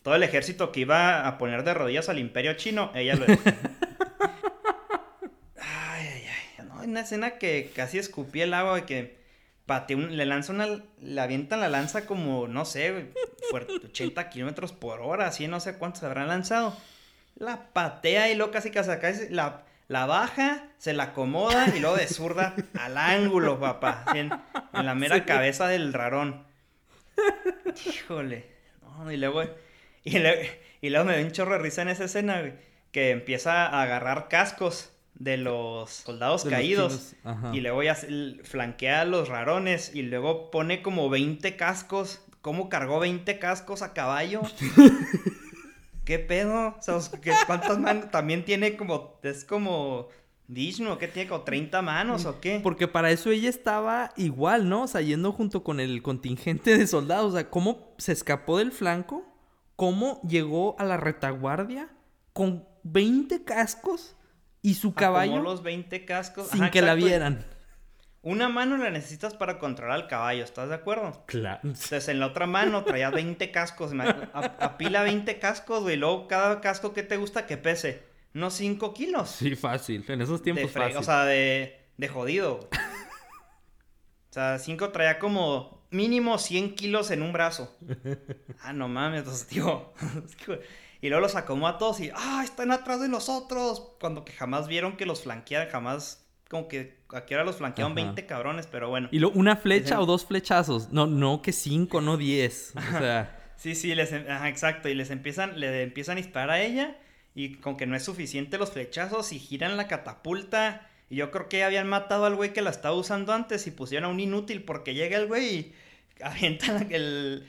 todo 0.04 0.14
el 0.14 0.22
ejército 0.22 0.70
que 0.70 0.80
iba 0.80 1.26
a 1.26 1.38
poner 1.38 1.64
de 1.64 1.74
rodillas 1.74 2.08
al 2.08 2.20
imperio 2.20 2.54
chino, 2.54 2.92
ella 2.94 3.16
lo... 3.16 3.26
ay, 5.60 6.06
ay, 6.06 6.28
ay, 6.28 6.66
no, 6.68 6.82
una 6.82 7.00
escena 7.00 7.38
que 7.38 7.72
casi 7.74 7.98
escupí 7.98 8.42
el 8.42 8.54
agua 8.54 8.78
y 8.78 8.82
que 8.82 9.18
pateó 9.66 9.98
le 9.98 10.26
lanza 10.26 10.52
una, 10.52 10.68
le 11.00 11.20
avientan 11.20 11.58
la 11.58 11.68
lanza 11.68 12.06
como, 12.06 12.46
no 12.46 12.64
sé, 12.64 13.12
80 13.52 14.30
kilómetros 14.30 14.72
por 14.72 15.00
hora, 15.00 15.26
así 15.26 15.48
no 15.48 15.58
sé 15.58 15.78
cuántos 15.78 16.04
habrán 16.04 16.28
lanzado 16.28 16.76
la 17.36 17.72
patea 17.72 18.30
y 18.30 18.36
luego 18.36 18.52
casi 18.52 18.70
casi 18.70 18.90
acá 18.90 19.12
la, 19.30 19.62
la 19.88 20.06
baja, 20.06 20.68
se 20.78 20.92
la 20.92 21.04
acomoda 21.04 21.68
y 21.74 21.80
luego 21.80 21.96
de 21.96 22.06
zurda 22.06 22.54
al 22.78 22.96
ángulo, 22.96 23.58
papá. 23.58 24.04
En, 24.14 24.30
la 24.72 24.94
mera 24.94 25.24
cabeza 25.24 25.68
del 25.68 25.92
rarón. 25.92 26.44
Híjole. 27.86 28.46
y 29.10 29.16
luego. 29.16 29.44
Y, 30.82 30.90
luego 30.90 31.06
me 31.06 31.16
da 31.16 31.24
un 31.24 31.32
chorro 31.32 31.54
de 31.54 31.60
risa 31.60 31.80
en 31.80 31.88
esa 31.88 32.04
escena, 32.04 32.54
Que 32.92 33.10
empieza 33.10 33.66
a 33.66 33.82
agarrar 33.82 34.28
cascos 34.28 34.90
de 35.14 35.36
los 35.36 35.90
soldados 35.90 36.44
caídos. 36.44 37.14
y 37.52 37.60
luego 37.60 37.82
ya 37.82 37.96
flanquea 38.42 39.00
a 39.00 39.04
los 39.04 39.28
rarones. 39.28 39.94
Y 39.94 40.02
luego 40.02 40.50
pone 40.50 40.82
como 40.82 41.08
20 41.08 41.56
cascos. 41.56 42.20
¿Cómo 42.42 42.68
cargó 42.68 43.00
20 43.00 43.38
cascos 43.38 43.80
a 43.80 43.94
caballo? 43.94 44.42
¿Qué 46.04 46.18
pedo? 46.18 46.76
O 46.78 46.82
sea, 46.82 46.98
¿cuántas 47.46 47.78
manos? 47.78 48.10
También 48.10 48.44
tiene 48.44 48.76
como, 48.76 49.18
es 49.22 49.46
como 49.46 50.10
Dishno, 50.46 50.98
¿qué 50.98 51.08
tiene? 51.08 51.30
¿Como 51.30 51.42
30 51.42 51.80
manos 51.80 52.26
o 52.26 52.40
qué? 52.40 52.60
Porque 52.62 52.86
para 52.86 53.10
eso 53.10 53.30
ella 53.30 53.48
estaba 53.48 54.12
igual, 54.16 54.68
¿no? 54.68 54.82
O 54.82 54.86
sea, 54.86 55.00
yendo 55.00 55.32
junto 55.32 55.64
con 55.64 55.80
el 55.80 56.02
contingente 56.02 56.76
de 56.76 56.86
soldados. 56.86 57.32
O 57.32 57.36
sea, 57.36 57.48
¿cómo 57.48 57.94
se 57.96 58.12
escapó 58.12 58.58
del 58.58 58.72
flanco? 58.72 59.33
¿Cómo 59.76 60.20
llegó 60.22 60.76
a 60.78 60.84
la 60.84 60.96
retaguardia 60.96 61.88
con 62.32 62.66
20 62.84 63.44
cascos 63.44 64.16
y 64.62 64.74
su 64.74 64.94
caballo? 64.94 65.40
los 65.40 65.62
20 65.62 66.04
cascos. 66.04 66.48
Sin 66.48 66.70
que 66.70 66.82
la 66.82 66.94
vieran. 66.94 67.44
Una 68.22 68.48
mano 68.48 68.78
la 68.78 68.88
necesitas 68.90 69.34
para 69.34 69.58
controlar 69.58 69.96
al 69.96 70.08
caballo, 70.08 70.44
¿estás 70.44 70.70
de 70.70 70.76
acuerdo? 70.76 71.24
Claro. 71.26 71.60
Entonces 71.62 72.08
en 72.08 72.20
la 72.20 72.28
otra 72.28 72.46
mano 72.46 72.82
traía 72.82 73.10
20 73.10 73.50
cascos, 73.50 73.92
apila 74.32 75.02
20 75.02 75.38
cascos, 75.38 75.82
güey, 75.82 75.96
luego 75.96 76.26
cada 76.26 76.62
casco 76.62 76.94
que 76.94 77.02
te 77.02 77.18
gusta 77.18 77.46
que 77.46 77.58
pese, 77.58 78.02
no 78.32 78.50
5 78.50 78.94
kilos. 78.94 79.28
Sí, 79.28 79.56
fácil, 79.56 80.06
en 80.08 80.22
esos 80.22 80.40
tiempos 80.40 80.70
fácil. 80.70 80.96
O 80.96 81.02
sea, 81.02 81.24
de, 81.26 81.78
de 81.98 82.08
jodido. 82.08 82.60
o 82.70 84.32
sea, 84.32 84.58
5 84.58 84.88
traía 84.88 85.18
como 85.18 85.83
mínimo 85.94 86.38
100 86.38 86.74
kilos 86.74 87.10
en 87.10 87.22
un 87.22 87.32
brazo. 87.32 87.74
Ah, 88.66 88.72
no 88.72 88.88
mames, 88.88 89.46
tío. 89.46 89.92
y 91.02 91.08
luego 91.08 91.20
los 91.20 91.36
acomoda 91.36 91.72
a 91.72 91.78
todos 91.78 92.00
y, 92.00 92.10
ah, 92.14 92.40
están 92.42 92.70
atrás 92.70 92.98
de 92.98 93.08
nosotros. 93.08 93.92
Cuando 94.00 94.24
que 94.24 94.32
jamás 94.32 94.68
vieron 94.68 94.96
que 94.96 95.04
los 95.04 95.22
flanquearan, 95.22 95.68
jamás 95.68 96.24
como 96.48 96.66
que 96.66 96.98
aquí 97.10 97.34
ahora 97.34 97.44
los 97.44 97.56
flanquearon 97.56 97.94
20 97.94 98.24
cabrones, 98.24 98.66
pero 98.66 98.88
bueno. 98.88 99.08
Y 99.12 99.18
luego 99.18 99.38
una 99.38 99.56
flecha 99.56 100.00
o 100.00 100.06
dos 100.06 100.24
flechazos. 100.24 100.92
No, 100.92 101.06
no 101.06 101.42
que 101.42 101.52
cinco, 101.52 102.00
no 102.00 102.16
10. 102.16 102.72
O 102.76 102.98
sea. 102.98 103.52
sí, 103.56 103.74
sí, 103.74 103.94
les, 103.94 104.12
em, 104.12 104.30
ajá, 104.30 104.48
exacto. 104.48 104.88
Y 104.88 104.94
les 104.94 105.10
empiezan, 105.10 105.60
le 105.60 105.82
empiezan 105.82 106.16
a 106.16 106.20
disparar 106.22 106.50
a 106.50 106.62
ella. 106.62 106.96
Y 107.34 107.56
con 107.56 107.76
que 107.76 107.86
no 107.86 107.96
es 107.96 108.04
suficiente 108.04 108.56
los 108.56 108.70
flechazos 108.70 109.32
y 109.32 109.38
giran 109.38 109.76
la 109.76 109.88
catapulta. 109.88 110.88
Y 111.10 111.16
yo 111.16 111.30
creo 111.30 111.50
que 111.50 111.64
habían 111.64 111.86
matado 111.86 112.24
al 112.24 112.34
güey 112.34 112.54
que 112.54 112.62
la 112.62 112.70
estaba 112.70 112.94
usando 112.94 113.34
antes 113.34 113.66
y 113.66 113.72
pusieron 113.72 114.08
a 114.08 114.12
un 114.12 114.20
inútil 114.20 114.62
porque 114.62 114.94
llega 114.94 115.18
el 115.18 115.26
güey 115.26 115.54
y 115.54 115.74
avienta 116.22 116.86
el, 116.90 117.46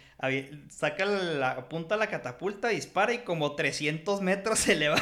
saca 0.69 1.05
la 1.05 1.67
punta 1.69 1.97
la 1.97 2.07
catapulta, 2.07 2.69
dispara 2.69 3.13
y 3.13 3.19
como 3.19 3.55
300 3.55 4.21
metros 4.21 4.59
se 4.59 4.75
le 4.75 4.89
va 4.89 5.01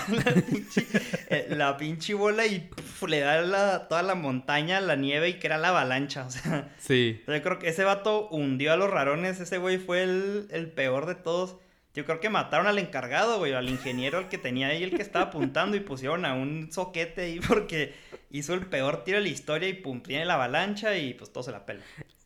la 1.49 1.77
pinche, 1.77 2.13
bola 2.13 2.45
y 2.45 2.69
le 3.07 3.19
da 3.19 3.87
toda 3.87 4.03
la 4.03 4.15
montaña, 4.15 4.81
la 4.81 4.95
nieve 4.95 5.29
y 5.29 5.39
crea 5.39 5.57
la 5.57 5.69
avalancha. 5.69 6.25
O 6.25 6.31
sea, 6.31 6.73
sí. 6.79 7.21
yo 7.27 7.41
creo 7.41 7.59
que 7.59 7.69
ese 7.69 7.83
vato 7.83 8.27
hundió 8.29 8.73
a 8.73 8.77
los 8.77 8.89
rarones, 8.89 9.39
ese 9.39 9.57
güey 9.57 9.77
fue 9.77 10.03
el, 10.03 10.47
el 10.51 10.71
peor 10.71 11.05
de 11.05 11.15
todos. 11.15 11.57
Yo 11.93 12.05
creo 12.05 12.19
que 12.19 12.29
mataron 12.29 12.65
al 12.65 12.79
encargado, 12.79 13.37
güey, 13.37 13.53
al 13.53 13.69
ingeniero, 13.69 14.17
el 14.17 14.27
que 14.27 14.39
tenía 14.39 14.69
ahí, 14.69 14.81
el 14.81 14.95
que 14.95 15.03
estaba 15.03 15.25
apuntando 15.25 15.77
y 15.77 15.79
pusieron 15.79 16.25
a 16.25 16.33
un 16.33 16.71
soquete 16.71 17.21
ahí 17.21 17.39
porque 17.47 17.93
hizo 18.31 18.55
el 18.55 18.65
peor 18.65 19.03
tiro 19.03 19.19
de 19.19 19.25
la 19.25 19.29
historia 19.29 19.69
y 19.69 19.73
pum, 19.73 20.01
tiene 20.01 20.25
la 20.25 20.33
avalancha 20.33 20.97
y 20.97 21.13
pues 21.13 21.31
todo 21.31 21.43
se 21.43 21.51
la 21.51 21.67
pela. 21.67 21.83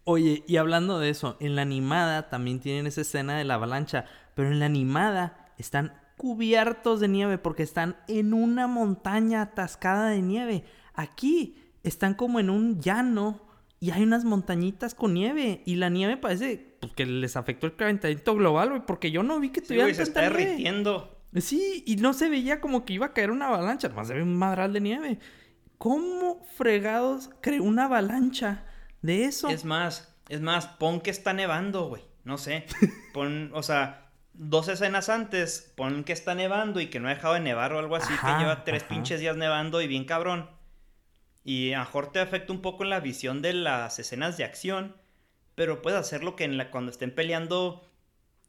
Oye, 0.10 0.46
y 0.48 0.56
hablando 0.56 1.00
de 1.00 1.10
eso, 1.10 1.36
en 1.42 1.58
la 1.58 1.64
animada 1.64 2.30
también 2.30 2.62
tienen 2.62 2.88
esa 2.88 3.02
escena 3.02 3.38
de 3.38 3.44
la 3.44 3.56
avalancha, 3.56 4.06
pero 4.36 4.50
en 4.50 4.60
la 4.60 4.66
animada 4.66 5.52
están 5.58 6.00
cubiertos 6.16 7.02
de 7.02 7.10
nieve 7.10 7.38
porque 7.38 7.64
están 7.64 7.98
en 8.08 8.34
una 8.34 8.68
montaña 8.68 9.42
atascada 9.42 10.08
de 10.12 10.22
nieve. 10.22 10.64
Aquí 10.94 11.58
están 11.84 12.14
como 12.14 12.40
en 12.40 12.50
un 12.50 12.80
llano 12.80 13.42
y 13.82 13.92
hay 13.92 14.04
unas 14.04 14.24
montañitas 14.24 14.96
con 14.96 15.14
nieve 15.14 15.62
y 15.66 15.76
la 15.76 15.90
nieve 15.90 16.16
parece 16.16 16.78
pues, 16.80 16.94
que 16.94 17.06
les 17.06 17.36
afectó 17.36 17.68
el 17.68 17.76
calentamiento 17.76 18.34
global, 18.34 18.70
güey, 18.70 18.86
porque 18.86 19.12
yo 19.12 19.24
no 19.24 19.42
vi 19.42 19.50
que 19.50 19.60
tuvieran 19.60 19.90
sí, 19.90 19.96
se 19.96 20.04
está 20.04 20.22
derritiendo. 20.22 21.20
Sí, 21.36 21.84
y 21.86 21.98
no 21.98 22.14
se 22.14 22.30
veía 22.30 22.62
como 22.62 22.86
que 22.86 22.94
iba 22.94 23.08
a 23.08 23.14
caer 23.14 23.30
una 23.30 23.50
avalancha, 23.50 23.88
además 23.88 24.08
se 24.08 24.14
ve 24.14 24.24
un 24.24 24.38
madral 24.38 24.72
de 24.72 24.80
nieve. 24.80 25.20
¿Cómo 25.78 26.46
fregados 26.56 27.30
creó 27.42 27.66
una 27.66 27.88
avalancha? 27.88 28.64
De 29.02 29.26
eso. 29.26 29.50
Es 29.50 29.66
más, 29.66 30.14
es 30.30 30.42
más, 30.42 30.68
pon 30.68 31.02
que 31.02 31.10
está 31.10 31.34
nevando, 31.34 31.88
güey. 31.88 32.04
No 32.24 32.38
sé. 32.38 32.66
Pon, 33.14 33.52
o 33.54 33.64
sea, 33.64 34.10
dos 34.34 34.68
escenas 34.68 35.10
antes, 35.10 35.72
pon 35.76 36.04
que 36.04 36.14
está 36.14 36.36
nevando 36.36 36.80
y 36.82 36.88
que 36.88 37.00
no 37.00 37.08
ha 37.08 37.14
dejado 37.14 37.36
de 37.36 37.40
nevar 37.40 37.74
o 37.74 37.80
algo 37.80 37.96
así, 37.96 38.14
que 38.14 38.38
lleva 38.38 38.64
tres 38.64 38.84
pinches 38.84 39.20
días 39.20 39.38
nevando 39.38 39.82
y 39.82 39.88
bien 39.88 40.06
cabrón. 40.06 40.50
Y 41.44 41.72
a 41.72 41.80
mejor 41.80 42.12
te 42.12 42.20
afecta 42.20 42.52
un 42.52 42.62
poco 42.62 42.84
en 42.84 42.90
la 42.90 43.00
visión 43.00 43.42
de 43.42 43.54
las 43.54 43.98
escenas 44.00 44.36
de 44.38 44.44
acción, 44.44 44.98
pero 45.56 45.82
puedes 45.82 46.00
hacerlo 46.00 46.36
que 46.36 46.44
en 46.44 46.58
la, 46.58 46.70
cuando 46.70 46.92
estén 46.92 47.16
peleando 47.16 47.90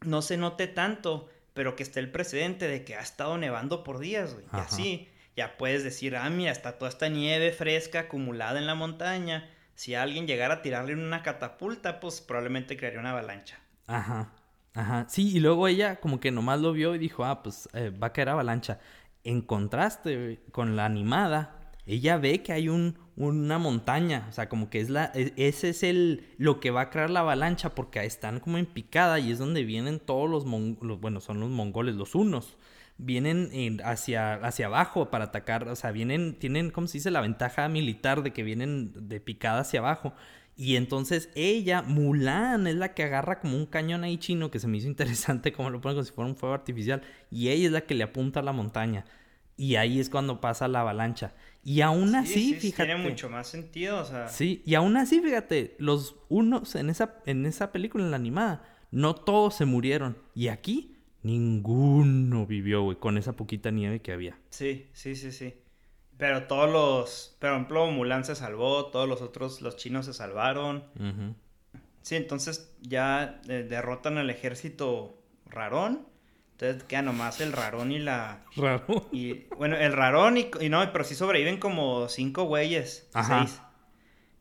no 0.02 0.22
se 0.22 0.36
note 0.36 0.66
tanto, 0.66 1.28
pero 1.54 1.76
que 1.76 1.84
esté 1.84 2.00
el 2.00 2.10
precedente 2.10 2.66
de 2.66 2.84
que 2.84 2.96
ha 2.96 3.00
estado 3.00 3.38
nevando 3.38 3.84
por 3.84 4.00
días, 4.00 4.34
güey. 4.34 4.44
Y 4.52 4.56
así 4.56 5.08
ya 5.36 5.56
puedes 5.56 5.84
decir, 5.84 6.16
ah, 6.16 6.28
mira, 6.28 6.50
está 6.50 6.78
toda 6.78 6.88
esta 6.88 7.08
nieve 7.08 7.52
fresca 7.52 8.00
acumulada 8.00 8.58
en 8.58 8.66
la 8.66 8.74
montaña 8.74 9.48
si 9.78 9.94
alguien 9.94 10.26
llegara 10.26 10.54
a 10.54 10.62
tirarle 10.62 10.92
una 10.94 11.22
catapulta, 11.22 12.00
pues 12.00 12.20
probablemente 12.20 12.76
crearía 12.76 12.98
una 12.98 13.12
avalancha. 13.12 13.60
Ajá, 13.86 14.32
ajá. 14.74 15.06
Sí, 15.08 15.36
y 15.36 15.38
luego 15.38 15.68
ella 15.68 16.00
como 16.00 16.18
que 16.18 16.32
nomás 16.32 16.60
lo 16.60 16.72
vio 16.72 16.96
y 16.96 16.98
dijo, 16.98 17.24
ah, 17.24 17.44
pues 17.44 17.68
eh, 17.74 17.90
va 17.90 18.08
a 18.08 18.12
caer 18.12 18.30
avalancha. 18.30 18.80
En 19.22 19.40
contraste 19.40 20.40
con 20.50 20.74
la 20.74 20.84
animada, 20.84 21.70
ella 21.86 22.16
ve 22.16 22.42
que 22.42 22.52
hay 22.52 22.68
un, 22.68 22.98
una 23.14 23.58
montaña, 23.58 24.26
o 24.28 24.32
sea, 24.32 24.48
como 24.48 24.68
que 24.68 24.80
es 24.80 24.90
la, 24.90 25.12
e, 25.14 25.32
ese 25.36 25.68
es 25.68 25.84
el, 25.84 26.26
lo 26.38 26.58
que 26.58 26.72
va 26.72 26.80
a 26.80 26.90
crear 26.90 27.08
la 27.08 27.20
avalancha, 27.20 27.76
porque 27.76 28.04
están 28.04 28.40
como 28.40 28.58
en 28.58 28.66
picada 28.66 29.20
y 29.20 29.30
es 29.30 29.38
donde 29.38 29.62
vienen 29.62 30.00
todos 30.00 30.28
los, 30.28 30.44
mongoles, 30.44 31.00
bueno, 31.00 31.20
son 31.20 31.38
los 31.38 31.50
mongoles, 31.50 31.94
los 31.94 32.16
unos, 32.16 32.56
vienen 32.98 33.80
hacia, 33.84 34.34
hacia 34.34 34.66
abajo 34.66 35.10
para 35.10 35.26
atacar, 35.26 35.68
o 35.68 35.76
sea, 35.76 35.92
vienen, 35.92 36.38
tienen, 36.38 36.70
¿cómo 36.70 36.88
se 36.88 36.98
dice? 36.98 37.10
La 37.10 37.20
ventaja 37.20 37.68
militar 37.68 38.22
de 38.22 38.32
que 38.32 38.42
vienen 38.42 38.92
de 39.08 39.20
picada 39.20 39.60
hacia 39.60 39.80
abajo. 39.80 40.12
Y 40.56 40.74
entonces 40.74 41.30
ella, 41.36 41.82
Mulan, 41.82 42.66
es 42.66 42.74
la 42.74 42.92
que 42.92 43.04
agarra 43.04 43.38
como 43.38 43.56
un 43.56 43.66
cañón 43.66 44.02
ahí 44.02 44.18
chino 44.18 44.50
que 44.50 44.58
se 44.58 44.66
me 44.66 44.78
hizo 44.78 44.88
interesante 44.88 45.52
como 45.54 45.70
lo 45.70 45.80
pone 45.80 45.94
como 45.94 46.04
si 46.04 46.12
fuera 46.12 46.28
un 46.28 46.36
fuego 46.36 46.54
artificial. 46.54 47.02
Y 47.30 47.48
ella 47.48 47.66
es 47.66 47.72
la 47.72 47.80
que 47.82 47.94
le 47.94 48.02
apunta 48.02 48.40
a 48.40 48.42
la 48.42 48.52
montaña. 48.52 49.04
Y 49.56 49.76
ahí 49.76 50.00
es 50.00 50.10
cuando 50.10 50.40
pasa 50.40 50.66
la 50.66 50.80
avalancha. 50.80 51.34
Y 51.62 51.80
aún 51.80 52.14
así, 52.14 52.54
fíjate. 52.54 52.86
Tiene 52.86 53.08
mucho 53.08 53.30
más 53.30 53.46
sentido, 53.48 54.00
o 54.00 54.04
sea. 54.04 54.28
Sí, 54.28 54.62
y 54.64 54.74
aún 54.74 54.96
así, 54.96 55.20
fíjate, 55.20 55.76
los 55.78 56.16
unos 56.28 56.74
en 56.74 56.90
esa, 56.90 57.20
en 57.26 57.46
esa 57.46 57.70
película, 57.72 58.04
en 58.04 58.10
la 58.10 58.16
animada, 58.16 58.64
no 58.90 59.14
todos 59.14 59.54
se 59.54 59.64
murieron. 59.64 60.18
Y 60.34 60.48
aquí, 60.48 60.97
ninguno 61.22 62.46
vivió, 62.46 62.82
güey, 62.82 62.96
con 62.96 63.18
esa 63.18 63.34
poquita 63.34 63.70
nieve 63.70 64.00
que 64.00 64.12
había. 64.12 64.38
Sí, 64.50 64.88
sí, 64.92 65.16
sí, 65.16 65.32
sí. 65.32 65.54
Pero 66.16 66.44
todos 66.44 66.70
los. 66.70 67.36
Por 67.38 67.50
ejemplo, 67.50 67.86
Mulan 67.90 68.24
se 68.24 68.34
salvó, 68.34 68.86
todos 68.86 69.08
los 69.08 69.22
otros, 69.22 69.62
los 69.62 69.76
chinos 69.76 70.06
se 70.06 70.12
salvaron. 70.12 70.84
Sí, 72.02 72.16
entonces 72.16 72.74
ya 72.80 73.40
eh, 73.48 73.66
derrotan 73.68 74.18
al 74.18 74.30
ejército 74.30 75.16
rarón. 75.46 76.06
Entonces 76.52 76.82
queda 76.84 77.02
nomás 77.02 77.40
el 77.40 77.52
rarón 77.52 77.92
y 77.92 78.00
la. 78.00 78.44
Rarón. 78.56 79.04
Y, 79.12 79.44
bueno, 79.56 79.76
el 79.76 79.92
rarón 79.92 80.38
y, 80.38 80.50
no, 80.68 80.92
pero 80.92 81.04
sí 81.04 81.14
sobreviven 81.14 81.58
como 81.58 82.08
cinco 82.08 82.44
güeyes. 82.44 83.08
Ajá. 83.14 83.46
Seis. 83.46 83.60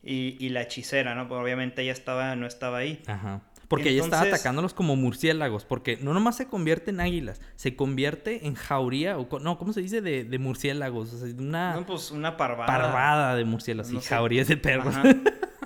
Y, 0.04 0.38
y 0.44 0.50
la 0.50 0.62
hechicera, 0.64 1.14
¿no? 1.14 1.28
Pues 1.28 1.40
obviamente 1.40 1.84
ella 1.84 1.92
estaba, 1.92 2.36
no 2.36 2.48
estaba 2.48 2.78
ahí. 2.78 3.04
Ajá. 3.06 3.42
Porque 3.68 3.90
ella 3.90 4.04
estaba 4.04 4.24
atacándolos 4.24 4.74
como 4.74 4.96
murciélagos, 4.96 5.66
porque 5.66 5.98
no 5.98 6.14
nomás 6.14 6.38
se 6.38 6.48
convierte 6.48 6.92
en 6.92 7.02
águilas, 7.02 7.42
se 7.56 7.76
convierte 7.76 8.48
en 8.48 8.56
jauría, 8.56 9.18
o 9.18 9.40
no, 9.40 9.58
¿cómo 9.58 9.74
se 9.74 9.82
dice? 9.82 10.02
De, 10.02 10.24
de 10.24 10.40
murciélagos, 10.40 11.14
o 11.14 11.18
sea, 11.18 11.36
una... 11.38 11.76
No, 11.76 11.86
pues 11.86 12.12
una 12.12 12.38
parvada. 12.38 12.66
Parvada 12.66 13.36
de 13.36 13.44
murciélagos, 13.44 13.92
y 13.92 14.00
jauría 14.00 14.42
es 14.44 14.48
de 14.48 14.58
perros. 14.58 14.96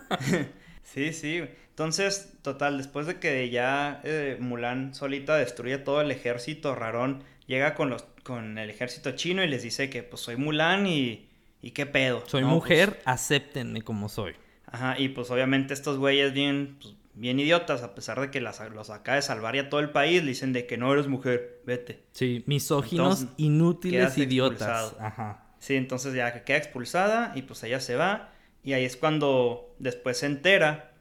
sí, 0.84 1.14
sí. 1.14 1.44
Entonces, 1.70 2.34
total, 2.42 2.78
después 2.78 3.08
de 3.08 3.20
que 3.20 3.50
ya 3.50 4.02
eh, 4.04 4.38
Mulan 4.40 4.94
solita 4.94 5.36
destruye 5.36 5.78
todo 5.78 6.02
el 6.02 6.12
ejército 6.12 6.76
rarón, 6.76 7.24
llega 7.48 7.76
con 7.76 7.90
los 7.90 8.06
con 8.24 8.58
el 8.58 8.70
ejército 8.70 9.12
chino 9.12 9.44
y 9.44 9.48
les 9.48 9.64
dice 9.64 9.90
que 9.90 10.04
pues 10.04 10.22
soy 10.22 10.36
Mulan 10.36 10.86
y, 10.86 11.28
y 11.62 11.72
qué 11.72 11.86
pedo. 11.86 12.24
Soy 12.28 12.44
mujer, 12.44 12.94
pues 12.94 13.02
acéptenme 13.06 13.82
como 13.82 14.10
soy. 14.10 14.36
Ajá, 14.66 14.98
y 14.98 15.10
pues 15.10 15.30
obviamente 15.32 15.74
estos 15.74 15.98
güeyes 15.98 16.34
bien, 16.34 16.78
pues, 16.82 16.96
bien 17.14 17.40
idiotas, 17.40 17.84
a 17.84 17.94
pesar 17.96 18.20
de 18.20 18.32
que 18.32 18.42
las, 18.42 18.60
los 18.72 18.90
acaba 18.90 19.18
de 19.18 19.22
salvar 19.22 19.56
ya 19.56 19.70
todo 19.70 19.80
el 19.80 19.92
país, 19.92 20.22
le 20.24 20.30
dicen 20.30 20.54
de 20.54 20.66
que 20.66 20.78
no 20.78 20.92
eres 20.94 21.08
mujer, 21.08 21.62
vete. 21.66 22.04
Sí, 22.12 22.44
misóginos, 22.48 23.28
inútiles, 23.38 24.18
idiotas. 24.18 24.96
Ajá. 25.00 25.46
Sí, 25.60 25.76
entonces 25.76 26.14
ya 26.14 26.44
queda 26.44 26.58
expulsada 26.58 27.34
y 27.36 27.44
pues 27.44 27.64
ella 27.64 27.80
se 27.80 27.96
va 27.96 28.32
y 28.64 28.74
ahí 28.74 28.86
es 28.86 28.96
cuando 28.96 29.76
después 29.80 30.18
se 30.18 30.28
entera 30.28 30.92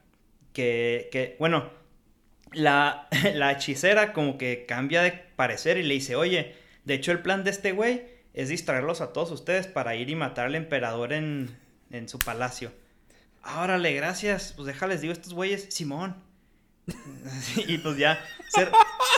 que, 0.52 1.36
bueno, 1.38 1.70
la, 2.52 3.08
la 3.34 3.52
hechicera 3.52 4.12
como 4.12 4.38
que 4.38 4.66
cambia 4.66 5.02
de 5.02 5.12
parecer 5.12 5.76
y 5.78 5.82
le 5.82 5.94
dice, 5.94 6.16
oye, 6.16 6.54
de 6.84 6.94
hecho 6.94 7.12
el 7.12 7.20
plan 7.20 7.44
de 7.44 7.50
este 7.50 7.72
güey 7.72 8.04
es 8.34 8.48
distraerlos 8.48 9.00
a 9.00 9.12
todos 9.12 9.30
ustedes 9.30 9.66
para 9.66 9.96
ir 9.96 10.10
y 10.10 10.14
matar 10.14 10.46
al 10.46 10.54
emperador 10.54 11.12
en, 11.12 11.56
en 11.90 12.08
su 12.08 12.18
palacio. 12.18 12.72
Árale, 13.42 13.94
gracias, 13.94 14.52
pues 14.54 14.66
déjales, 14.66 15.00
digo, 15.00 15.12
estos 15.12 15.34
güeyes, 15.34 15.66
Simón. 15.70 16.16
y 17.68 17.78
pues 17.78 17.96
ya 17.96 18.24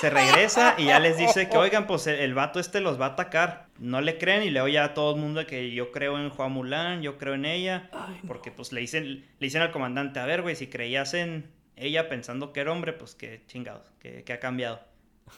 se, 0.00 0.10
regresa 0.10 0.74
y 0.78 0.86
ya 0.86 0.98
les 1.00 1.16
dice 1.16 1.48
que, 1.48 1.56
oigan, 1.56 1.86
pues 1.86 2.06
el, 2.06 2.34
vato 2.34 2.60
este 2.60 2.80
los 2.80 3.00
va 3.00 3.06
a 3.06 3.08
atacar. 3.10 3.66
No 3.78 4.00
le 4.00 4.18
creen 4.18 4.42
y 4.42 4.50
le 4.50 4.60
oye 4.60 4.78
a 4.78 4.94
todo 4.94 5.14
el 5.14 5.20
mundo 5.20 5.46
que 5.46 5.72
yo 5.72 5.90
creo 5.90 6.18
en 6.18 6.30
Juan 6.30 6.52
Mulan, 6.52 7.02
yo 7.02 7.18
creo 7.18 7.34
en 7.34 7.44
ella. 7.44 7.90
porque 8.26 8.50
pues 8.50 8.72
le 8.72 8.80
dicen, 8.80 9.06
le 9.06 9.46
dicen 9.46 9.62
al 9.62 9.72
comandante, 9.72 10.20
a 10.20 10.26
ver, 10.26 10.42
güey, 10.42 10.56
si 10.56 10.66
creías 10.68 11.14
en 11.14 11.50
ella 11.76 12.08
pensando 12.08 12.52
que 12.52 12.60
era 12.60 12.72
hombre, 12.72 12.92
pues 12.92 13.14
que 13.14 13.42
chingados, 13.46 13.90
que, 14.00 14.24
ha 14.32 14.40
cambiado. 14.40 14.80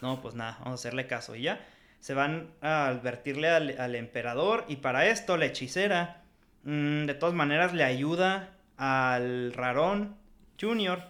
No, 0.02 0.20
pues 0.20 0.34
nada, 0.34 0.56
vamos 0.60 0.72
a 0.72 0.74
hacerle 0.80 1.06
caso. 1.06 1.36
Y 1.36 1.42
ya 1.42 1.64
se 2.00 2.14
van 2.14 2.50
a 2.60 2.88
advertirle 2.88 3.48
al, 3.48 3.94
emperador 3.94 4.64
y 4.68 4.76
para 4.76 5.06
esto 5.06 5.36
la 5.36 5.46
hechicera, 5.46 6.22
mm, 6.64 7.06
de 7.06 7.14
todas 7.14 7.34
maneras, 7.34 7.72
le 7.72 7.84
ayuda 7.84 8.53
al 8.76 9.52
Rarón 9.52 10.16
Junior 10.60 11.02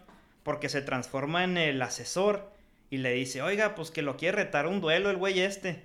porque 0.43 0.69
se 0.69 0.83
transforma 0.83 1.45
en 1.45 1.57
el 1.57 1.81
asesor 1.83 2.53
y 2.91 2.99
le 2.99 3.13
dice, 3.13 3.43
oiga, 3.43 3.75
pues 3.75 3.91
que 3.91 4.03
lo 4.03 4.17
quiere 4.17 4.37
retar 4.37 4.67
un 4.67 4.81
duelo 4.81 5.11
el 5.11 5.17
güey 5.17 5.41
este. 5.41 5.83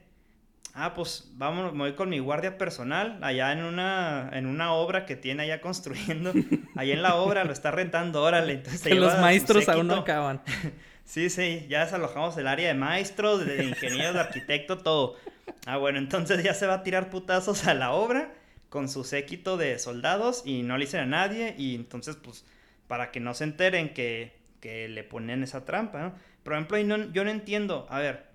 Ah, 0.76 0.94
pues 0.94 1.30
vamos, 1.34 1.74
me 1.74 1.80
voy 1.80 1.94
con 1.94 2.10
mi 2.10 2.20
guardia 2.20 2.58
personal 2.58 3.18
allá 3.24 3.52
en 3.52 3.64
una, 3.64 4.30
en 4.34 4.46
una 4.46 4.74
obra 4.74 5.06
que 5.06 5.16
tiene 5.16 5.44
allá 5.44 5.62
construyendo. 5.62 6.32
Allá 6.76 6.94
en 6.94 7.02
la 7.02 7.16
obra 7.16 7.44
lo 7.44 7.52
está 7.52 7.72
rentando, 7.72 8.22
órale. 8.22 8.54
Entonces 8.54 8.82
que 8.82 8.96
los 8.96 9.18
maestros 9.20 9.68
aún 9.68 9.88
no 9.88 9.96
acaban. 9.96 10.42
sí, 11.06 11.30
sí, 11.30 11.66
ya 11.68 11.84
desalojamos 11.84 12.38
el 12.38 12.48
área 12.48 12.68
de 12.68 12.76
maestros, 12.76 13.46
de 13.46 13.64
ingenieros, 13.64 14.14
de 14.14 14.20
arquitecto, 14.20 14.78
todo. 14.78 15.16
Ah, 15.66 15.78
bueno, 15.78 15.98
entonces 15.98 16.44
ya 16.44 16.54
se 16.54 16.68
va 16.68 16.76
a 16.76 16.84
tirar 16.84 17.10
putazos 17.10 17.66
a 17.66 17.74
la 17.74 17.92
obra 17.92 18.32
con 18.70 18.90
su 18.90 19.04
séquito 19.04 19.58
de 19.58 19.80
soldados 19.80 20.44
y 20.46 20.64
no 20.64 20.78
le 20.78 20.86
dicen 20.86 21.02
a 21.02 21.06
nadie 21.06 21.56
y 21.58 21.76
entonces 21.76 22.16
pues 22.16 22.46
para 22.88 23.12
que 23.12 23.20
no 23.20 23.34
se 23.34 23.44
enteren 23.44 23.94
que 23.94 24.40
que 24.60 24.88
le 24.88 25.04
ponen 25.04 25.44
esa 25.44 25.66
trampa, 25.66 26.02
¿no? 26.02 26.14
Por 26.44 26.54
ejemplo, 26.54 26.78
yo 27.12 27.24
no 27.24 27.30
entiendo, 27.30 27.86
a 27.90 28.00
ver, 28.00 28.26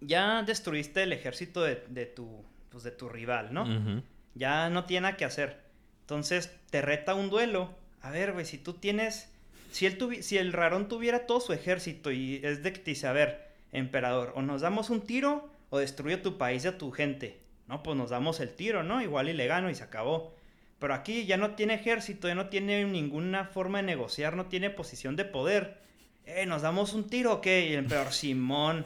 ya 0.00 0.42
destruiste 0.42 1.02
el 1.02 1.12
ejército 1.12 1.62
de, 1.62 1.76
tu, 2.06 2.44
pues 2.70 2.84
de 2.84 2.90
tu 2.90 3.08
rival, 3.08 3.52
¿no? 3.52 4.02
Ya 4.34 4.70
no 4.70 4.84
tiene 4.84 5.02
nada 5.02 5.16
que 5.16 5.24
hacer. 5.24 5.58
Entonces, 6.02 6.54
te 6.70 6.80
reta 6.80 7.14
un 7.14 7.28
duelo. 7.28 7.74
A 8.00 8.10
ver, 8.10 8.32
güey, 8.32 8.44
si 8.44 8.58
tú 8.58 8.74
tienes... 8.74 9.32
Si, 9.72 9.84
él 9.84 9.98
si 10.22 10.38
el 10.38 10.52
rarón 10.54 10.88
tuviera 10.88 11.26
todo 11.26 11.40
su 11.40 11.52
ejército 11.52 12.10
y 12.10 12.40
es 12.42 12.62
de 12.62 12.72
que 12.72 12.78
te 12.78 12.90
dice, 12.92 13.06
a 13.06 13.12
ver, 13.12 13.48
emperador, 13.72 14.32
o 14.34 14.40
nos 14.40 14.62
damos 14.62 14.88
un 14.88 15.02
tiro 15.02 15.50
o 15.68 15.78
destruye 15.78 16.16
tu 16.16 16.38
país 16.38 16.64
y 16.64 16.68
a 16.68 16.78
tu 16.78 16.90
gente. 16.90 17.38
No, 17.68 17.82
pues 17.82 17.96
nos 17.96 18.10
damos 18.10 18.40
el 18.40 18.54
tiro, 18.54 18.82
¿no? 18.82 19.02
Igual 19.02 19.28
y 19.28 19.34
le 19.34 19.46
gano 19.46 19.70
y 19.70 19.74
se 19.74 19.84
acabó. 19.84 20.34
Pero 20.78 20.94
aquí 20.94 21.26
ya 21.26 21.36
no 21.36 21.54
tiene 21.54 21.74
ejército, 21.74 22.28
ya 22.28 22.34
no 22.34 22.48
tiene 22.48 22.84
ninguna 22.84 23.44
forma 23.44 23.78
de 23.78 23.84
negociar, 23.84 24.36
no 24.36 24.46
tiene 24.46 24.70
posición 24.70 25.16
de 25.16 25.24
poder. 25.24 25.78
Eh, 26.30 26.44
¿nos 26.44 26.60
damos 26.60 26.92
un 26.92 27.08
tiro 27.08 27.32
o 27.32 27.40
qué? 27.40 27.68
Y 27.68 27.72
el 27.72 27.78
emperador, 27.80 28.12
Simón, 28.12 28.84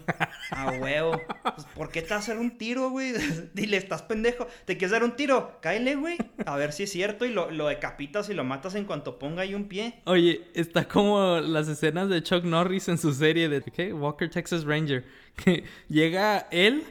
a 0.50 0.70
huevo. 0.70 1.20
Pues, 1.42 1.66
¿por 1.74 1.90
qué 1.90 2.00
te 2.00 2.14
vas 2.14 2.28
a 2.28 2.32
hacer 2.32 2.38
un 2.38 2.56
tiro, 2.56 2.90
güey? 2.90 3.12
Dile, 3.54 3.76
estás 3.76 4.02
pendejo. 4.02 4.46
¿Te 4.64 4.76
quieres 4.76 4.92
dar 4.92 5.02
un 5.02 5.16
tiro? 5.16 5.58
Cáele, 5.60 5.96
güey. 5.96 6.18
A 6.46 6.56
ver 6.56 6.72
si 6.72 6.84
es 6.84 6.92
cierto. 6.92 7.24
Y 7.24 7.30
lo, 7.30 7.50
lo, 7.50 7.66
decapitas 7.66 8.30
y 8.30 8.34
lo 8.34 8.44
matas 8.44 8.76
en 8.76 8.84
cuanto 8.84 9.18
ponga 9.18 9.42
ahí 9.42 9.54
un 9.54 9.64
pie. 9.64 10.00
Oye, 10.04 10.42
está 10.54 10.86
como 10.86 11.40
las 11.40 11.66
escenas 11.66 12.08
de 12.08 12.22
Chuck 12.22 12.44
Norris 12.44 12.88
en 12.88 12.96
su 12.96 13.12
serie 13.12 13.48
de, 13.48 13.60
¿qué? 13.60 13.92
Walker, 13.92 14.30
Texas 14.30 14.64
Ranger. 14.64 15.04
Que 15.34 15.64
llega 15.88 16.46
él 16.50 16.84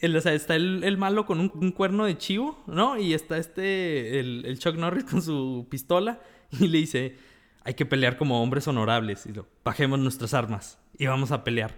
el, 0.00 0.16
o 0.16 0.20
sea, 0.20 0.32
está 0.32 0.56
el, 0.56 0.96
malo 0.98 1.26
con 1.26 1.40
un, 1.40 1.72
cuerno 1.72 2.06
de 2.06 2.16
chivo, 2.16 2.62
¿no? 2.66 2.98
Y 2.98 3.14
está 3.14 3.36
este, 3.36 4.18
el, 4.18 4.44
el, 4.46 4.58
Chuck 4.58 4.76
Norris 4.76 5.04
con 5.04 5.22
su 5.22 5.66
pistola 5.70 6.20
y 6.58 6.68
le 6.68 6.78
dice, 6.78 7.16
hay 7.62 7.74
que 7.74 7.86
pelear 7.86 8.16
como 8.16 8.42
hombres 8.42 8.66
honorables. 8.66 9.26
Y 9.26 9.32
lo, 9.32 9.46
bajemos 9.64 9.98
nuestras 9.98 10.34
armas 10.34 10.78
y 10.98 11.06
vamos 11.06 11.32
a 11.32 11.44
pelear. 11.44 11.74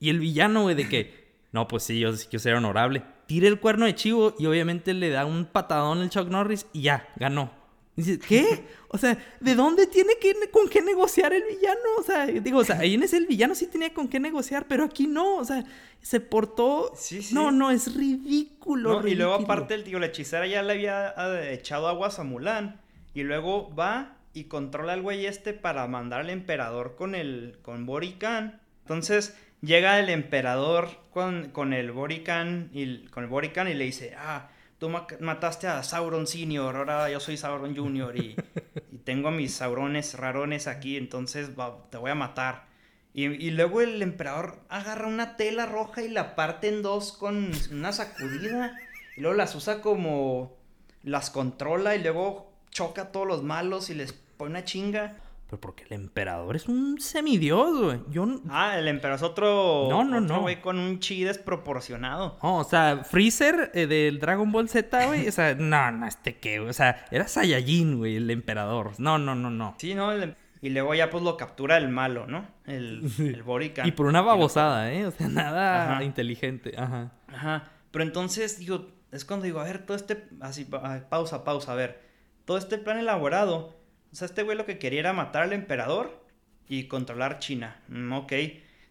Y 0.00 0.10
el 0.10 0.18
villano, 0.18 0.62
güey, 0.62 0.74
de 0.74 0.88
que, 0.88 1.28
no, 1.52 1.68
pues 1.68 1.82
sí, 1.82 2.00
yo 2.00 2.12
sí 2.14 2.26
quiero 2.28 2.42
ser 2.42 2.54
honorable. 2.54 3.02
Tira 3.26 3.48
el 3.48 3.60
cuerno 3.60 3.84
de 3.84 3.94
chivo 3.94 4.34
y 4.38 4.46
obviamente 4.46 4.94
le 4.94 5.10
da 5.10 5.26
un 5.26 5.44
patadón 5.44 6.00
al 6.00 6.10
Chuck 6.10 6.28
Norris 6.28 6.66
y 6.72 6.82
ya, 6.82 7.08
ganó. 7.16 7.52
Dices, 7.98 8.20
¿qué? 8.28 8.64
O 8.86 8.96
sea, 8.96 9.18
¿de 9.40 9.56
dónde 9.56 9.88
tiene 9.88 10.12
que, 10.20 10.32
con 10.52 10.68
qué 10.68 10.80
negociar 10.80 11.32
el 11.32 11.42
villano? 11.42 11.80
O 11.98 12.02
sea, 12.04 12.26
digo, 12.26 12.60
o 12.60 12.64
sea, 12.64 12.78
ahí 12.78 12.94
en 12.94 13.02
ese 13.02 13.16
el 13.16 13.26
villano 13.26 13.56
sí 13.56 13.66
tenía 13.66 13.92
con 13.92 14.06
qué 14.06 14.20
negociar, 14.20 14.66
pero 14.68 14.84
aquí 14.84 15.08
no, 15.08 15.34
o 15.34 15.44
sea, 15.44 15.64
se 16.00 16.20
portó... 16.20 16.92
Sí, 16.94 17.22
sí. 17.22 17.34
No, 17.34 17.50
no, 17.50 17.72
es 17.72 17.96
ridículo, 17.96 19.04
Y 19.04 19.16
luego 19.16 19.34
aparte 19.34 19.74
el 19.74 19.82
tío, 19.82 19.98
la 19.98 20.06
hechicera 20.06 20.46
ya 20.46 20.62
le 20.62 20.74
había 20.74 21.12
echado 21.50 21.88
aguas 21.88 22.20
a 22.20 22.22
Mulan, 22.22 22.80
y 23.14 23.24
luego 23.24 23.74
va 23.74 24.16
y 24.32 24.44
controla 24.44 24.92
al 24.92 25.02
güey 25.02 25.26
este 25.26 25.52
para 25.52 25.84
mandar 25.88 26.20
al 26.20 26.30
emperador 26.30 26.94
con 26.94 27.16
el, 27.16 27.58
con 27.62 27.84
Borican. 27.84 28.60
Entonces 28.82 29.36
llega 29.60 29.98
el 29.98 30.08
emperador 30.08 30.88
con, 31.10 31.50
con 31.50 31.72
el 31.72 31.90
Borican 31.90 32.70
y, 32.72 33.06
con 33.08 33.24
el 33.24 33.28
Borican 33.28 33.66
y 33.66 33.74
le 33.74 33.86
dice, 33.86 34.14
ah 34.16 34.50
tú 34.78 34.88
mataste 34.88 35.66
a 35.66 35.82
Sauron 35.82 36.26
Senior, 36.26 36.76
ahora 36.76 37.10
yo 37.10 37.20
soy 37.20 37.36
Sauron 37.36 37.76
Junior 37.76 38.16
y, 38.16 38.36
tengo 39.04 39.28
a 39.28 39.32
mis 39.32 39.54
Saurones 39.54 40.14
rarones 40.14 40.66
aquí, 40.66 40.96
entonces 40.96 41.50
te 41.90 41.96
voy 41.96 42.10
a 42.10 42.14
matar. 42.14 42.66
Y, 43.14 43.50
luego 43.50 43.80
el 43.80 44.00
emperador 44.02 44.60
agarra 44.68 45.08
una 45.08 45.36
tela 45.36 45.66
roja 45.66 46.02
y 46.02 46.08
la 46.08 46.36
parte 46.36 46.68
en 46.68 46.82
dos 46.82 47.12
con 47.12 47.50
una 47.72 47.92
sacudida 47.92 48.78
y 49.16 49.22
luego 49.22 49.36
las 49.36 49.56
usa 49.56 49.80
como 49.80 50.56
las 51.02 51.30
controla 51.30 51.96
y 51.96 52.02
luego 52.02 52.52
choca 52.70 53.02
a 53.02 53.12
todos 53.12 53.26
los 53.26 53.42
malos 53.42 53.90
y 53.90 53.94
les 53.94 54.12
pone 54.12 54.50
una 54.50 54.64
chinga. 54.64 55.16
Pero 55.48 55.60
porque 55.62 55.84
el 55.84 55.94
emperador 55.94 56.56
es 56.56 56.68
un 56.68 57.00
semidios, 57.00 57.80
güey. 57.80 58.00
Yo... 58.10 58.26
Ah, 58.50 58.78
el 58.78 58.86
emperador 58.86 59.16
es 59.16 59.22
otro. 59.22 59.86
No, 59.88 60.04
no, 60.04 60.20
no. 60.20 60.42
güey 60.42 60.60
con 60.60 60.78
un 60.78 61.00
chi 61.00 61.24
desproporcionado. 61.24 62.36
o 62.42 62.64
sea, 62.64 63.02
Freezer 63.02 63.70
eh, 63.72 63.86
del 63.86 64.18
Dragon 64.18 64.52
Ball 64.52 64.68
Z, 64.68 65.06
güey. 65.06 65.26
O 65.26 65.32
sea, 65.32 65.54
no, 65.58 65.90
no, 65.90 66.06
este 66.06 66.36
qué, 66.36 66.60
O 66.60 66.72
sea, 66.74 67.06
era 67.10 67.26
Saiyajin, 67.26 67.96
güey, 67.96 68.16
el 68.16 68.30
emperador. 68.30 68.92
No, 68.98 69.16
no, 69.16 69.34
no, 69.34 69.48
no. 69.48 69.74
Sí, 69.78 69.94
no, 69.94 70.12
em, 70.12 70.34
y 70.60 70.68
luego 70.68 70.94
ya 70.94 71.08
pues 71.08 71.24
lo 71.24 71.38
captura 71.38 71.78
el 71.78 71.88
malo, 71.88 72.26
¿no? 72.26 72.46
El, 72.66 73.10
el 73.18 73.42
Borican. 73.42 73.88
Y 73.88 73.92
por 73.92 74.04
una 74.04 74.20
babosada, 74.20 74.92
¿eh? 74.92 75.06
O 75.06 75.12
sea, 75.12 75.28
nada 75.28 76.02
inteligente. 76.04 76.74
Ajá. 76.76 77.12
Ajá. 77.28 77.64
Pero 77.90 78.04
entonces, 78.04 78.58
digo, 78.58 78.88
es 79.12 79.24
cuando 79.24 79.46
digo, 79.46 79.60
a 79.60 79.64
ver, 79.64 79.86
todo 79.86 79.96
este. 79.96 80.28
Así, 80.40 80.66
pausa, 81.08 81.42
pausa, 81.42 81.72
a 81.72 81.76
ver. 81.76 82.06
Todo 82.44 82.58
este 82.58 82.76
plan 82.76 82.98
elaborado 82.98 83.77
sea, 84.18 84.26
este 84.26 84.42
güey 84.42 84.56
lo 84.56 84.66
que 84.66 84.78
quería 84.78 85.00
era 85.00 85.12
matar 85.12 85.44
al 85.44 85.52
emperador 85.52 86.24
y 86.68 86.84
controlar 86.84 87.38
China. 87.38 87.80
Mm, 87.88 88.12
ok. 88.12 88.32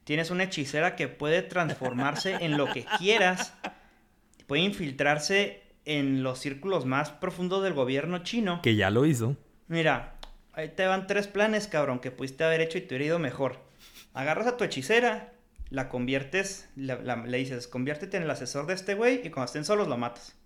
Tienes 0.03 0.31
una 0.31 0.43
hechicera 0.43 0.95
que 0.95 1.07
puede 1.07 1.41
transformarse 1.41 2.37
en 2.39 2.57
lo 2.57 2.71
que 2.71 2.85
quieras. 2.97 3.53
Puede 4.47 4.61
infiltrarse 4.61 5.63
en 5.83 6.23
los 6.23 6.39
círculos 6.39 6.85
más 6.85 7.11
profundos 7.11 7.61
del 7.61 7.73
gobierno 7.73 8.19
chino. 8.19 8.61
Que 8.61 8.75
ya 8.75 8.89
lo 8.89 9.05
hizo. 9.05 9.35
Mira, 9.67 10.15
ahí 10.53 10.69
te 10.69 10.87
van 10.87 11.07
tres 11.07 11.27
planes, 11.27 11.67
cabrón, 11.67 11.99
que 11.99 12.11
pudiste 12.11 12.45
haber 12.45 12.61
hecho 12.61 12.77
y 12.77 12.81
te 12.81 12.95
hubiera 12.95 13.05
ido 13.05 13.19
mejor. 13.19 13.59
Agarras 14.13 14.47
a 14.47 14.55
tu 14.55 14.63
hechicera, 14.63 15.33
la 15.69 15.89
conviertes, 15.89 16.69
le 16.77 17.37
dices, 17.37 17.67
conviértete 17.67 18.15
en 18.15 18.23
el 18.23 18.31
asesor 18.31 18.65
de 18.65 18.75
este 18.75 18.95
güey 18.95 19.27
y 19.27 19.29
cuando 19.29 19.47
estén 19.47 19.65
solos 19.65 19.89
lo 19.89 19.97
matas. 19.97 20.36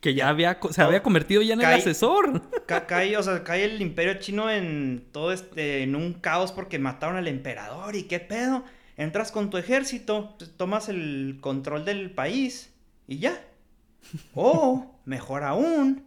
Que 0.00 0.14
ya 0.14 0.28
había, 0.28 0.58
se 0.70 0.82
había 0.82 1.02
convertido 1.02 1.42
ya 1.42 1.54
en 1.54 1.60
el 1.60 1.66
asesor. 1.66 2.42
cae, 2.66 3.16
o 3.16 3.22
sea, 3.22 3.44
cae 3.44 3.64
el 3.64 3.80
imperio 3.80 4.14
chino 4.14 4.50
en 4.50 5.06
todo 5.12 5.32
este, 5.32 5.84
en 5.84 5.94
un 5.94 6.14
caos 6.14 6.50
porque 6.50 6.80
mataron 6.80 7.16
al 7.16 7.28
emperador 7.28 7.94
y 7.94 8.04
qué 8.04 8.18
pedo. 8.18 8.64
Entras 8.96 9.30
con 9.30 9.48
tu 9.48 9.58
ejército, 9.58 10.36
tomas 10.56 10.88
el 10.88 11.38
control 11.40 11.84
del 11.84 12.10
país 12.10 12.72
y 13.06 13.18
ya. 13.18 13.40
O, 14.34 14.98
mejor 15.04 15.44
aún, 15.44 16.04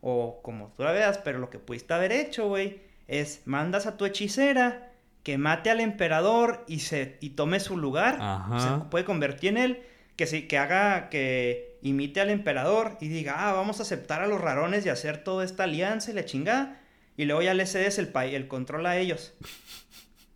o 0.00 0.40
como 0.42 0.72
tú 0.76 0.84
la 0.84 0.92
veas, 0.92 1.18
pero 1.18 1.38
lo 1.38 1.50
que 1.50 1.58
pudiste 1.58 1.92
haber 1.94 2.12
hecho, 2.12 2.48
güey, 2.48 2.80
es 3.08 3.42
mandas 3.44 3.86
a 3.86 3.96
tu 3.96 4.04
hechicera 4.04 4.92
que 5.22 5.38
mate 5.38 5.70
al 5.70 5.80
emperador 5.80 6.64
y 6.66 6.80
se 6.80 7.18
y 7.20 7.30
tome 7.30 7.60
su 7.60 7.76
lugar, 7.76 8.18
se 8.58 8.90
puede 8.90 9.04
convertir 9.04 9.50
en 9.50 9.56
él, 9.56 9.82
que 10.16 10.26
sí, 10.26 10.48
que 10.48 10.58
haga 10.58 11.08
que 11.08 11.71
imite 11.82 12.20
al 12.20 12.30
emperador 12.30 12.96
y 13.00 13.08
diga, 13.08 13.48
ah, 13.48 13.52
vamos 13.52 13.80
a 13.80 13.82
aceptar 13.82 14.22
a 14.22 14.26
los 14.26 14.40
rarones 14.40 14.86
y 14.86 14.88
hacer 14.88 15.22
toda 15.24 15.44
esta 15.44 15.64
alianza 15.64 16.10
y 16.10 16.14
la 16.14 16.24
chingada. 16.24 16.80
Y 17.16 17.24
luego 17.24 17.42
ya 17.42 17.54
le 17.54 17.66
cedes 17.66 17.98
el, 17.98 18.10
el 18.14 18.48
control 18.48 18.86
a 18.86 18.96
ellos. 18.96 19.34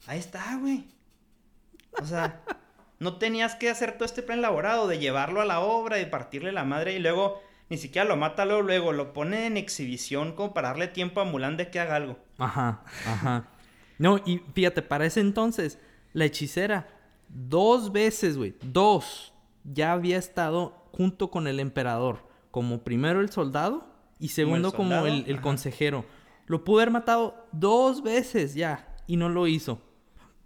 Ahí 0.06 0.18
está, 0.18 0.56
güey. 0.60 0.84
O 2.00 2.04
sea, 2.04 2.42
no 2.98 3.16
tenías 3.16 3.54
que 3.54 3.70
hacer 3.70 3.92
todo 3.92 4.04
este 4.04 4.22
plan 4.22 4.40
elaborado 4.40 4.86
de 4.88 4.98
llevarlo 4.98 5.40
a 5.40 5.46
la 5.46 5.60
obra 5.60 6.00
y 6.00 6.06
partirle 6.06 6.52
la 6.52 6.64
madre 6.64 6.94
y 6.94 6.98
luego 6.98 7.40
ni 7.68 7.78
siquiera 7.78 8.06
lo 8.06 8.16
mata 8.16 8.44
luego, 8.44 8.62
luego 8.62 8.92
lo 8.92 9.12
pone 9.12 9.46
en 9.46 9.56
exhibición 9.56 10.32
como 10.32 10.54
para 10.54 10.68
darle 10.68 10.88
tiempo 10.88 11.20
a 11.20 11.24
Mulan 11.24 11.56
de 11.56 11.70
que 11.70 11.80
haga 11.80 11.96
algo. 11.96 12.18
Ajá, 12.38 12.82
ajá. 13.06 13.48
No, 13.98 14.18
y 14.24 14.40
fíjate, 14.54 14.82
para 14.82 15.06
ese 15.06 15.20
entonces, 15.20 15.78
la 16.12 16.26
hechicera, 16.26 16.86
dos 17.28 17.92
veces, 17.92 18.36
güey, 18.36 18.54
dos, 18.62 19.32
ya 19.64 19.92
había 19.92 20.18
estado 20.18 20.85
junto 20.96 21.30
con 21.30 21.46
el 21.46 21.60
emperador, 21.60 22.26
como 22.50 22.82
primero 22.82 23.20
el 23.20 23.30
soldado 23.30 23.86
y 24.18 24.28
segundo 24.28 24.72
como 24.72 25.06
el, 25.06 25.40
consejero. 25.40 26.06
Lo 26.46 26.64
pudo 26.64 26.78
haber 26.78 26.90
matado 26.90 27.46
dos 27.52 28.02
veces 28.02 28.54
ya 28.54 28.94
y 29.06 29.16
no 29.16 29.28
lo 29.28 29.46
hizo. 29.46 29.82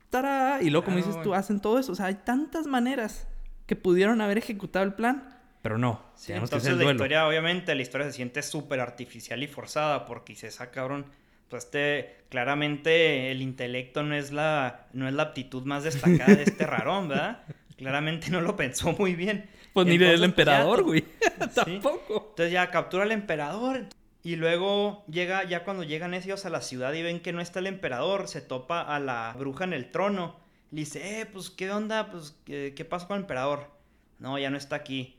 ¡Tará! 0.08 0.58
Y 0.60 0.70
luego, 0.70 0.86
como 0.86 0.96
dices 0.96 1.20
tú, 1.22 1.34
hacen 1.34 1.60
todo 1.60 1.78
eso. 1.78 1.92
O 1.92 1.94
sea, 1.94 2.06
hay 2.06 2.16
tantas 2.16 2.66
maneras 2.66 3.28
que 3.66 3.76
pudieron 3.76 4.20
haber 4.20 4.38
ejecutado 4.38 4.84
el 4.84 4.94
plan, 4.94 5.40
pero 5.62 5.78
no. 5.78 6.02
Sí, 6.14 6.32
entonces 6.32 6.76
la 6.76 6.90
historia, 6.90 7.28
obviamente, 7.28 7.74
la 7.74 7.82
historia 7.82 8.06
se 8.06 8.14
siente 8.14 8.42
súper 8.42 8.80
artificial 8.80 9.42
y 9.42 9.46
forzada 9.46 10.04
porque 10.06 10.34
se 10.34 10.48
esa 10.48 10.70
cabrón. 10.70 11.06
Pues 11.48 11.64
este, 11.64 12.24
claramente 12.28 13.30
el 13.30 13.42
intelecto 13.42 14.02
no 14.02 14.14
es 14.14 14.30
la, 14.32 14.86
no 14.92 15.08
es 15.08 15.14
la 15.14 15.24
aptitud 15.24 15.64
más 15.64 15.84
destacada 15.84 16.34
de 16.34 16.44
este 16.44 16.66
rarón, 16.66 17.08
¿verdad? 17.08 17.42
Claramente 17.76 18.30
no 18.30 18.40
lo 18.40 18.56
pensó 18.56 18.92
muy 18.92 19.14
bien. 19.14 19.50
Pues 19.72 19.86
ni 19.86 19.98
del 19.98 20.18
pues, 20.18 20.22
emperador, 20.22 20.82
güey. 20.82 21.04
Tampoco. 21.54 22.28
Entonces 22.30 22.52
ya 22.52 22.70
captura 22.70 23.04
al 23.04 23.12
emperador. 23.12 23.86
Y 24.22 24.36
luego 24.36 25.04
llega, 25.06 25.44
ya 25.44 25.64
cuando 25.64 25.82
llegan 25.82 26.12
ellos 26.12 26.44
a 26.44 26.50
la 26.50 26.60
ciudad 26.60 26.92
y 26.92 27.02
ven 27.02 27.20
que 27.20 27.32
no 27.32 27.40
está 27.40 27.60
el 27.60 27.66
emperador, 27.66 28.28
se 28.28 28.42
topa 28.42 28.82
a 28.82 29.00
la 29.00 29.34
bruja 29.38 29.64
en 29.64 29.72
el 29.72 29.90
trono. 29.90 30.36
Le 30.70 30.80
dice, 30.80 31.20
eh, 31.20 31.26
pues, 31.26 31.50
¿qué 31.50 31.70
onda? 31.70 32.10
Pues, 32.10 32.36
¿qué, 32.44 32.74
qué 32.76 32.84
pasó 32.84 33.08
con 33.08 33.16
el 33.16 33.22
emperador? 33.22 33.70
No, 34.18 34.38
ya 34.38 34.50
no 34.50 34.58
está 34.58 34.76
aquí. 34.76 35.18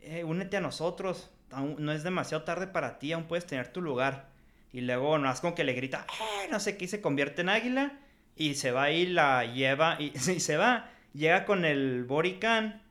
Eh, 0.00 0.22
únete 0.22 0.56
a 0.56 0.60
nosotros. 0.60 1.30
no 1.50 1.92
es 1.92 2.04
demasiado 2.04 2.44
tarde 2.44 2.68
para 2.68 2.98
ti, 2.98 3.12
aún 3.12 3.24
puedes 3.24 3.46
tener 3.46 3.72
tu 3.72 3.82
lugar. 3.82 4.28
Y 4.72 4.82
luego, 4.82 5.18
no 5.18 5.32
como 5.40 5.54
que 5.54 5.64
le 5.64 5.72
grita, 5.72 6.06
eh, 6.20 6.48
no 6.50 6.60
sé 6.60 6.76
qué, 6.76 6.84
y 6.84 6.88
se 6.88 7.00
convierte 7.00 7.42
en 7.42 7.48
águila. 7.48 7.98
Y 8.36 8.54
se 8.54 8.70
va 8.70 8.90
y 8.90 9.06
la 9.06 9.44
lleva, 9.44 9.96
y, 9.98 10.12
y 10.30 10.40
se 10.40 10.56
va. 10.56 10.90
Llega 11.14 11.46
con 11.46 11.64
el 11.64 12.04
Borican 12.04 12.82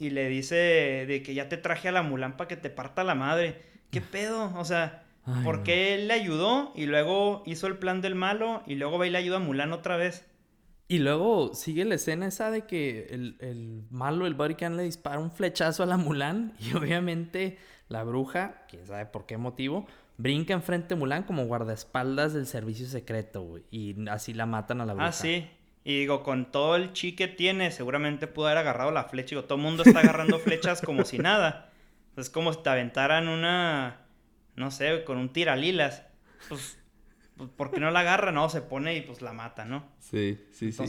y 0.00 0.08
le 0.10 0.28
dice 0.28 0.56
de 1.06 1.22
que 1.22 1.34
ya 1.34 1.48
te 1.48 1.58
traje 1.58 1.88
a 1.88 1.92
la 1.92 2.02
Mulan 2.02 2.38
para 2.38 2.48
que 2.48 2.56
te 2.56 2.70
parta 2.70 3.04
la 3.04 3.14
madre. 3.14 3.60
¿Qué 3.90 4.00
pedo? 4.00 4.50
O 4.56 4.64
sea, 4.64 5.04
¿por 5.44 5.62
qué 5.62 5.94
él 5.94 6.08
le 6.08 6.14
ayudó 6.14 6.72
y 6.74 6.86
luego 6.86 7.42
hizo 7.44 7.66
el 7.66 7.76
plan 7.76 8.00
del 8.00 8.14
malo 8.14 8.62
y 8.66 8.76
luego 8.76 8.98
va 8.98 9.06
y 9.06 9.10
le 9.10 9.18
ayuda 9.18 9.36
a 9.36 9.40
Mulan 9.40 9.72
otra 9.74 9.98
vez? 9.98 10.26
Y 10.88 11.00
luego 11.00 11.54
sigue 11.54 11.84
la 11.84 11.96
escena 11.96 12.26
esa 12.26 12.50
de 12.50 12.62
que 12.62 13.08
el, 13.10 13.84
malo, 13.90 14.26
el 14.26 14.34
Barican, 14.34 14.78
le 14.78 14.84
dispara 14.84 15.18
un 15.18 15.30
flechazo 15.30 15.82
a 15.82 15.86
la 15.86 15.98
Mulan 15.98 16.54
y 16.58 16.74
obviamente 16.76 17.58
la 17.88 18.02
bruja, 18.02 18.64
quién 18.68 18.86
sabe 18.86 19.04
por 19.04 19.26
qué 19.26 19.36
motivo, 19.36 19.86
brinca 20.16 20.54
enfrente 20.54 20.94
de 20.94 20.96
Mulan 20.96 21.24
como 21.24 21.44
guardaespaldas 21.44 22.32
del 22.32 22.46
servicio 22.46 22.86
secreto, 22.86 23.42
güey. 23.42 23.64
Y 23.70 24.08
así 24.08 24.32
la 24.32 24.46
matan 24.46 24.80
a 24.80 24.86
la 24.86 24.94
bruja. 24.94 25.08
Ah, 25.08 25.12
sí. 25.12 25.46
Y 25.82 26.00
digo, 26.00 26.22
con 26.22 26.50
todo 26.50 26.76
el 26.76 26.92
chi 26.92 27.16
que 27.16 27.26
tiene, 27.28 27.70
seguramente 27.70 28.26
pudo 28.26 28.46
haber 28.46 28.58
agarrado 28.58 28.90
la 28.90 29.04
flecha. 29.04 29.30
Digo, 29.30 29.44
todo 29.44 29.56
el 29.56 29.64
mundo 29.64 29.82
está 29.82 30.00
agarrando 30.00 30.38
flechas 30.40 30.82
como 30.82 31.04
si 31.04 31.18
nada. 31.18 31.70
Es 32.16 32.28
como 32.28 32.52
si 32.52 32.62
te 32.62 32.68
aventaran 32.68 33.28
una, 33.28 34.00
no 34.56 34.70
sé, 34.70 35.04
con 35.04 35.16
un 35.16 35.32
tiralilas. 35.32 36.02
Pues, 36.48 36.78
pues 37.36 37.48
¿por 37.50 37.70
qué 37.70 37.80
no 37.80 37.90
la 37.90 38.00
agarra? 38.00 38.30
No, 38.30 38.50
se 38.50 38.60
pone 38.60 38.94
y 38.96 39.00
pues 39.00 39.22
la 39.22 39.32
mata, 39.32 39.64
¿no? 39.64 39.84
Sí, 40.00 40.44
sí, 40.52 40.72
sí. 40.72 40.84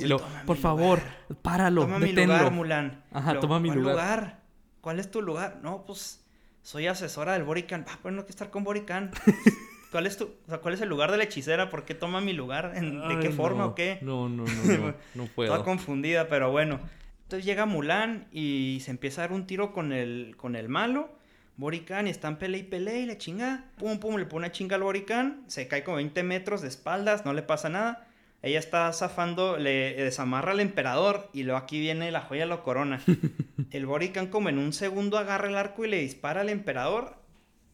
por 0.45 0.57
favor, 0.57 0.99
páralo, 1.41 1.81
Toma 1.81 1.99
mi 1.99 2.11
lugar, 2.11 2.51
Mulan. 2.51 3.03
Ajá, 3.11 3.39
toma 3.39 3.59
mi 3.59 3.71
lugar. 3.71 4.41
¿Cuál 4.81 4.99
es 4.99 5.09
tu 5.09 5.21
lugar? 5.21 5.59
No, 5.61 5.85
pues 5.85 6.25
soy 6.63 6.87
asesora 6.87 7.33
del 7.33 7.43
Borican. 7.43 7.85
Ah, 7.87 7.97
pues 8.01 8.13
no 8.13 8.21
hay 8.21 8.25
que 8.25 8.31
estar 8.31 8.49
con 8.49 8.63
Borican. 8.63 9.11
¿Cuál 9.91 10.07
es 10.07 10.17
tu, 10.17 10.23
o 10.23 10.49
sea, 10.49 10.59
cuál 10.59 10.73
es 10.73 10.81
el 10.81 10.87
lugar 10.87 11.11
de 11.11 11.17
la 11.17 11.25
hechicera? 11.25 11.69
¿Por 11.69 11.83
qué 11.83 11.93
toma 11.93 12.21
mi 12.21 12.31
lugar? 12.31 12.73
¿De 12.73 13.19
qué 13.19 13.29
forma 13.29 13.65
o 13.65 13.75
qué? 13.75 13.99
No, 14.01 14.29
no, 14.29 14.45
no, 14.45 14.93
no, 15.15 15.25
puedo. 15.35 15.51
Toda 15.51 15.65
confundida, 15.65 16.29
pero 16.29 16.49
bueno. 16.49 16.79
Entonces 17.23 17.45
llega 17.45 17.65
Mulan 17.65 18.27
y 18.31 18.79
se 18.81 18.91
empieza 18.91 19.21
a 19.21 19.27
dar 19.27 19.33
un 19.33 19.45
tiro 19.45 19.73
con 19.73 19.91
el, 19.91 20.35
con 20.37 20.55
el 20.55 20.69
malo. 20.69 21.09
Borican 21.57 22.07
y 22.07 22.09
están 22.09 22.37
pele 22.37 22.57
y 22.57 22.63
pele 22.63 23.01
y 23.01 23.05
le 23.05 23.17
chinga. 23.17 23.65
Pum, 23.77 23.99
pum, 23.99 24.15
le 24.15 24.25
pone 24.25 24.45
una 24.45 24.51
chinga 24.53 24.77
al 24.77 24.83
Borican. 24.83 25.43
Se 25.47 25.67
cae 25.67 25.83
como 25.83 25.97
20 25.97 26.23
metros 26.23 26.61
de 26.61 26.69
espaldas, 26.69 27.25
no 27.25 27.33
le 27.33 27.43
pasa 27.43 27.69
nada. 27.69 28.07
Ella 28.41 28.59
está 28.59 28.91
zafando, 28.93 29.57
le 29.57 29.93
desamarra 29.93 30.53
al 30.53 30.61
emperador 30.61 31.29
y 31.33 31.43
luego 31.43 31.59
aquí 31.59 31.79
viene 31.79 32.11
la 32.11 32.21
joya 32.21 32.45
lo 32.45 32.63
corona. 32.63 33.01
el 33.71 33.85
Borican 33.85 34.27
como 34.27 34.47
en 34.47 34.57
un 34.57 34.71
segundo 34.71 35.17
agarra 35.17 35.49
el 35.49 35.55
arco 35.55 35.83
y 35.83 35.89
le 35.89 35.99
dispara 35.99 36.41
al 36.41 36.49
emperador. 36.49 37.17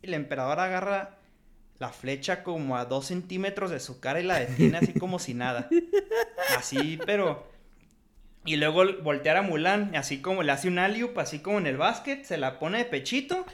Y 0.01 0.07
el 0.07 0.15
emperador 0.15 0.59
agarra 0.59 1.16
la 1.80 1.89
flecha 1.89 2.43
como 2.43 2.78
a 2.78 2.86
dos 2.86 3.07
centímetros 3.07 3.69
de 3.71 3.80
su 3.80 3.99
cara 3.99 4.19
y 4.19 4.23
la 4.23 4.39
detiene 4.39 4.78
así 4.78 4.93
como 4.93 5.19
si 5.19 5.34
nada. 5.34 5.69
Así, 6.57 6.99
pero... 7.05 7.47
Y 8.45 8.55
luego 8.55 8.84
voltear 9.03 9.36
a 9.36 9.41
Mulan, 9.41 9.93
así 9.95 10.21
como 10.21 10.41
le 10.41 10.53
hace 10.53 10.69
un 10.69 10.80
aliup, 10.80 11.17
así 11.19 11.39
como 11.39 11.57
en 11.57 11.67
el 11.67 11.75
básquet, 11.75 12.23
se 12.23 12.38
la 12.38 12.59
pone 12.59 12.78
de 12.78 12.86
pechito. 12.86 13.45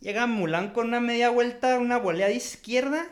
Llega 0.00 0.26
Mulan 0.26 0.70
con 0.74 0.88
una 0.88 1.00
media 1.00 1.30
vuelta, 1.30 1.78
una 1.78 1.96
volea 1.96 2.28
de 2.28 2.34
izquierda 2.34 3.06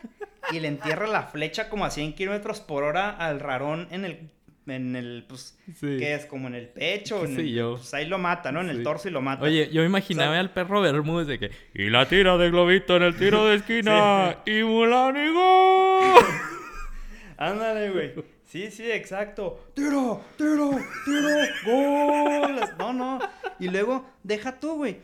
y 0.51 0.61
le 0.61 0.69
entierra 0.69 1.07
la 1.07 1.23
flecha 1.23 1.71
como 1.71 1.87
a 1.87 1.91
100 1.91 2.13
kilómetros 2.13 2.61
por 2.61 2.83
hora 2.83 3.09
al 3.09 3.41
rarón 3.41 3.89
en 3.91 4.05
el 4.05 4.31
en 4.67 4.97
el, 4.97 5.25
pues, 5.29 5.59
¿qué 5.81 6.15
es? 6.15 6.27
Como 6.27 6.49
en 6.49 6.55
el 6.55 6.69
pecho, 6.69 7.25
en 7.25 7.35
pues 7.35 7.95
ahí 7.95 8.07
lo 8.07 8.19
mata, 8.19 8.53
¿no? 8.53 8.61
En 8.61 8.71
el 8.71 8.83
torso 8.83 9.09
y 9.09 9.11
lo 9.11 9.21
mata. 9.21 9.45
Oye, 9.45 9.71
yo 9.73 9.81
me 9.81 9.87
imaginaba 9.87 10.39
al 10.39 10.53
perro 10.53 10.81
Bermúdez 10.81 11.27
de 11.27 11.39
que, 11.39 11.51
y 11.75 11.91
la 11.91 12.09
tira 12.09 12.37
de 12.39 12.51
globito 12.51 12.97
en 12.97 13.03
el 13.03 13.17
tiro 13.17 13.47
de 13.47 13.57
esquina, 13.57 14.39
y 14.47 14.63
Mulan 14.63 15.17
y 15.17 15.33
gol. 15.33 16.25
Ándale, 17.37 17.91
güey. 17.91 18.15
Sí, 18.45 18.71
sí, 18.71 18.91
exacto. 18.91 19.73
Tiro, 19.75 20.23
tiro, 20.37 20.79
tiro, 21.05 21.29
gol. 21.65 22.61
No, 22.79 22.93
no. 22.93 23.19
Y 23.59 23.69
luego, 23.69 24.09
deja 24.23 24.61
tú, 24.61 24.77
güey. 24.77 25.01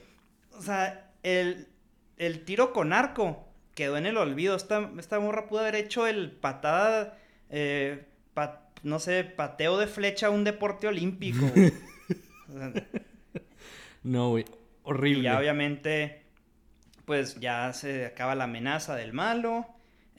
O 0.52 0.62
sea, 0.62 1.10
el, 1.22 1.66
el 2.18 2.44
tiro 2.44 2.72
con 2.72 2.92
arco 2.92 3.48
quedó 3.74 3.96
en 3.96 4.06
el 4.06 4.16
olvido. 4.18 4.54
Esta, 4.54 4.90
esta 4.98 5.18
morra 5.18 5.46
pudo 5.46 5.60
haber 5.60 5.76
hecho 5.76 6.06
el 6.06 6.30
patada, 6.30 7.16
eh, 7.48 8.04
no 8.82 8.98
sé, 8.98 9.24
pateo 9.24 9.78
de 9.78 9.86
flecha 9.86 10.30
un 10.30 10.44
deporte 10.44 10.86
olímpico. 10.86 11.46
no, 14.02 14.30
güey, 14.30 14.44
horrible. 14.82 15.20
Y 15.20 15.24
ya 15.24 15.38
obviamente, 15.38 16.22
pues 17.04 17.38
ya 17.40 17.72
se 17.72 18.06
acaba 18.06 18.34
la 18.34 18.44
amenaza 18.44 18.96
del 18.96 19.12
malo. 19.12 19.66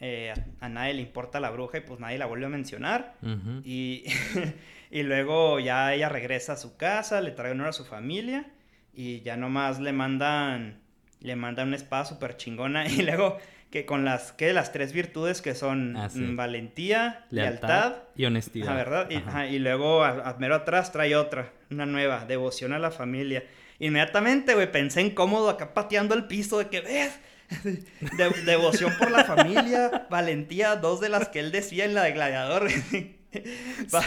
Eh, 0.01 0.34
a, 0.62 0.70
nadie 0.70 0.93
le 0.93 1.01
importa 1.01 1.39
la 1.39 1.49
bruja 1.49 1.80
y 1.80 1.82
pues 1.82 1.99
nadie 1.99 2.18
la 2.18 2.26
vuelve 2.26 2.45
a 2.45 2.49
mencionar. 2.49 3.16
y, 3.64 4.05
y 4.91 5.03
luego 5.03 5.60
ya 5.60 5.93
ella 5.93 6.10
regresa 6.10 6.53
a 6.53 6.57
su 6.57 6.78
casa, 6.78 7.22
le 7.22 7.32
trae 7.32 7.51
honor 7.51 7.68
a 7.68 7.74
su 7.74 7.86
familia 7.86 8.51
y 8.93 9.22
ya 9.22 9.38
nomás 9.38 9.80
le 9.80 9.93
mandan 9.93 10.80
le 11.22 11.36
manda 11.36 11.64
una 11.64 11.76
espada 11.76 12.05
súper 12.05 12.38
chingona 12.38 12.88
y 12.88 13.01
luego 13.01 13.38
que 13.70 13.86
con 13.86 14.03
las 14.03 14.32
que 14.32 14.51
las 14.53 14.72
tres 14.72 14.93
virtudes 14.93 15.41
que 15.41 15.53
son 15.53 15.95
ah, 15.95 16.09
mm, 16.13 16.36
valentía, 16.36 17.26
lealtad, 17.30 17.93
y 18.15 18.26
honestidad. 18.26 18.76
¿verdad? 18.76 19.09
Y, 19.49 19.59
luego 19.59 20.03
a, 20.03 20.36
mero 20.39 20.55
atrás 20.55 20.91
trae 20.91 21.15
otra, 21.15 21.53
una 21.70 21.86
nueva, 21.86 22.26
devoción 22.26 22.74
a 22.74 22.80
la 22.80 22.91
familia. 22.91 23.43
Inmediatamente, 23.80 24.55
güey, 24.55 24.72
pensé 24.72 25.01
en 25.01 25.11
cómodo 25.11 25.49
acá 25.49 25.74
pateando 25.74 26.15
el 26.15 26.26
piso 26.26 26.57
de 26.57 26.67
que 26.67 26.82
ves. 26.82 27.20
devoción 28.45 28.93
por 28.99 29.09
la 29.09 29.24
familia, 29.24 30.07
valentía, 30.09 30.76
dos 30.76 30.99
de 30.99 31.09
las 31.09 31.30
que 31.30 31.39
él 31.39 31.51
decía 31.51 31.86
en 31.86 31.95
la 31.95 32.03
de 32.03 32.11
Gladiador. 32.11 32.67
va, 33.93 34.03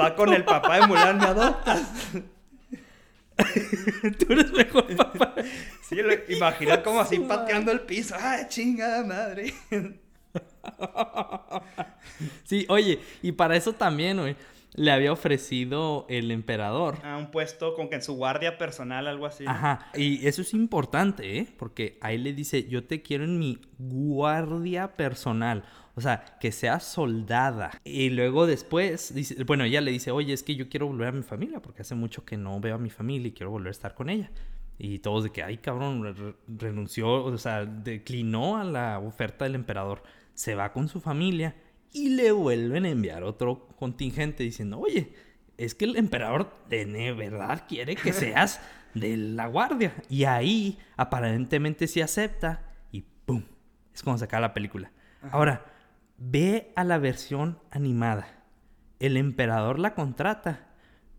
va 0.00 0.14
con 0.14 0.32
el 0.32 0.44
papá 0.44 0.80
de 0.80 0.86
Mulan, 0.86 1.18
me 1.18 1.24
adoptas. 1.24 1.82
Tú 4.18 4.32
eres 4.32 4.52
mejor 4.52 4.94
papá. 4.96 5.34
Sí, 5.88 5.96
imagina 6.28 6.82
como 6.82 7.00
así 7.00 7.18
pateando 7.20 7.72
el 7.72 7.80
piso. 7.80 8.14
¡Ay, 8.20 8.44
chingada 8.48 9.04
madre! 9.04 9.54
Sí, 12.44 12.66
oye, 12.68 13.00
y 13.22 13.32
para 13.32 13.56
eso 13.56 13.72
también, 13.72 14.18
güey, 14.18 14.36
le 14.74 14.90
había 14.90 15.12
ofrecido 15.12 16.06
el 16.10 16.30
emperador. 16.30 16.98
A 17.02 17.16
un 17.16 17.30
puesto 17.30 17.74
con 17.74 17.88
que 17.88 17.96
en 17.96 18.02
su 18.02 18.14
guardia 18.14 18.58
personal, 18.58 19.06
algo 19.06 19.26
así. 19.26 19.44
Ajá, 19.46 19.90
y 19.94 20.26
eso 20.26 20.42
es 20.42 20.52
importante, 20.52 21.38
¿eh? 21.38 21.48
Porque 21.58 21.98
ahí 22.02 22.18
le 22.18 22.32
dice, 22.32 22.68
yo 22.68 22.84
te 22.84 23.02
quiero 23.02 23.24
en 23.24 23.38
mi 23.38 23.60
guardia 23.78 24.96
personal. 24.96 25.64
O 25.98 26.00
sea, 26.00 26.24
que 26.38 26.52
sea 26.52 26.78
soldada. 26.78 27.72
Y 27.82 28.10
luego 28.10 28.46
después, 28.46 29.12
dice, 29.12 29.42
bueno, 29.42 29.64
ella 29.64 29.80
le 29.80 29.90
dice, 29.90 30.12
oye, 30.12 30.32
es 30.32 30.44
que 30.44 30.54
yo 30.54 30.68
quiero 30.68 30.86
volver 30.86 31.08
a 31.08 31.12
mi 31.12 31.24
familia 31.24 31.60
porque 31.60 31.82
hace 31.82 31.96
mucho 31.96 32.24
que 32.24 32.36
no 32.36 32.60
veo 32.60 32.76
a 32.76 32.78
mi 32.78 32.88
familia 32.88 33.26
y 33.26 33.32
quiero 33.32 33.50
volver 33.50 33.66
a 33.66 33.70
estar 33.72 33.96
con 33.96 34.08
ella. 34.08 34.30
Y 34.78 35.00
todos 35.00 35.24
de 35.24 35.30
que, 35.30 35.42
ay, 35.42 35.58
cabrón, 35.58 36.36
renunció, 36.46 37.24
o 37.24 37.36
sea, 37.36 37.64
declinó 37.64 38.58
a 38.58 38.62
la 38.62 39.00
oferta 39.00 39.44
del 39.44 39.56
emperador. 39.56 40.04
Se 40.34 40.54
va 40.54 40.72
con 40.72 40.86
su 40.86 41.00
familia 41.00 41.56
y 41.92 42.10
le 42.10 42.30
vuelven 42.30 42.84
a 42.84 42.90
enviar 42.90 43.24
otro 43.24 43.66
contingente 43.76 44.44
diciendo, 44.44 44.78
oye, 44.78 45.12
es 45.56 45.74
que 45.74 45.84
el 45.86 45.96
emperador 45.96 46.54
de 46.68 47.12
verdad 47.12 47.64
quiere 47.68 47.96
que 47.96 48.12
seas 48.12 48.60
de 48.94 49.16
la 49.16 49.48
guardia. 49.48 49.94
Y 50.08 50.22
ahí 50.26 50.78
aparentemente 50.96 51.88
se 51.88 52.04
acepta 52.04 52.62
y 52.92 53.02
¡pum! 53.02 53.42
Es 53.92 54.04
como 54.04 54.16
se 54.16 54.26
acaba 54.26 54.42
la 54.42 54.54
película. 54.54 54.92
Ahora, 55.32 55.64
Ve 56.18 56.72
a 56.76 56.84
la 56.84 56.98
versión 56.98 57.58
animada. 57.70 58.44
El 58.98 59.16
emperador 59.16 59.78
la 59.78 59.94
contrata. 59.94 60.66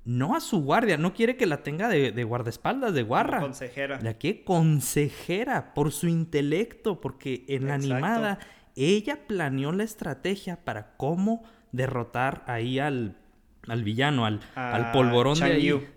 No 0.06 0.36
a 0.36 0.40
su 0.40 0.62
guardia, 0.62 0.98
no 0.98 1.14
quiere 1.14 1.38
que 1.38 1.46
la 1.46 1.62
tenga 1.62 1.88
de, 1.88 2.24
guardaespaldas, 2.24 2.94
de 2.94 3.04
guarra. 3.04 3.40
Consejera. 3.40 4.00
La 4.02 4.18
que 4.18 4.44
consejera 4.44 5.74
por 5.74 5.92
su 5.92 6.08
intelecto, 6.08 7.00
porque 7.00 7.46
en 7.48 7.68
la 7.68 7.76
animada 7.76 8.40
ella 8.76 9.28
planeó 9.28 9.72
la 9.72 9.84
estrategia 9.84 10.64
para 10.64 10.96
cómo 10.98 11.44
derrotar 11.72 12.44
ahí 12.48 12.80
al, 12.80 13.18
al 13.68 13.84
villano, 13.84 14.26
al, 14.26 14.40
al 14.56 14.92
polvorón 14.92 15.40
de 15.40 15.46
ahí. 15.46 15.88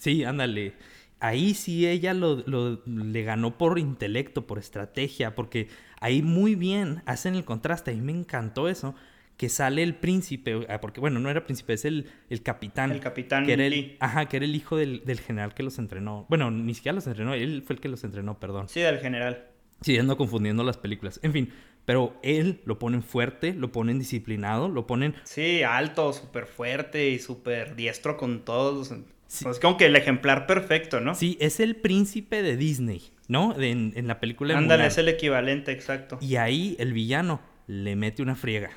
sí, 0.00 0.24
ándale. 0.24 0.74
Ahí 1.18 1.54
sí 1.54 1.86
ella 1.86 2.12
lo, 2.12 2.44
le 2.84 3.22
ganó 3.22 3.56
por 3.56 3.78
intelecto, 3.78 4.46
por 4.46 4.58
estrategia, 4.58 5.34
porque 5.34 5.68
ahí 6.00 6.22
muy 6.22 6.54
bien 6.54 7.02
hacen 7.06 7.34
el 7.34 7.44
contraste. 7.44 7.90
A 7.90 7.94
mí 7.94 8.00
me 8.00 8.12
encantó 8.12 8.68
eso, 8.68 8.94
que 9.36 9.48
sale 9.48 9.82
el 9.82 9.94
príncipe, 9.94 10.66
ah, 10.68 10.80
porque 10.80 11.00
bueno, 11.00 11.20
no 11.20 11.30
era 11.30 11.44
príncipe, 11.44 11.74
es 11.74 11.84
el, 11.84 12.10
el 12.30 12.42
capitán. 12.42 12.90
El 12.92 13.00
capitán 13.00 13.46
que 13.46 13.52
era 13.52 13.66
el, 13.66 13.96
Ajá, 14.00 14.26
que 14.26 14.38
era 14.38 14.46
el 14.46 14.54
hijo 14.54 14.76
del, 14.76 15.02
general 15.20 15.54
que 15.54 15.62
los 15.62 15.78
entrenó. 15.78 16.26
Bueno, 16.28 16.50
ni 16.50 16.74
siquiera 16.74 16.94
los 16.94 17.06
entrenó, 17.06 17.34
él 17.34 17.62
fue 17.66 17.74
el 17.74 17.80
que 17.80 17.88
los 17.88 18.02
entrenó, 18.04 18.38
perdón. 18.38 18.68
Sí, 18.68 18.80
del 18.80 18.98
general. 18.98 19.46
Sí, 19.82 19.98
ando 19.98 20.16
confundiendo 20.16 20.64
las 20.64 20.78
películas. 20.78 21.20
En 21.22 21.32
fin, 21.32 21.52
pero 21.84 22.18
él 22.22 22.60
lo 22.64 22.78
ponen 22.78 23.02
fuerte, 23.02 23.52
lo 23.52 23.72
ponen 23.72 23.98
disciplinado, 23.98 24.68
lo 24.68 24.86
ponen... 24.86 25.14
Sí, 25.24 25.62
alto, 25.62 26.12
súper 26.12 26.46
fuerte 26.46 27.10
y 27.10 27.18
súper 27.18 27.76
diestro 27.76 28.16
con 28.16 28.44
todos. 28.44 28.92
Es 29.28 29.58
como 29.60 29.76
que 29.76 29.86
el 29.86 29.96
ejemplar 29.96 30.46
perfecto, 30.46 31.00
¿no? 31.00 31.14
Sí, 31.14 31.36
es 31.40 31.60
el 31.60 31.76
príncipe 31.76 32.42
de 32.42 32.56
Disney, 32.56 33.02
¿no? 33.28 33.54
en, 33.58 34.06
la 34.06 34.20
película 34.20 34.56
Ándale, 34.56 34.86
es 34.86 34.98
el 34.98 35.08
equivalente, 35.08 35.72
exacto. 35.72 36.18
Y 36.20 36.36
ahí 36.36 36.76
el 36.78 36.92
villano 36.92 37.40
le 37.66 37.96
mete 37.96 38.22
una 38.22 38.34
friega, 38.34 38.70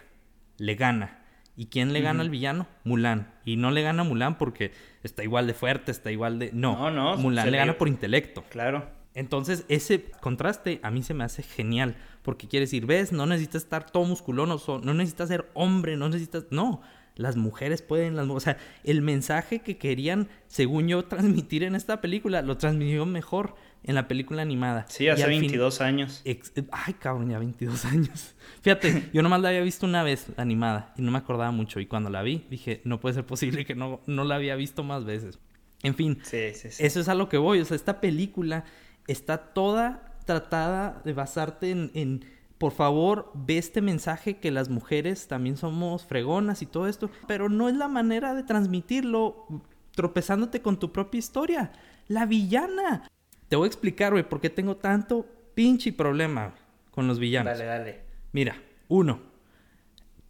le 0.58 0.76
gana. 0.76 1.20
¿Y 1.56 1.66
quién 1.66 1.92
le 1.92 2.00
gana 2.00 2.22
al 2.22 2.30
villano? 2.30 2.68
Mulan. 2.86 3.34
Y 3.44 3.58
no 3.58 3.70
le 3.72 3.82
gana 3.82 4.04
a 4.04 4.06
Mulan 4.06 4.38
porque 4.38 4.72
está 5.04 5.26
igual 5.26 5.46
de 5.46 5.54
fuerte, 5.54 5.92
está 5.92 6.10
igual 6.10 6.40
de... 6.40 6.52
No, 6.54 6.90
no, 6.90 7.16
no 7.16 7.18
Mulan 7.18 7.52
le 7.52 7.58
gana 7.58 7.78
por 7.78 7.90
intelecto. 7.90 8.46
Claro. 8.50 8.90
Entonces, 9.14 9.66
ese 9.68 10.06
contraste 10.22 10.80
a 10.84 10.90
mí 10.92 11.04
se 11.04 11.14
me 11.14 11.26
hace 11.26 11.44
genial. 11.44 11.98
Porque 12.22 12.48
quiere 12.48 12.66
decir, 12.66 12.86
ves, 12.86 13.12
no 13.12 13.26
necesitas 13.26 13.64
estar 13.64 13.92
todo 13.92 14.06
musculoso, 14.06 14.80
no 14.82 14.94
necesitas 14.94 15.28
ser 15.28 15.50
hombre, 15.54 15.98
no 15.98 16.08
necesitas... 16.08 16.46
No, 16.50 16.82
las 17.20 17.36
mujeres 17.36 17.82
pueden, 17.82 18.16
las, 18.16 18.30
o 18.30 18.40
sea, 18.40 18.58
el 18.86 19.02
mensaje 19.02 19.60
que 19.60 19.78
querían, 19.78 20.30
según 20.48 20.88
yo, 20.88 21.04
transmitir 21.10 21.64
en 21.64 21.76
esta 21.76 22.00
película, 22.00 22.42
lo 22.42 22.58
transmitió 22.58 23.06
mejor 23.06 23.56
en 23.84 23.96
la 23.96 24.08
película 24.08 24.42
animada. 24.42 24.86
Sí, 24.88 25.10
hace 25.10 25.28
22 25.28 25.82
años. 25.82 26.24
ay, 26.72 26.94
cabrón, 26.94 27.30
ya 27.30 27.38
22 27.38 27.86
años. 27.86 28.36
Fíjate, 28.62 29.10
yo 29.14 29.22
nomás 29.22 29.42
la 29.42 29.50
había 29.50 29.62
visto 29.62 29.86
una 29.86 30.02
vez 30.02 30.28
animada 30.38 30.94
y 30.98 31.02
no 31.02 31.12
me 31.12 31.18
acordaba 31.18 31.52
mucho. 31.52 31.82
Y 31.82 31.88
cuando 31.88 32.10
la 32.10 32.22
vi, 32.24 32.46
dije, 32.50 32.82
no 32.86 33.02
puede 33.02 33.16
ser 33.16 33.26
posible 33.26 33.66
que 33.66 33.76
no, 33.76 34.00
no 34.08 34.24
la 34.24 34.36
había 34.36 34.56
visto 34.56 34.84
más 34.84 35.04
veces. 35.04 35.40
En 35.84 35.96
fin, 35.96 36.22
eso 36.32 37.00
es 37.00 37.10
a 37.10 37.16
lo 37.16 37.28
que 37.28 37.38
voy. 37.38 37.60
O 37.60 37.66
sea, 37.66 37.76
esta 37.76 38.00
película 38.00 38.64
está 39.08 39.38
toda 39.38 40.16
tratada 40.26 41.02
de 41.04 41.14
basarte 41.14 41.72
en 41.72 42.24
por 42.60 42.74
favor, 42.74 43.32
ve 43.34 43.58
este 43.58 43.82
mensaje 43.82 44.38
que 44.38 44.52
las 44.52 44.68
mujeres 44.68 45.28
también 45.28 45.56
somos 45.56 46.06
fregonas 46.06 46.62
y 46.62 46.66
todo 46.66 46.88
esto, 46.88 47.10
pero 47.26 47.48
no 47.48 47.70
es 47.70 47.76
la 47.76 47.88
manera 47.88 48.36
de 48.36 48.44
transmitirlo 48.44 49.48
tropezándote 49.96 50.62
con 50.62 50.78
tu 50.78 50.92
propia 50.92 51.20
historia. 51.20 51.72
La 52.10 52.26
villana. 52.26 53.08
Te 53.48 53.56
voy 53.56 53.66
a 53.66 53.68
explicar, 53.68 54.12
güey, 54.12 54.28
por 54.28 54.42
qué 54.42 54.50
tengo 54.50 54.76
tanto 54.76 55.26
pinche 55.56 55.94
problema 55.94 56.54
con 56.92 57.08
los 57.08 57.18
villanos. 57.18 57.58
Dale, 57.58 57.66
dale. 57.66 58.02
Mira, 58.34 58.62
uno, 58.90 59.22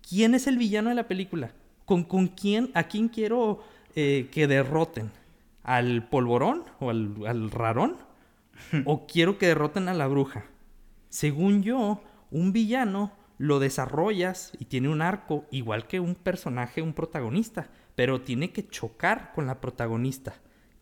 ¿quién 0.07 0.35
es 0.35 0.45
el 0.45 0.59
villano 0.59 0.89
de 0.89 0.95
la 0.95 1.07
película? 1.07 1.51
¿Con, 1.85 2.03
con 2.03 2.27
quién, 2.27 2.69
a 2.75 2.83
quién 2.83 3.09
quiero 3.09 3.63
eh, 3.95 4.29
que 4.31 4.45
derroten? 4.45 5.09
¿Al 5.63 6.07
polvorón 6.07 6.63
o 6.79 6.91
al, 6.91 7.15
al 7.25 7.49
rarón? 7.49 7.97
¿O 8.85 9.07
quiero 9.07 9.39
que 9.39 9.47
derroten 9.47 9.87
a 9.87 9.95
la 9.95 10.05
bruja? 10.05 10.45
Según 11.09 11.63
yo, 11.63 12.03
un 12.31 12.53
villano 12.53 13.13
lo 13.37 13.59
desarrollas 13.59 14.51
y 14.59 14.65
tiene 14.65 14.89
un 14.89 15.01
arco 15.01 15.45
igual 15.49 15.87
que 15.87 15.99
un 15.99 16.15
personaje, 16.15 16.81
un 16.81 16.93
protagonista, 16.93 17.69
pero 17.95 18.21
tiene 18.21 18.51
que 18.51 18.67
chocar 18.67 19.31
con 19.33 19.47
la 19.47 19.61
protagonista. 19.61 20.35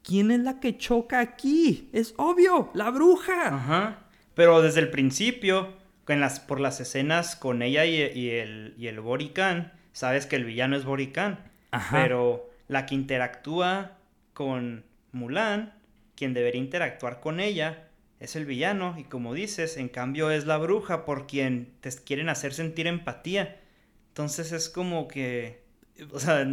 ¿Quién 0.04 0.32
es 0.32 0.40
la 0.40 0.60
que 0.60 0.78
choca 0.78 1.20
aquí? 1.20 1.90
Es 1.94 2.14
obvio, 2.18 2.72
la 2.74 2.90
bruja. 2.90 3.56
Ajá. 3.56 4.00
Pero 4.34 4.62
desde 4.62 4.80
el 4.80 4.90
principio, 4.90 5.74
las, 6.08 6.40
por 6.40 6.60
las 6.60 6.80
escenas 6.80 7.36
con 7.36 7.62
ella 7.62 7.86
y, 7.86 8.30
el, 8.30 8.74
y 8.78 8.88
el 8.88 9.00
Borican, 9.00 9.74
sabes 9.92 10.26
que 10.26 10.36
el 10.36 10.46
villano 10.46 10.76
es 10.76 10.86
Borican. 10.86 11.52
Ajá. 11.72 12.02
Pero 12.02 12.50
la 12.68 12.86
que 12.86 12.96
interactúa 12.96 13.98
con 14.34 14.86
Mulan, 15.12 15.74
quien 16.16 16.34
debería 16.34 16.62
interactuar 16.62 17.20
con 17.20 17.40
ella, 17.40 17.87
es 18.20 18.36
el 18.36 18.46
villano 18.46 18.96
y 18.98 19.04
como 19.04 19.34
dices, 19.34 19.78
en 19.78 19.90
cambio 19.90 20.32
es 20.32 20.46
la 20.46 20.58
bruja 20.58 21.06
por 21.06 21.28
quien 21.28 21.74
te 21.82 21.90
quieren 21.92 22.30
hacer 22.30 22.54
sentir 22.54 22.88
empatía. 22.88 23.62
Entonces 24.10 24.52
es 24.52 24.70
como 24.70 25.08
que, 25.08 25.64
o 26.12 26.20
sea, 26.20 26.44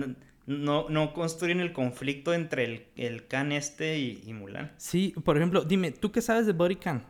no, 0.46 0.88
no 0.88 1.14
construyen 1.14 1.60
el 1.60 1.72
conflicto 1.72 2.34
entre 2.34 2.64
el, 2.64 2.86
el 2.96 3.26
Khan 3.26 3.52
este 3.52 3.98
y, 3.98 4.32
Mulan. 4.34 4.72
Sí, 4.76 5.14
por 5.24 5.36
ejemplo, 5.36 5.62
dime, 5.62 5.90
¿tú 5.90 6.12
qué 6.12 6.20
sabes 6.20 6.46
de 6.46 6.52
Body 6.52 6.76
Khan? 6.76 7.04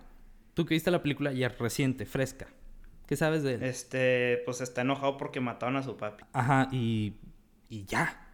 Tú 0.54 0.64
que 0.64 0.74
viste 0.74 0.90
la 0.92 1.02
película 1.02 1.32
ya 1.32 1.48
reciente, 1.48 2.06
fresca. 2.06 2.46
¿Qué 3.06 3.16
sabes 3.16 3.42
de 3.42 3.54
él? 3.54 3.62
Este, 3.64 4.42
pues 4.46 4.60
está 4.60 4.82
enojado 4.82 5.16
porque 5.18 5.40
mataron 5.40 5.76
a 5.76 5.82
su 5.82 5.96
papi. 5.96 6.24
Ajá, 6.32 6.68
y, 6.70 7.14
y 7.68 7.84
ya. 7.84 8.28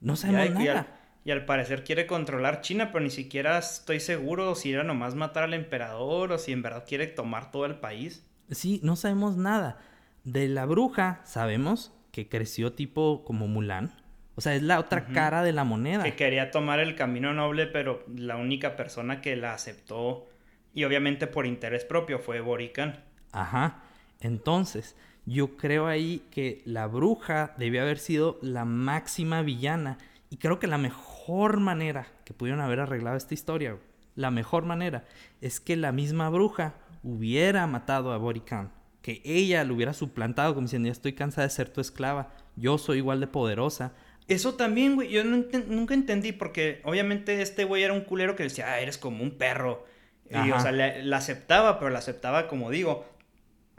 No 0.00 0.16
sabemos 0.16 0.62
nada. 0.62 0.95
Y 1.26 1.32
al 1.32 1.44
parecer 1.44 1.82
quiere 1.82 2.06
controlar 2.06 2.60
China, 2.60 2.92
pero 2.92 3.02
ni 3.02 3.10
siquiera 3.10 3.58
estoy 3.58 3.98
seguro 3.98 4.54
si 4.54 4.72
era 4.72 4.84
nomás 4.84 5.16
matar 5.16 5.42
al 5.42 5.54
emperador 5.54 6.30
o 6.30 6.38
si 6.38 6.52
en 6.52 6.62
verdad 6.62 6.84
quiere 6.86 7.08
tomar 7.08 7.50
todo 7.50 7.66
el 7.66 7.74
país. 7.74 8.24
Sí, 8.52 8.78
no 8.84 8.94
sabemos 8.94 9.36
nada. 9.36 9.80
De 10.22 10.46
la 10.46 10.66
bruja 10.66 11.20
sabemos 11.24 11.92
que 12.12 12.28
creció 12.28 12.74
tipo 12.74 13.24
como 13.24 13.48
Mulan. 13.48 13.92
O 14.36 14.40
sea, 14.40 14.54
es 14.54 14.62
la 14.62 14.78
otra 14.78 15.06
cara 15.06 15.42
de 15.42 15.52
la 15.52 15.64
moneda. 15.64 16.04
Que 16.04 16.14
quería 16.14 16.52
tomar 16.52 16.78
el 16.78 16.94
camino 16.94 17.34
noble, 17.34 17.66
pero 17.66 18.04
la 18.14 18.36
única 18.36 18.76
persona 18.76 19.20
que 19.20 19.34
la 19.34 19.52
aceptó, 19.52 20.28
y 20.74 20.84
obviamente 20.84 21.26
por 21.26 21.44
interés 21.44 21.84
propio, 21.84 22.20
fue 22.20 22.38
Borican. 22.38 23.02
Ajá. 23.32 23.82
Entonces, 24.20 24.94
yo 25.24 25.56
creo 25.56 25.88
ahí 25.88 26.22
que 26.30 26.62
la 26.66 26.86
bruja 26.86 27.52
debió 27.58 27.82
haber 27.82 27.98
sido 27.98 28.38
la 28.42 28.64
máxima 28.64 29.42
villana. 29.42 29.98
Y 30.28 30.36
creo 30.36 30.58
que 30.58 30.66
la 30.66 30.78
mejor 30.78 31.15
manera 31.58 32.06
que 32.24 32.34
pudieron 32.34 32.60
haber 32.60 32.80
arreglado 32.80 33.16
esta 33.16 33.34
historia, 33.34 33.78
la 34.14 34.30
mejor 34.30 34.64
manera, 34.64 35.04
es 35.40 35.60
que 35.60 35.76
la 35.76 35.92
misma 35.92 36.28
bruja 36.30 36.74
hubiera 37.02 37.66
matado 37.66 38.12
a 38.12 38.16
Borican. 38.16 38.72
Que 39.02 39.22
ella 39.24 39.62
lo 39.62 39.74
hubiera 39.74 39.92
suplantado 39.92 40.54
como 40.54 40.66
diciendo, 40.66 40.86
ya 40.86 40.92
estoy 40.92 41.12
cansada 41.12 41.46
de 41.46 41.52
ser 41.52 41.68
tu 41.68 41.80
esclava, 41.80 42.32
yo 42.56 42.78
soy 42.78 42.98
igual 42.98 43.20
de 43.20 43.28
poderosa. 43.28 43.92
Eso 44.26 44.54
también, 44.54 44.96
güey, 44.96 45.10
yo 45.10 45.22
nunca 45.22 45.94
entendí 45.94 46.32
porque 46.32 46.80
obviamente 46.84 47.40
este 47.42 47.62
güey 47.64 47.84
era 47.84 47.92
un 47.92 48.00
culero 48.00 48.34
que 48.34 48.42
decía, 48.42 48.72
ah, 48.72 48.80
eres 48.80 48.98
como 48.98 49.22
un 49.22 49.38
perro. 49.38 49.86
Y, 50.28 50.50
o 50.50 50.58
sea, 50.58 50.72
la 50.72 51.16
aceptaba, 51.16 51.78
pero 51.78 51.90
la 51.90 52.00
aceptaba, 52.00 52.48
como 52.48 52.70
digo, 52.70 53.06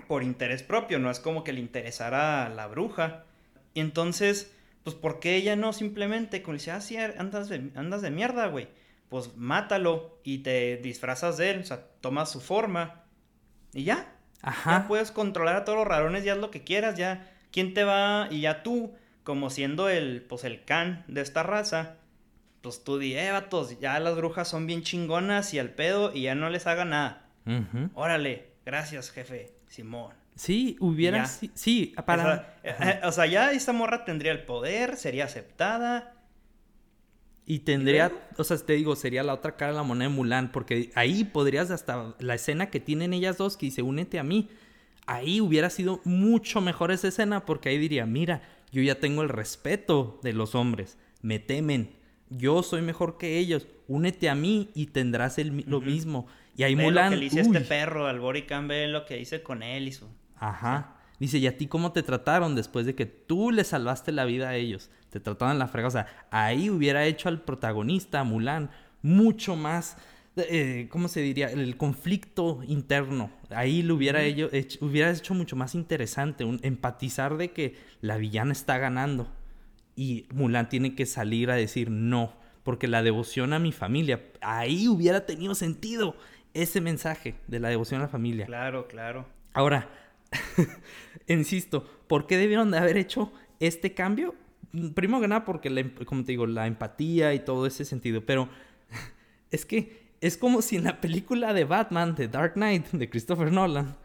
por 0.08 0.24
interés 0.24 0.64
propio, 0.64 1.00
no 1.00 1.12
es 1.12 1.20
como 1.20 1.44
que 1.44 1.52
le 1.52 1.60
interesara 1.60 2.46
a 2.46 2.50
la 2.50 2.68
bruja. 2.68 3.26
Y 3.74 3.82
entonces, 3.82 4.56
pues, 4.88 4.96
¿por 4.96 5.20
qué 5.20 5.36
ella 5.36 5.58
no 5.58 5.74
simplemente, 5.74 6.42
como 6.42 6.54
dice, 6.54 6.72
ah, 6.72 6.80
sí, 6.80 6.96
andas 6.96 7.50
de, 7.50 7.72
andas 7.76 8.02
de 8.02 8.10
mierda, 8.10 8.48
güey? 8.48 8.70
Pues 9.10 9.36
mátalo 9.36 10.18
y 10.24 10.38
te 10.38 10.78
disfrazas 10.78 11.36
de 11.36 11.50
él, 11.50 11.60
o 11.60 11.64
sea, 11.66 11.84
tomas 12.00 12.32
su 12.32 12.40
forma 12.40 13.04
y 13.74 13.84
ya. 13.84 14.16
Ajá. 14.42 14.72
Ya 14.72 14.88
puedes 14.88 15.12
controlar 15.12 15.58
a 15.58 15.66
todos 15.66 15.78
los 15.78 15.88
rarones, 15.90 16.24
ya 16.24 16.36
es 16.36 16.40
lo 16.40 16.52
que 16.52 16.64
quieras, 16.64 16.96
ya. 16.96 17.30
¿Quién 17.52 17.74
te 17.74 17.84
va? 17.84 18.30
Y 18.32 18.40
ya 18.40 18.64
tú, 18.64 18.94
como 19.26 19.50
siendo 19.50 19.90
el, 19.90 20.22
pues, 20.22 20.46
el 20.46 20.64
can 20.64 21.04
de 21.10 21.20
esta 21.20 21.44
raza, 21.44 21.98
pues 22.62 22.82
tú 22.86 22.98
di, 22.98 23.14
eh, 23.14 23.30
vatos, 23.34 23.78
ya 23.82 24.00
las 24.00 24.16
brujas 24.16 24.48
son 24.48 24.68
bien 24.68 24.84
chingonas 24.84 25.54
y 25.54 25.60
al 25.60 25.72
pedo 25.72 26.14
y 26.14 26.22
ya 26.22 26.36
no 26.36 26.50
les 26.50 26.66
haga 26.66 26.86
nada. 26.86 27.28
Órale, 27.94 28.52
gracias, 28.66 29.12
jefe. 29.12 29.52
Simón. 29.68 30.14
Sí, 30.38 30.78
hubiera... 30.80 31.26
Sí, 31.26 31.94
para... 32.06 32.58
Eh, 32.64 32.76
eh, 32.80 33.00
o 33.04 33.12
sea, 33.12 33.26
ya 33.26 33.52
esta 33.52 33.74
morra 33.74 34.06
tendría 34.06 34.32
el 34.32 34.44
poder, 34.44 34.96
sería 34.96 35.26
aceptada. 35.26 36.14
Y 37.46 37.60
tendría, 37.60 38.12
o 38.38 38.44
sea, 38.44 38.58
te 38.58 38.74
digo, 38.74 38.96
sería 38.96 39.24
la 39.24 39.34
otra 39.34 39.56
cara 39.56 39.72
de 39.72 39.78
la 39.78 39.84
moneda 39.84 40.10
de 40.10 40.16
Mulan, 40.16 40.52
porque 40.52 40.92
ahí 40.96 41.24
podrías 41.24 41.72
hasta 41.72 42.14
la 42.20 42.36
escena 42.36 42.70
que 42.70 42.82
tienen 42.82 43.14
ellas 43.14 43.38
dos, 43.38 43.56
que 43.56 43.68
dice, 43.68 43.82
únete 43.82 44.20
a 44.20 44.24
mí, 44.24 44.50
ahí 45.06 45.40
hubiera 45.40 45.70
sido 45.70 46.02
mucho 46.04 46.60
mejor 46.60 46.92
esa 46.92 47.08
escena, 47.08 47.46
porque 47.46 47.70
ahí 47.70 47.78
diría, 47.78 48.06
mira, 48.06 48.42
yo 48.74 48.82
ya 48.82 48.96
tengo 48.96 49.24
el 49.24 49.30
respeto 49.30 50.20
de 50.24 50.34
los 50.34 50.56
hombres, 50.56 50.98
me 51.22 51.40
temen, 51.40 51.96
yo 52.30 52.64
soy 52.64 52.82
mejor 52.82 53.18
que 53.18 53.38
ellos, 53.38 53.66
únete 53.88 54.30
a 54.30 54.36
mí 54.36 54.70
y 54.76 54.88
tendrás 54.88 55.38
el, 55.38 55.64
lo 55.68 55.80
mismo. 55.80 56.28
Y 56.58 56.64
ahí 56.64 56.76
Mulan. 56.76 57.12
Lo 57.12 57.16
que 57.16 57.20
le 57.20 57.26
hice 57.28 57.42
este 57.42 57.62
perro 57.62 58.08
al 58.08 58.20
ve 58.20 58.88
lo 58.88 59.06
que 59.06 59.20
hice 59.20 59.42
con 59.42 59.64
él 59.64 59.88
y 59.88 59.94
su. 59.94 60.08
Ajá. 60.40 60.98
Dice, 61.20 61.40
¿y 61.40 61.48
a 61.48 61.58
ti 61.58 61.68
cómo 61.68 61.92
te 61.92 62.04
trataron 62.04 62.56
después 62.56 62.86
de 62.86 62.96
que 62.96 63.06
tú 63.06 63.52
le 63.52 63.64
salvaste 63.64 64.12
la 64.12 64.26
vida 64.26 64.50
a 64.50 64.56
ellos? 64.56 64.92
Te 65.10 65.20
trataban 65.20 65.58
la 65.58 65.68
frega. 65.68 65.88
O 65.88 65.92
sea, 65.92 66.08
ahí 66.30 66.70
hubiera 66.70 67.06
hecho 67.06 67.28
al 67.30 67.42
protagonista, 67.42 68.24
Mulan, 68.24 68.70
mucho 69.02 69.56
más. 69.56 69.98
Eh, 70.36 70.88
¿Cómo 70.92 71.08
se 71.08 71.22
diría? 71.22 71.50
El 71.50 71.76
conflicto 71.78 72.62
interno. 72.68 73.32
Ahí 73.50 73.82
lo 73.82 73.96
hubiera, 73.96 74.22
hecho, 74.22 74.50
hubiera 74.86 75.10
hecho 75.10 75.34
mucho 75.34 75.56
más 75.56 75.74
interesante. 75.74 76.44
Un, 76.44 76.60
empatizar 76.62 77.38
de 77.38 77.52
que 77.52 77.76
la 78.02 78.18
villana 78.18 78.52
está 78.52 78.78
ganando. 78.78 79.28
Y 79.96 80.28
Mulan 80.32 80.70
tiene 80.70 80.94
que 80.94 81.08
salir 81.08 81.50
a 81.50 81.56
decir 81.56 81.90
no. 81.90 82.34
Porque 82.62 82.88
la 82.88 83.02
devoción 83.02 83.54
a 83.54 83.60
mi 83.60 83.72
familia, 83.72 84.22
ahí 84.42 84.88
hubiera 84.88 85.26
tenido 85.26 85.56
sentido 85.56 86.16
ese 86.54 86.82
mensaje 86.82 87.36
de 87.48 87.60
la 87.60 87.70
devoción 87.70 88.02
a 88.02 88.04
la 88.04 88.10
familia. 88.10 88.46
Claro, 88.46 88.88
claro. 88.88 89.26
Ahora, 89.54 89.90
insisto, 91.28 91.84
¿por 92.08 92.28
qué 92.28 92.38
debieron 92.38 92.72
de 92.72 92.78
haber 92.78 92.98
hecho 92.98 93.32
este 93.60 93.94
cambio? 93.94 94.36
Primero 94.94 95.22
que 95.22 95.28
nada 95.28 95.46
porque, 95.46 95.94
como 96.06 96.24
te 96.24 96.34
digo, 96.34 96.46
la 96.46 96.68
empatía 96.68 97.34
y 97.34 97.40
todo 97.40 97.66
ese 97.66 97.86
sentido, 97.86 98.26
pero 98.26 98.50
es 99.52 99.66
que 99.66 100.08
es 100.22 100.38
como 100.38 100.62
si 100.62 100.76
en 100.76 100.84
la 100.84 101.00
película 101.00 101.54
de 101.54 101.64
Batman, 101.64 102.16
de 102.16 102.28
Dark 102.28 102.54
Knight, 102.54 102.88
de 102.92 103.10
Christopher 103.10 103.52
Nolan, 103.52 103.96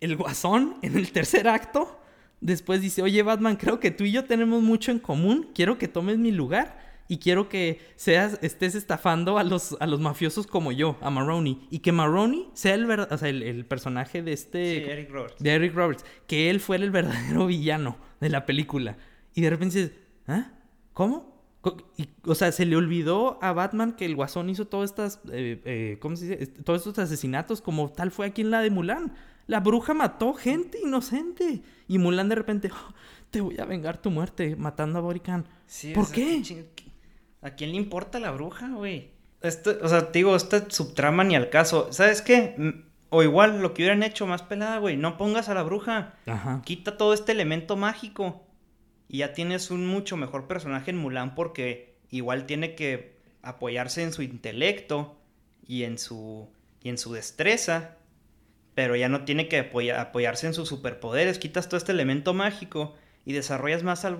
el 0.00 0.16
guasón 0.16 0.76
en 0.82 0.96
el 0.96 1.12
tercer 1.12 1.48
acto, 1.48 2.00
después 2.40 2.80
dice, 2.80 3.02
oye 3.02 3.22
Batman, 3.22 3.56
creo 3.56 3.80
que 3.80 3.90
tú 3.90 4.04
y 4.04 4.12
yo 4.12 4.24
tenemos 4.24 4.62
mucho 4.62 4.90
en 4.90 4.98
común, 4.98 5.50
quiero 5.54 5.76
que 5.76 5.88
tomes 5.88 6.18
mi 6.18 6.32
lugar 6.32 6.89
y 7.10 7.18
quiero 7.18 7.48
que 7.48 7.80
seas, 7.96 8.38
estés 8.40 8.76
estafando 8.76 9.36
a 9.36 9.42
los, 9.42 9.76
a 9.80 9.88
los 9.88 9.98
mafiosos 9.98 10.46
como 10.46 10.70
yo, 10.70 10.96
a 11.00 11.10
Maroney. 11.10 11.66
Y 11.68 11.80
que 11.80 11.90
Maroney 11.90 12.48
sea 12.54 12.74
el, 12.74 12.88
o 12.88 13.18
sea, 13.18 13.28
el, 13.28 13.66
personaje 13.66 14.22
de 14.22 14.32
este... 14.32 14.84
Sí, 14.84 14.88
Eric 14.88 15.10
Roberts. 15.10 15.42
De 15.42 15.50
Eric 15.50 15.74
Roberts. 15.74 16.04
Que 16.28 16.50
él 16.50 16.60
fue 16.60 16.76
el 16.76 16.92
verdadero 16.92 17.46
villano 17.48 17.96
de 18.20 18.28
la 18.28 18.46
película. 18.46 18.96
Y 19.34 19.40
de 19.40 19.50
repente 19.50 19.76
dices, 19.76 19.98
¿ah? 20.28 20.52
¿Cómo? 20.92 21.40
o 22.24 22.34
sea, 22.36 22.52
se 22.52 22.64
le 22.64 22.76
olvidó 22.76 23.42
a 23.42 23.52
Batman 23.52 23.96
que 23.96 24.04
el 24.06 24.14
Guasón 24.14 24.48
hizo 24.48 24.68
todas 24.68 24.90
estas, 24.90 25.20
eh, 25.32 25.60
eh, 25.64 25.98
¿cómo 26.00 26.14
se 26.14 26.36
dice? 26.36 26.46
Todos 26.62 26.86
estos 26.86 27.00
asesinatos 27.00 27.60
como 27.60 27.90
tal 27.90 28.12
fue 28.12 28.26
aquí 28.26 28.42
en 28.42 28.52
la 28.52 28.60
de 28.60 28.70
Mulan. 28.70 29.14
La 29.48 29.58
bruja 29.58 29.94
mató 29.94 30.32
gente 30.32 30.78
inocente. 30.80 31.60
Y 31.88 31.98
Mulan 31.98 32.28
de 32.28 32.36
repente, 32.36 32.70
oh, 32.72 32.94
te 33.30 33.40
voy 33.40 33.58
a 33.58 33.64
vengar 33.64 34.00
tu 34.00 34.12
muerte 34.12 34.54
matando 34.54 35.00
a 35.00 35.02
Borican. 35.02 35.44
¿Por 35.92 36.12
qué? 36.12 36.40
¿A 37.42 37.50
quién 37.50 37.70
le 37.70 37.76
importa 37.76 38.20
la 38.20 38.30
bruja, 38.32 38.68
güey? 38.68 39.10
Esto, 39.40 39.78
o 39.82 39.88
sea, 39.88 40.12
te 40.12 40.18
digo, 40.18 40.36
esta 40.36 40.70
subtrama 40.70 41.24
ni 41.24 41.34
al 41.34 41.48
caso. 41.48 41.92
¿Sabes 41.92 42.20
qué? 42.20 42.54
O 43.08 43.22
igual, 43.22 43.62
lo 43.62 43.72
que 43.72 43.82
hubieran 43.82 44.02
hecho 44.02 44.26
más 44.26 44.42
pelada, 44.42 44.78
güey. 44.78 44.96
No 44.96 45.16
pongas 45.16 45.48
a 45.48 45.54
la 45.54 45.62
bruja. 45.62 46.14
Ajá. 46.26 46.60
Quita 46.64 46.96
todo 46.96 47.14
este 47.14 47.32
elemento 47.32 47.76
mágico. 47.76 48.46
Y 49.08 49.18
ya 49.18 49.32
tienes 49.32 49.70
un 49.70 49.86
mucho 49.86 50.16
mejor 50.16 50.46
personaje 50.46 50.90
en 50.90 50.98
Mulan 50.98 51.34
porque 51.34 51.96
igual 52.10 52.46
tiene 52.46 52.74
que 52.74 53.18
apoyarse 53.42 54.02
en 54.02 54.12
su 54.12 54.22
intelecto 54.22 55.18
y 55.66 55.84
en 55.84 55.98
su, 55.98 56.48
y 56.82 56.90
en 56.90 56.98
su 56.98 57.12
destreza. 57.14 57.96
Pero 58.74 58.94
ya 58.94 59.08
no 59.08 59.24
tiene 59.24 59.48
que 59.48 59.58
apoyarse 59.58 60.46
en 60.46 60.54
sus 60.54 60.68
superpoderes. 60.68 61.38
Quitas 61.38 61.68
todo 61.68 61.78
este 61.78 61.92
elemento 61.92 62.34
mágico 62.34 62.94
y 63.24 63.32
desarrollas 63.32 63.82
más 63.82 64.04
al 64.04 64.16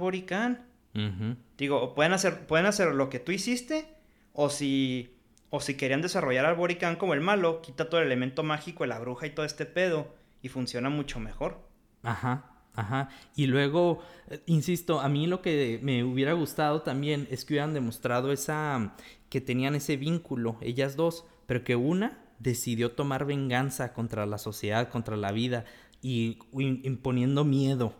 Digo, 1.56 1.94
pueden 1.94 2.12
hacer, 2.12 2.46
pueden 2.46 2.66
hacer 2.66 2.94
lo 2.94 3.10
que 3.10 3.20
tú 3.20 3.32
hiciste, 3.32 3.86
o 4.32 4.50
si, 4.50 5.14
o 5.50 5.60
si 5.60 5.76
querían 5.76 6.02
desarrollar 6.02 6.46
al 6.46 6.56
Borican 6.56 6.96
como 6.96 7.14
el 7.14 7.20
malo, 7.20 7.62
quita 7.62 7.88
todo 7.88 8.00
el 8.00 8.06
elemento 8.06 8.42
mágico 8.42 8.86
la 8.86 8.98
bruja 8.98 9.26
y 9.26 9.30
todo 9.30 9.46
este 9.46 9.66
pedo, 9.66 10.14
y 10.42 10.48
funciona 10.48 10.90
mucho 10.90 11.20
mejor. 11.20 11.60
Ajá, 12.02 12.52
ajá. 12.74 13.10
Y 13.36 13.46
luego, 13.46 14.02
eh, 14.28 14.40
insisto, 14.46 15.00
a 15.00 15.08
mí 15.08 15.26
lo 15.26 15.42
que 15.42 15.78
me 15.82 16.02
hubiera 16.02 16.32
gustado 16.32 16.82
también 16.82 17.28
es 17.30 17.44
que 17.44 17.54
hubieran 17.54 17.74
demostrado 17.74 18.32
esa, 18.32 18.96
que 19.28 19.40
tenían 19.40 19.74
ese 19.74 19.96
vínculo, 19.96 20.56
ellas 20.60 20.96
dos, 20.96 21.24
pero 21.46 21.62
que 21.62 21.76
una 21.76 22.18
decidió 22.38 22.92
tomar 22.92 23.26
venganza 23.26 23.92
contra 23.92 24.26
la 24.26 24.38
sociedad, 24.38 24.88
contra 24.88 25.16
la 25.16 25.30
vida, 25.30 25.66
y 26.02 26.38
imponiendo 26.52 27.44
miedo 27.44 27.94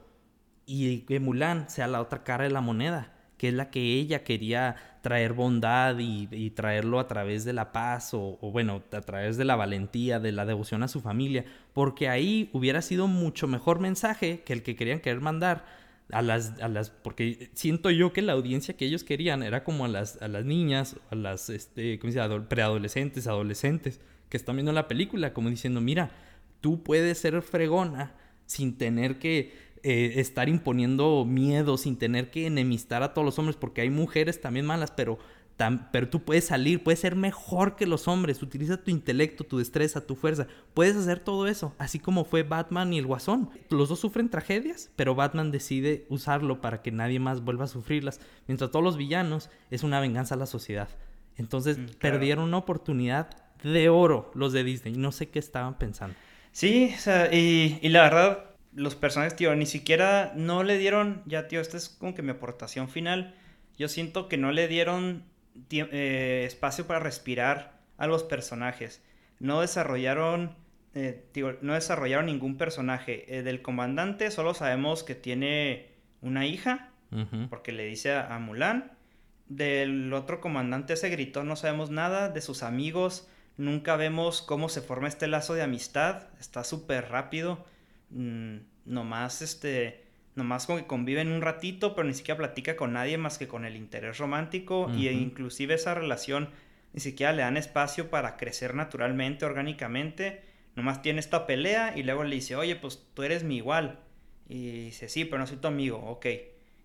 y 0.71 1.01
que 1.01 1.19
Mulan 1.19 1.69
sea 1.69 1.89
la 1.89 2.01
otra 2.01 2.23
cara 2.23 2.45
de 2.45 2.51
la 2.51 2.61
moneda, 2.61 3.13
que 3.37 3.49
es 3.49 3.55
la 3.55 3.71
que 3.71 3.95
ella 3.95 4.23
quería 4.23 4.77
traer 5.03 5.33
bondad 5.33 5.97
y, 5.99 6.51
traerlo 6.51 7.01
a 7.01 7.09
través 7.09 7.45
de 7.45 7.53
la 7.53 7.73
paz 7.73 8.11
o, 8.15 8.39
bueno, 8.41 8.81
a 8.93 9.01
través 9.01 9.37
de 9.37 9.45
la 9.45 9.57
valentía, 9.57 10.21
de 10.21 10.31
la 10.31 10.47
devoción 10.47 10.85
a 10.85 10.89
su 10.89 11.01
familia, 11.01 11.45
porque 11.73 12.09
ahí 12.09 12.51
hubiera 12.53 12.83
sido 12.83 13.09
mucho 13.09 13.49
mejor 13.49 13.81
mensaje 13.81 14.43
que 14.45 14.53
el 14.53 14.63
que 14.63 14.77
querían 14.77 15.01
querer 15.01 15.21
mandar 15.21 15.65
a 16.13 16.23
las, 16.23 16.61
a 16.61 16.69
las, 16.69 16.91
porque 16.91 17.51
siento 17.55 17.91
yo 17.91 18.13
que 18.13 18.23
la 18.23 18.35
audiencia 18.35 18.77
que 18.77 18.85
ellos 18.85 19.03
querían 19.03 19.43
era 19.43 19.65
como 19.65 19.87
a 19.87 19.89
las, 19.89 20.23
a 20.23 20.29
las 20.29 20.45
niñas, 20.45 20.97
a 21.11 21.17
las, 21.17 21.51
este, 21.51 21.99
¿cómo 21.99 22.13
se? 22.13 22.21
Preadolescentes, 22.49 23.27
adolescentes, 23.27 24.01
que 24.29 24.37
están 24.37 24.55
viendo 24.55 24.73
la 24.73 24.87
película, 24.87 25.33
como 25.33 25.51
diciendo, 25.51 25.81
mira, 25.81 26.11
tú 26.61 26.85
puedes 26.85 27.19
ser 27.19 27.43
fregona 27.43 28.15
sin 28.51 28.77
tener 28.77 29.19
que 29.21 29.70
eh, 29.83 30.15
estar 30.17 30.49
imponiendo 30.49 31.25
miedo 31.25 31.79
sin 31.79 31.97
tener 31.97 32.31
que 32.31 32.47
enemistar 32.47 33.03
a 33.03 33.15
todos 33.15 33.25
los 33.25 33.39
hombres, 33.39 33.57
porque 33.57 33.81
hay 33.81 33.89
mujeres 33.91 34.41
también 34.41 34.67
malas, 34.67 34.91
pero, 34.91 35.19
pero 35.91 36.09
tú 36.09 36.23
puedes 36.23 36.45
salir, 36.45 36.83
puedes 36.83 37.01
ser 37.01 37.17
mejor 37.17 37.77
que 37.77 37.87
los 37.87 38.07
hombres, 38.07 38.43
utiliza 38.43 38.83
tu 38.83 38.91
intelecto, 38.91 39.45
tu 39.45 39.57
destreza, 39.57 40.07
tu 40.07 40.17
fuerza, 40.17 40.47
puedes 40.75 40.97
hacer 40.97 41.21
todo 41.21 41.47
eso, 41.47 41.75
así 41.79 41.99
como 41.99 42.27
fue 42.27 42.43
Batman 42.43 42.93
y 42.93 42.99
el 42.99 43.07
Guasón. 43.07 43.49
Los 43.71 43.89
dos 43.89 44.01
sufren 44.01 44.29
tragedias, 44.29 44.91
pero 44.97 45.15
Batman 45.15 45.51
decide 45.51 46.05
usarlo 46.11 46.61
para 46.61 46.83
que 46.83 46.93
nadie 46.93 47.19
más 47.19 47.43
vuelva 47.43 47.65
a 47.65 47.69
sufrirlas, 47.69 48.21
mientras 48.49 48.71
todos 48.71 48.85
los 48.85 48.99
villanos 48.99 49.49
es 49.71 49.83
una 49.83 50.01
venganza 50.01 50.35
a 50.35 50.39
la 50.39 50.47
sociedad. 50.47 50.89
Entonces 51.37 51.79
mm, 51.79 51.87
perdieron 51.99 52.45
una 52.45 52.59
oportunidad 52.59 53.31
de 53.63 53.89
oro 53.89 54.31
los 54.35 54.53
de 54.53 54.63
Disney, 54.63 54.95
no 54.95 55.11
sé 55.11 55.31
qué 55.31 55.39
estaban 55.39 55.79
pensando. 55.79 56.15
Sí, 56.53 56.93
o 56.95 57.01
sea, 57.01 57.33
y, 57.33 57.79
y 57.81 57.89
la 57.89 58.03
verdad, 58.03 58.50
los 58.73 58.95
personajes, 58.95 59.37
tío, 59.37 59.55
ni 59.57 59.67
siquiera 59.67 60.33
no 60.37 60.63
le 60.63 60.79
dieron, 60.79 61.23
ya, 61.27 61.49
tío, 61.49 61.61
esta 61.61 61.77
es 61.77 61.89
como 61.89 62.15
que 62.15 62.23
mi 62.23 62.31
aportación 62.31 62.89
final. 62.89 63.35
Yo 63.77 63.89
siento 63.89 64.29
que 64.29 64.37
no 64.37 64.53
le 64.53 64.69
dieron 64.69 65.25
eh, 65.71 66.45
espacio 66.47 66.87
para 66.87 67.01
respirar 67.01 67.81
a 67.99 68.07
los 68.07 68.23
personajes. 68.23 69.03
No 69.39 69.61
desarrollaron, 69.61 70.55
eh, 70.95 71.25
no 71.63 71.75
desarrollaron 71.75 72.27
ningún 72.27 72.57
personaje. 72.57 73.39
Eh, 73.39 73.43
del 73.43 73.63
comandante 73.63 74.31
solo 74.31 74.55
sabemos 74.55 75.03
que 75.03 75.15
tiene 75.15 75.91
una 76.21 76.47
hija, 76.47 76.91
porque 77.49 77.73
le 77.73 77.87
dice 77.87 78.13
a, 78.13 78.35
a, 78.35 78.39
Mulan. 78.39 78.93
Del 79.49 80.13
otro 80.13 80.41
comandante 80.41 80.93
ese 80.93 81.09
gritó, 81.09 81.43
no 81.43 81.57
sabemos 81.57 81.91
nada. 81.91 82.29
De 82.29 82.41
sus 82.41 82.63
amigos, 82.63 83.29
nunca 83.57 83.97
vemos 83.97 84.43
cómo 84.43 84.69
se 84.69 84.81
forma 84.81 85.09
este 85.09 85.27
lazo 85.27 85.55
de 85.55 85.63
amistad. 85.63 86.29
Está 86.39 86.63
súper 86.63 87.09
rápido. 87.09 87.65
Mm, 88.11 88.59
nomás 88.85 89.43
este 89.43 90.05
nomás 90.35 90.67
como 90.67 90.79
que 90.79 90.87
conviven 90.87 91.29
un 91.29 91.43
ratito, 91.43 91.95
pero 91.95 92.07
ni 92.07 92.15
siquiera 92.15 92.39
platica 92.39 92.77
con 92.77 92.93
nadie 92.93 93.19
más 93.19 93.39
que 93.39 93.49
con 93.49 93.65
el 93.65 93.77
interés 93.77 94.19
romántico 94.19 94.91
y 94.97 95.09
inclusive 95.09 95.75
esa 95.75 95.95
relación 95.95 96.51
ni 96.93 97.01
siquiera 97.01 97.33
le 97.33 97.43
dan 97.43 97.57
espacio 97.57 98.11
para 98.11 98.37
crecer 98.37 98.75
naturalmente, 98.75 99.45
orgánicamente, 99.45 100.43
nomás 100.77 101.03
tiene 101.03 101.21
esta 101.21 101.47
pelea 101.47 101.93
y 101.97 102.03
luego 102.03 102.25
le 102.25 102.37
dice, 102.37 102.57
oye, 102.57 102.77
pues 102.77 103.07
tú 103.15 103.23
eres 103.23 103.45
mi 103.45 103.57
igual. 103.57 104.01
Y 104.49 104.85
dice, 104.87 105.09
sí, 105.09 105.25
pero 105.25 105.39
no 105.39 105.47
soy 105.47 105.59
tu 105.59 105.69
amigo, 105.69 105.99
ok. 105.99 106.27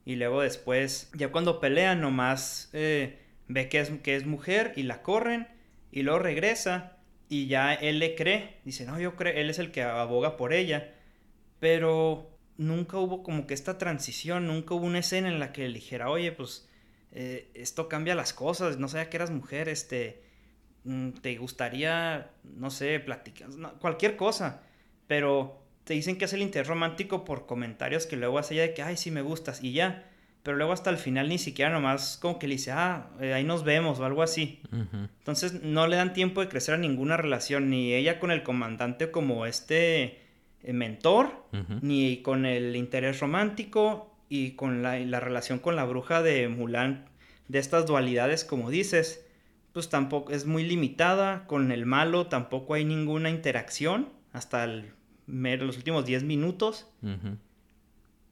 Y 0.06 0.16
luego 0.16 0.42
después, 0.42 1.10
ya 1.16 1.32
cuando 1.32 1.60
pelean, 1.60 2.02
nomás 2.02 2.70
eh, 2.74 3.20
ve 3.48 3.70
que 3.70 3.80
es, 3.80 3.90
que 4.04 4.16
es 4.16 4.26
mujer 4.26 4.74
y 4.76 4.84
la 4.84 5.02
corren 5.02 5.48
y 5.92 6.04
luego 6.04 6.20
regresa 6.20 6.98
y 7.30 7.48
ya 7.48 7.74
él 7.74 8.00
le 8.00 8.16
cree, 8.16 8.58
dice, 8.66 8.86
no, 8.86 9.00
yo 9.00 9.16
creo, 9.16 9.34
él 9.34 9.50
es 9.50 9.58
el 9.58 9.72
que 9.72 9.82
aboga 9.82 10.38
por 10.38 10.54
ella 10.54 10.95
pero 11.60 12.36
nunca 12.58 12.98
hubo 12.98 13.24
como 13.24 13.48
que 13.48 13.54
esta 13.54 13.78
transición, 13.78 14.48
nunca 14.48 14.74
hubo 14.74 14.86
una 14.86 15.00
escena 15.00 15.28
en 15.30 15.40
la 15.40 15.52
que 15.52 15.68
le 15.68 15.74
dijera, 15.74 16.10
oye, 16.10 16.32
pues 16.32 16.68
eh, 17.12 17.50
esto 17.54 17.88
cambia 17.90 18.16
las 18.16 18.34
cosas, 18.34 18.78
no 18.78 18.88
sabía 18.88 19.10
que 19.10 19.18
eras 19.18 19.32
mujer, 19.32 19.70
este, 19.70 20.24
mm, 20.84 21.12
te 21.22 21.38
gustaría, 21.38 22.32
no 22.44 22.70
sé, 22.70 23.00
platicar, 23.00 23.50
cualquier 23.80 24.16
cosa, 24.16 24.64
pero 25.08 25.62
te 25.84 25.94
dicen 25.94 26.18
que 26.18 26.26
es 26.26 26.34
el 26.34 26.42
interés 26.42 26.68
romántico 26.68 27.26
por 27.26 27.46
comentarios 27.46 28.06
que 28.06 28.18
luego 28.18 28.40
hace 28.40 28.56
ella 28.56 28.64
de 28.64 28.74
que, 28.74 28.82
ay, 28.82 28.98
sí 28.98 29.12
me 29.12 29.22
gustas, 29.22 29.64
y 29.64 29.74
ya, 29.74 30.10
pero 30.44 30.58
luego 30.58 30.74
hasta 30.74 30.92
el 30.92 30.98
final 30.98 31.28
ni 31.28 31.40
siquiera 31.40 31.72
nomás 31.72 32.18
como 32.22 32.38
que 32.38 32.48
le 32.48 32.56
dice, 32.56 32.72
ah, 32.72 33.10
eh, 33.20 33.34
ahí 33.34 33.44
nos 33.44 33.64
vemos 33.64 34.00
o 34.00 34.06
algo 34.06 34.22
así. 34.22 34.62
Entonces 34.72 35.64
no 35.64 35.88
le 35.88 35.96
dan 35.96 36.14
tiempo 36.14 36.40
de 36.40 36.50
crecer 36.50 36.76
a 36.76 36.78
ninguna 36.78 37.18
relación, 37.18 37.72
ni 37.72 37.94
ella 37.94 38.20
con 38.20 38.30
el 38.30 38.44
comandante 38.44 39.10
como 39.10 39.48
este 39.48 40.25
eh, 40.66 40.74
mentor, 40.74 41.46
ni 41.82 42.24
con 42.24 42.46
el 42.46 42.76
interés 42.76 43.20
romántico 43.20 44.12
y 44.30 44.52
con 44.52 44.82
la, 44.82 45.20
relación 45.20 45.60
con 45.60 45.76
la 45.76 45.86
bruja 45.86 46.24
de 46.24 46.48
Mulan, 46.48 47.06
de 47.48 47.60
estas 47.60 47.86
dualidades, 47.86 48.44
como 48.44 48.72
dices, 48.72 49.24
pues 49.74 49.90
tampoco 49.90 50.34
es 50.34 50.48
muy 50.48 50.64
limitada. 50.64 51.46
Con 51.46 51.72
el 51.72 51.86
malo 51.86 52.26
tampoco 52.28 52.74
hay 52.74 52.84
ninguna 52.84 53.30
interacción 53.30 54.10
hasta 54.34 54.64
el, 54.64 54.92
los 55.28 55.78
últimos 55.78 56.06
10 56.06 56.24
minutos. 56.24 56.88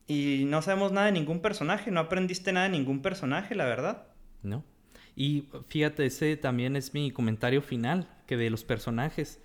Y 0.07 0.45
no 0.47 0.61
sabemos 0.63 0.91
nada 0.91 1.05
de 1.05 1.13
ningún 1.13 1.39
personaje, 1.39 1.91
no 1.91 1.99
aprendiste 1.99 2.51
nada 2.51 2.67
de 2.67 2.75
ningún 2.75 3.03
personaje, 3.03 3.53
la 3.53 3.65
verdad. 3.65 4.07
No. 4.41 4.63
Y 5.15 5.45
fíjate, 5.67 6.07
ese 6.07 6.35
también 6.35 6.75
es 6.75 6.95
mi 6.95 7.11
comentario 7.11 7.61
final, 7.61 8.09
que 8.25 8.37
de 8.37 8.49
los 8.49 8.63
personajes 8.63 9.39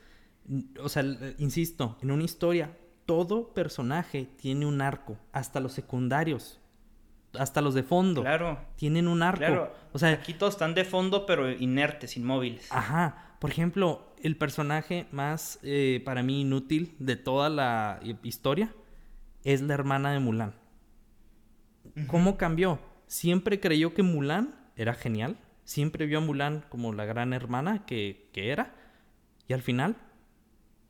o 0.80 0.88
sea, 0.88 1.04
insisto, 1.38 1.98
en 2.00 2.10
una 2.10 2.24
historia, 2.24 2.76
todo 3.06 3.54
personaje 3.54 4.28
tiene 4.36 4.66
un 4.66 4.80
arco, 4.80 5.18
hasta 5.32 5.60
los 5.60 5.72
secundarios, 5.72 6.60
hasta 7.38 7.60
los 7.60 7.74
de 7.74 7.82
fondo. 7.82 8.22
Claro. 8.22 8.58
Tienen 8.76 9.08
un 9.08 9.22
arco. 9.22 9.38
Claro. 9.38 9.74
O 9.92 9.98
sea, 9.98 10.10
aquí 10.10 10.34
todos 10.34 10.54
están 10.54 10.74
de 10.74 10.84
fondo, 10.84 11.26
pero 11.26 11.50
inertes, 11.50 12.16
inmóviles. 12.16 12.70
Ajá. 12.70 13.36
Por 13.38 13.50
ejemplo, 13.50 14.12
el 14.22 14.36
personaje 14.36 15.06
más 15.12 15.58
eh, 15.62 16.02
para 16.04 16.22
mí 16.22 16.40
inútil 16.40 16.96
de 16.98 17.16
toda 17.16 17.48
la 17.48 18.00
historia 18.22 18.74
es 19.44 19.62
la 19.62 19.74
hermana 19.74 20.12
de 20.12 20.18
Mulan. 20.18 20.54
¿Cómo 22.06 22.36
cambió? 22.36 22.78
Siempre 23.06 23.60
creyó 23.60 23.94
que 23.94 24.02
Mulan 24.02 24.54
era 24.76 24.94
genial. 24.94 25.36
Siempre 25.64 26.06
vio 26.06 26.18
a 26.18 26.20
Mulan 26.20 26.64
como 26.68 26.92
la 26.92 27.04
gran 27.04 27.32
hermana 27.32 27.86
que, 27.86 28.28
que 28.32 28.50
era. 28.50 28.74
Y 29.46 29.52
al 29.52 29.62
final 29.62 29.96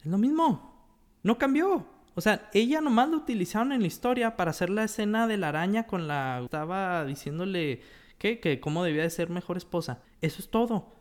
es 0.01 0.07
lo 0.07 0.19
mismo. 0.19 0.75
No 1.23 1.39
cambió. 1.39 1.87
O 2.15 2.21
sea, 2.21 2.49
ella 2.53 2.81
nomás 2.81 3.09
la 3.09 3.17
utilizaron 3.17 3.73
en 3.73 3.81
la 3.81 3.87
historia 3.87 4.37
para 4.37 4.51
hacer 4.51 4.71
la 4.71 4.85
escena 4.85 5.27
de 5.27 5.37
la 5.37 5.51
araña 5.51 5.87
con 5.87 6.09
la... 6.09 6.41
Estaba 6.43 7.05
diciéndole 7.05 7.81
que, 8.19 8.41
que 8.41 8.61
cómo 8.61 8.83
debía 8.83 9.03
de 9.03 9.11
ser 9.11 9.31
mejor 9.31 9.57
esposa. 9.57 10.03
Eso 10.21 10.41
es 10.41 10.51
todo. 10.51 10.95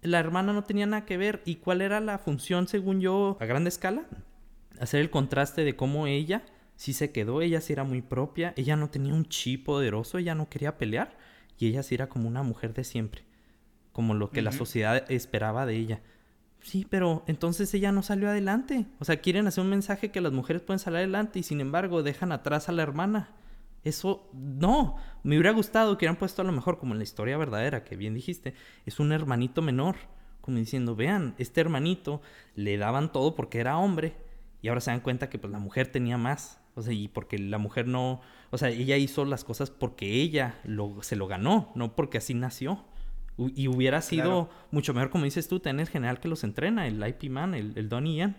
La 0.00 0.18
hermana 0.18 0.52
no 0.52 0.64
tenía 0.64 0.86
nada 0.86 1.04
que 1.04 1.16
ver. 1.16 1.42
¿Y 1.44 1.56
cuál 1.56 1.82
era 1.82 2.00
la 2.00 2.18
función, 2.18 2.68
según 2.68 3.00
yo, 3.00 3.36
a 3.40 3.46
grande 3.46 3.68
escala? 3.68 4.06
Hacer 4.80 5.00
el 5.00 5.10
contraste 5.10 5.64
de 5.64 5.76
cómo 5.76 6.06
ella 6.06 6.42
sí 6.76 6.92
se 6.92 7.12
quedó, 7.12 7.42
ella 7.42 7.60
sí 7.60 7.72
era 7.72 7.84
muy 7.84 8.02
propia, 8.02 8.54
ella 8.56 8.74
no 8.74 8.90
tenía 8.90 9.14
un 9.14 9.24
chi 9.26 9.56
poderoso, 9.56 10.18
ella 10.18 10.34
no 10.34 10.48
quería 10.48 10.78
pelear 10.78 11.16
y 11.56 11.68
ella 11.68 11.84
sí 11.84 11.94
era 11.94 12.08
como 12.08 12.26
una 12.26 12.42
mujer 12.42 12.74
de 12.74 12.82
siempre, 12.82 13.22
como 13.92 14.14
lo 14.14 14.30
que 14.30 14.42
la 14.42 14.50
sociedad 14.50 15.08
esperaba 15.08 15.64
de 15.64 15.76
ella. 15.76 16.00
Sí, 16.62 16.86
pero 16.88 17.24
entonces 17.26 17.72
ella 17.74 17.92
no 17.92 18.02
salió 18.02 18.28
adelante. 18.28 18.86
O 19.00 19.04
sea, 19.04 19.20
quieren 19.20 19.46
hacer 19.46 19.64
un 19.64 19.70
mensaje 19.70 20.10
que 20.10 20.20
las 20.20 20.32
mujeres 20.32 20.62
pueden 20.62 20.78
salir 20.78 20.98
adelante 20.98 21.40
y 21.40 21.42
sin 21.42 21.60
embargo 21.60 22.02
dejan 22.02 22.32
atrás 22.32 22.68
a 22.68 22.72
la 22.72 22.82
hermana. 22.82 23.30
Eso 23.84 24.28
no. 24.32 24.96
Me 25.24 25.36
hubiera 25.36 25.52
gustado 25.52 25.98
que 25.98 26.04
hubieran 26.04 26.16
puesto 26.16 26.42
a 26.42 26.44
lo 26.44 26.52
mejor, 26.52 26.78
como 26.78 26.94
en 26.94 26.98
la 26.98 27.04
historia 27.04 27.36
verdadera, 27.36 27.82
que 27.84 27.96
bien 27.96 28.14
dijiste, 28.14 28.54
es 28.86 29.00
un 29.00 29.12
hermanito 29.12 29.60
menor. 29.60 29.96
Como 30.40 30.58
diciendo, 30.58 30.96
vean, 30.96 31.34
este 31.38 31.60
hermanito 31.60 32.20
le 32.54 32.76
daban 32.76 33.12
todo 33.12 33.34
porque 33.34 33.60
era 33.60 33.78
hombre 33.78 34.16
y 34.60 34.68
ahora 34.68 34.80
se 34.80 34.90
dan 34.90 35.00
cuenta 35.00 35.28
que 35.28 35.38
pues 35.38 35.52
la 35.52 35.58
mujer 35.58 35.88
tenía 35.88 36.16
más. 36.16 36.60
O 36.74 36.82
sea, 36.82 36.92
y 36.92 37.08
porque 37.08 37.38
la 37.38 37.58
mujer 37.58 37.86
no, 37.86 38.20
o 38.50 38.58
sea, 38.58 38.70
ella 38.70 38.96
hizo 38.96 39.24
las 39.24 39.44
cosas 39.44 39.70
porque 39.70 40.20
ella 40.22 40.60
lo, 40.64 41.02
se 41.02 41.16
lo 41.16 41.26
ganó, 41.26 41.70
no 41.74 41.94
porque 41.94 42.18
así 42.18 42.34
nació. 42.34 42.84
Y 43.38 43.66
hubiera 43.68 44.02
sido 44.02 44.50
mucho 44.70 44.92
mejor, 44.92 45.10
como 45.10 45.24
dices 45.24 45.48
tú, 45.48 45.58
tener 45.58 45.80
el 45.80 45.88
general 45.88 46.20
que 46.20 46.28
los 46.28 46.44
entrena, 46.44 46.86
el 46.86 47.04
IP 47.06 47.30
Man, 47.30 47.54
el, 47.54 47.72
el 47.76 47.88
Donnie 47.88 48.16
Yen. 48.16 48.36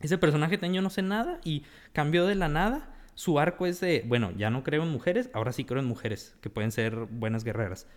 Ese 0.00 0.16
personaje 0.16 0.58
yo 0.72 0.80
no 0.80 0.90
sé 0.90 1.02
nada 1.02 1.40
y 1.44 1.64
cambió 1.92 2.26
de 2.26 2.34
la 2.34 2.48
nada. 2.48 2.94
Su 3.14 3.40
arco 3.40 3.66
es 3.66 3.80
de, 3.80 4.04
bueno, 4.06 4.30
ya 4.36 4.48
no 4.48 4.62
creo 4.62 4.84
en 4.84 4.90
mujeres, 4.90 5.28
ahora 5.32 5.52
sí 5.52 5.64
creo 5.64 5.80
en 5.80 5.88
mujeres, 5.88 6.36
que 6.40 6.50
pueden 6.50 6.70
ser 6.70 6.94
buenas 7.10 7.42
guerreras. 7.42 7.88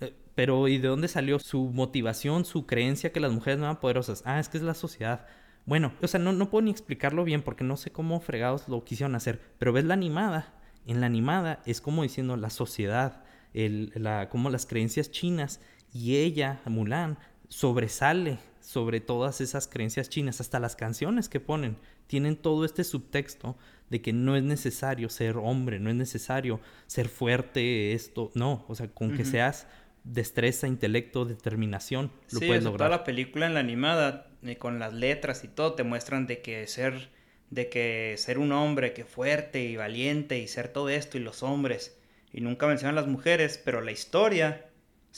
Eh, 0.00 0.14
pero 0.34 0.68
¿y 0.68 0.76
de 0.76 0.88
dónde 0.88 1.08
salió 1.08 1.38
su 1.38 1.70
motivación, 1.70 2.44
su 2.44 2.66
creencia 2.66 3.10
que 3.10 3.20
las 3.20 3.32
mujeres 3.32 3.58
no 3.58 3.64
eran 3.64 3.80
poderosas? 3.80 4.22
Ah, 4.26 4.38
es 4.38 4.50
que 4.50 4.58
es 4.58 4.62
la 4.62 4.74
sociedad. 4.74 5.26
Bueno, 5.64 5.92
o 6.02 6.06
sea, 6.06 6.20
no, 6.20 6.32
no 6.32 6.50
puedo 6.50 6.62
ni 6.62 6.70
explicarlo 6.70 7.24
bien 7.24 7.40
porque 7.42 7.64
no 7.64 7.78
sé 7.78 7.90
cómo 7.90 8.20
fregados 8.20 8.68
lo 8.68 8.84
quisieron 8.84 9.14
hacer. 9.14 9.40
Pero 9.58 9.72
ves 9.72 9.84
la 9.84 9.94
animada. 9.94 10.52
En 10.86 11.00
la 11.00 11.06
animada 11.06 11.62
es 11.64 11.80
como 11.80 12.02
diciendo 12.02 12.36
la 12.36 12.50
sociedad, 12.50 13.24
el, 13.54 13.92
la, 13.94 14.28
como 14.28 14.50
las 14.50 14.66
creencias 14.66 15.10
chinas 15.10 15.60
y 15.96 16.16
ella, 16.18 16.60
Mulan, 16.66 17.18
sobresale 17.48 18.38
sobre 18.60 19.00
todas 19.00 19.40
esas 19.40 19.66
creencias 19.66 20.08
chinas, 20.08 20.40
hasta 20.40 20.60
las 20.60 20.76
canciones 20.76 21.28
que 21.28 21.40
ponen, 21.40 21.76
tienen 22.06 22.36
todo 22.36 22.64
este 22.64 22.84
subtexto 22.84 23.56
de 23.88 24.02
que 24.02 24.12
no 24.12 24.36
es 24.36 24.42
necesario 24.42 25.08
ser 25.08 25.36
hombre, 25.36 25.78
no 25.78 25.88
es 25.88 25.96
necesario 25.96 26.60
ser 26.86 27.08
fuerte, 27.08 27.92
esto, 27.92 28.30
no, 28.34 28.64
o 28.68 28.74
sea, 28.74 28.88
con 28.88 29.16
que 29.16 29.24
seas 29.24 29.66
destreza, 30.04 30.66
intelecto, 30.66 31.24
determinación, 31.24 32.12
lo 32.30 32.40
puedes 32.40 32.64
lograr. 32.64 32.88
Toda 32.88 32.98
la 32.98 33.04
película 33.04 33.46
en 33.46 33.54
la 33.54 33.60
animada, 33.60 34.28
eh, 34.42 34.56
con 34.56 34.78
las 34.78 34.92
letras 34.92 35.44
y 35.44 35.48
todo, 35.48 35.74
te 35.74 35.82
muestran 35.82 36.26
de 36.26 36.42
que 36.42 36.66
ser, 36.66 37.08
de 37.50 37.68
que 37.68 38.14
ser 38.18 38.38
un 38.38 38.52
hombre, 38.52 38.92
que 38.92 39.04
fuerte 39.04 39.64
y 39.64 39.76
valiente 39.76 40.38
y 40.38 40.48
ser 40.48 40.68
todo 40.68 40.88
esto 40.88 41.16
y 41.16 41.20
los 41.20 41.42
hombres, 41.42 41.96
y 42.32 42.40
nunca 42.40 42.66
mencionan 42.66 42.96
las 42.96 43.06
mujeres, 43.06 43.60
pero 43.64 43.80
la 43.80 43.92
historia 43.92 44.65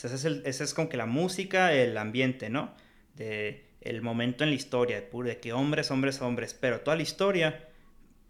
esa 0.05 0.15
es, 0.15 0.25
el, 0.25 0.43
es 0.45 0.75
como 0.75 0.89
que 0.89 0.97
la 0.97 1.07
música, 1.07 1.73
el 1.73 1.97
ambiente, 1.99 2.51
¿no? 2.51 2.75
De 3.15 3.69
el 3.81 4.03
momento 4.03 4.45
en 4.45 4.51
la 4.51 4.57
historia, 4.57 5.01
de, 5.01 5.23
de 5.25 5.41
que 5.41 5.53
hombres, 5.53 5.91
hombres, 5.91 6.21
hombres, 6.21 6.55
pero 6.55 6.81
toda 6.81 6.97
la 6.97 7.03
historia 7.03 7.69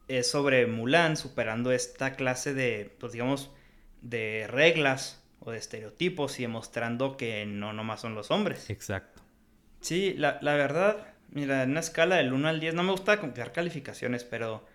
es 0.07 0.31
sobre 0.31 0.67
Mulan 0.67 1.17
superando 1.17 1.73
esta 1.73 2.15
clase 2.17 2.55
de, 2.55 2.95
pues 2.99 3.13
digamos, 3.13 3.51
de 4.03 4.47
reglas 4.49 5.25
o 5.41 5.51
de 5.51 5.59
estereotipos 5.59 6.39
y 6.39 6.43
demostrando 6.43 7.17
que 7.17 7.47
no 7.47 7.73
nomás 7.73 8.01
son 8.01 8.15
los 8.15 8.31
hombres. 8.31 8.71
Exacto. 8.71 9.23
Sí, 9.81 10.15
la, 10.17 10.39
la 10.43 10.55
verdad, 10.55 11.15
mira, 11.31 11.63
en 11.63 11.71
una 11.71 11.81
escala 11.81 12.17
del 12.17 12.33
1 12.33 12.49
al 12.49 12.61
10, 12.61 12.75
no 12.75 12.83
me 12.83 12.93
gusta 12.93 13.17
dar 13.17 13.53
calificaciones, 13.53 14.25
pero, 14.25 14.67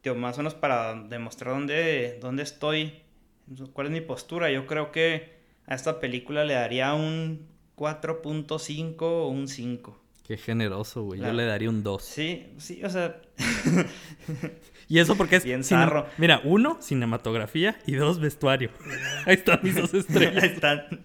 tío, 0.00 0.14
más 0.14 0.36
o 0.36 0.38
menos 0.38 0.54
para 0.54 0.94
demostrar 0.94 1.54
dónde, 1.54 2.18
dónde 2.20 2.42
estoy, 2.42 3.02
cuál 3.72 3.88
es 3.88 3.92
mi 3.92 4.00
postura, 4.00 4.50
yo 4.50 4.66
creo 4.66 4.92
que 4.92 5.33
a 5.66 5.74
esta 5.74 6.00
película 6.00 6.44
le 6.44 6.54
daría 6.54 6.94
un 6.94 7.46
4.5 7.76 9.02
o 9.02 9.28
un 9.28 9.48
5. 9.48 10.00
Qué 10.26 10.38
generoso, 10.38 11.02
güey. 11.02 11.20
Yo 11.20 11.32
le 11.32 11.44
daría 11.44 11.68
un 11.68 11.82
2. 11.82 12.02
Sí, 12.02 12.46
sí, 12.56 12.82
o 12.82 12.88
sea. 12.88 13.20
y 14.88 14.98
eso 14.98 15.16
porque 15.16 15.36
es. 15.36 15.44
Bien 15.44 15.62
zarro. 15.62 16.06
Mira, 16.16 16.40
uno, 16.44 16.78
cinematografía 16.80 17.78
y 17.86 17.92
dos, 17.92 18.20
vestuario. 18.20 18.70
Ahí 19.26 19.34
están 19.34 19.60
mis 19.62 19.74
dos 19.74 19.92
estrellas. 19.92 20.42
Ahí 20.42 20.48
están. 20.50 21.04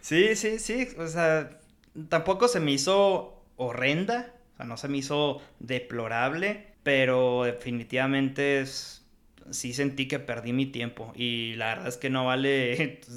Sí, 0.00 0.34
sí, 0.34 0.58
sí. 0.58 0.88
O 0.98 1.06
sea, 1.06 1.60
tampoco 2.08 2.48
se 2.48 2.58
me 2.58 2.72
hizo 2.72 3.44
horrenda. 3.54 4.34
O 4.54 4.56
sea, 4.56 4.66
no 4.66 4.76
se 4.78 4.88
me 4.88 4.98
hizo 4.98 5.40
deplorable. 5.60 6.74
Pero 6.82 7.44
definitivamente 7.44 8.60
es, 8.60 9.06
sí 9.50 9.72
sentí 9.74 10.08
que 10.08 10.18
perdí 10.18 10.52
mi 10.52 10.66
tiempo. 10.66 11.12
Y 11.14 11.54
la 11.54 11.66
verdad 11.66 11.86
es 11.86 11.98
que 11.98 12.10
no 12.10 12.26
vale. 12.26 13.00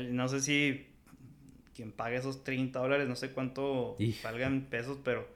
no 0.00 0.28
sé 0.28 0.40
si 0.40 0.86
quien 1.74 1.92
pague 1.92 2.16
esos 2.16 2.44
30 2.44 2.78
dólares, 2.78 3.08
no 3.08 3.16
sé 3.16 3.32
cuánto 3.32 3.96
valgan 4.22 4.62
pesos, 4.62 4.98
pero 5.02 5.26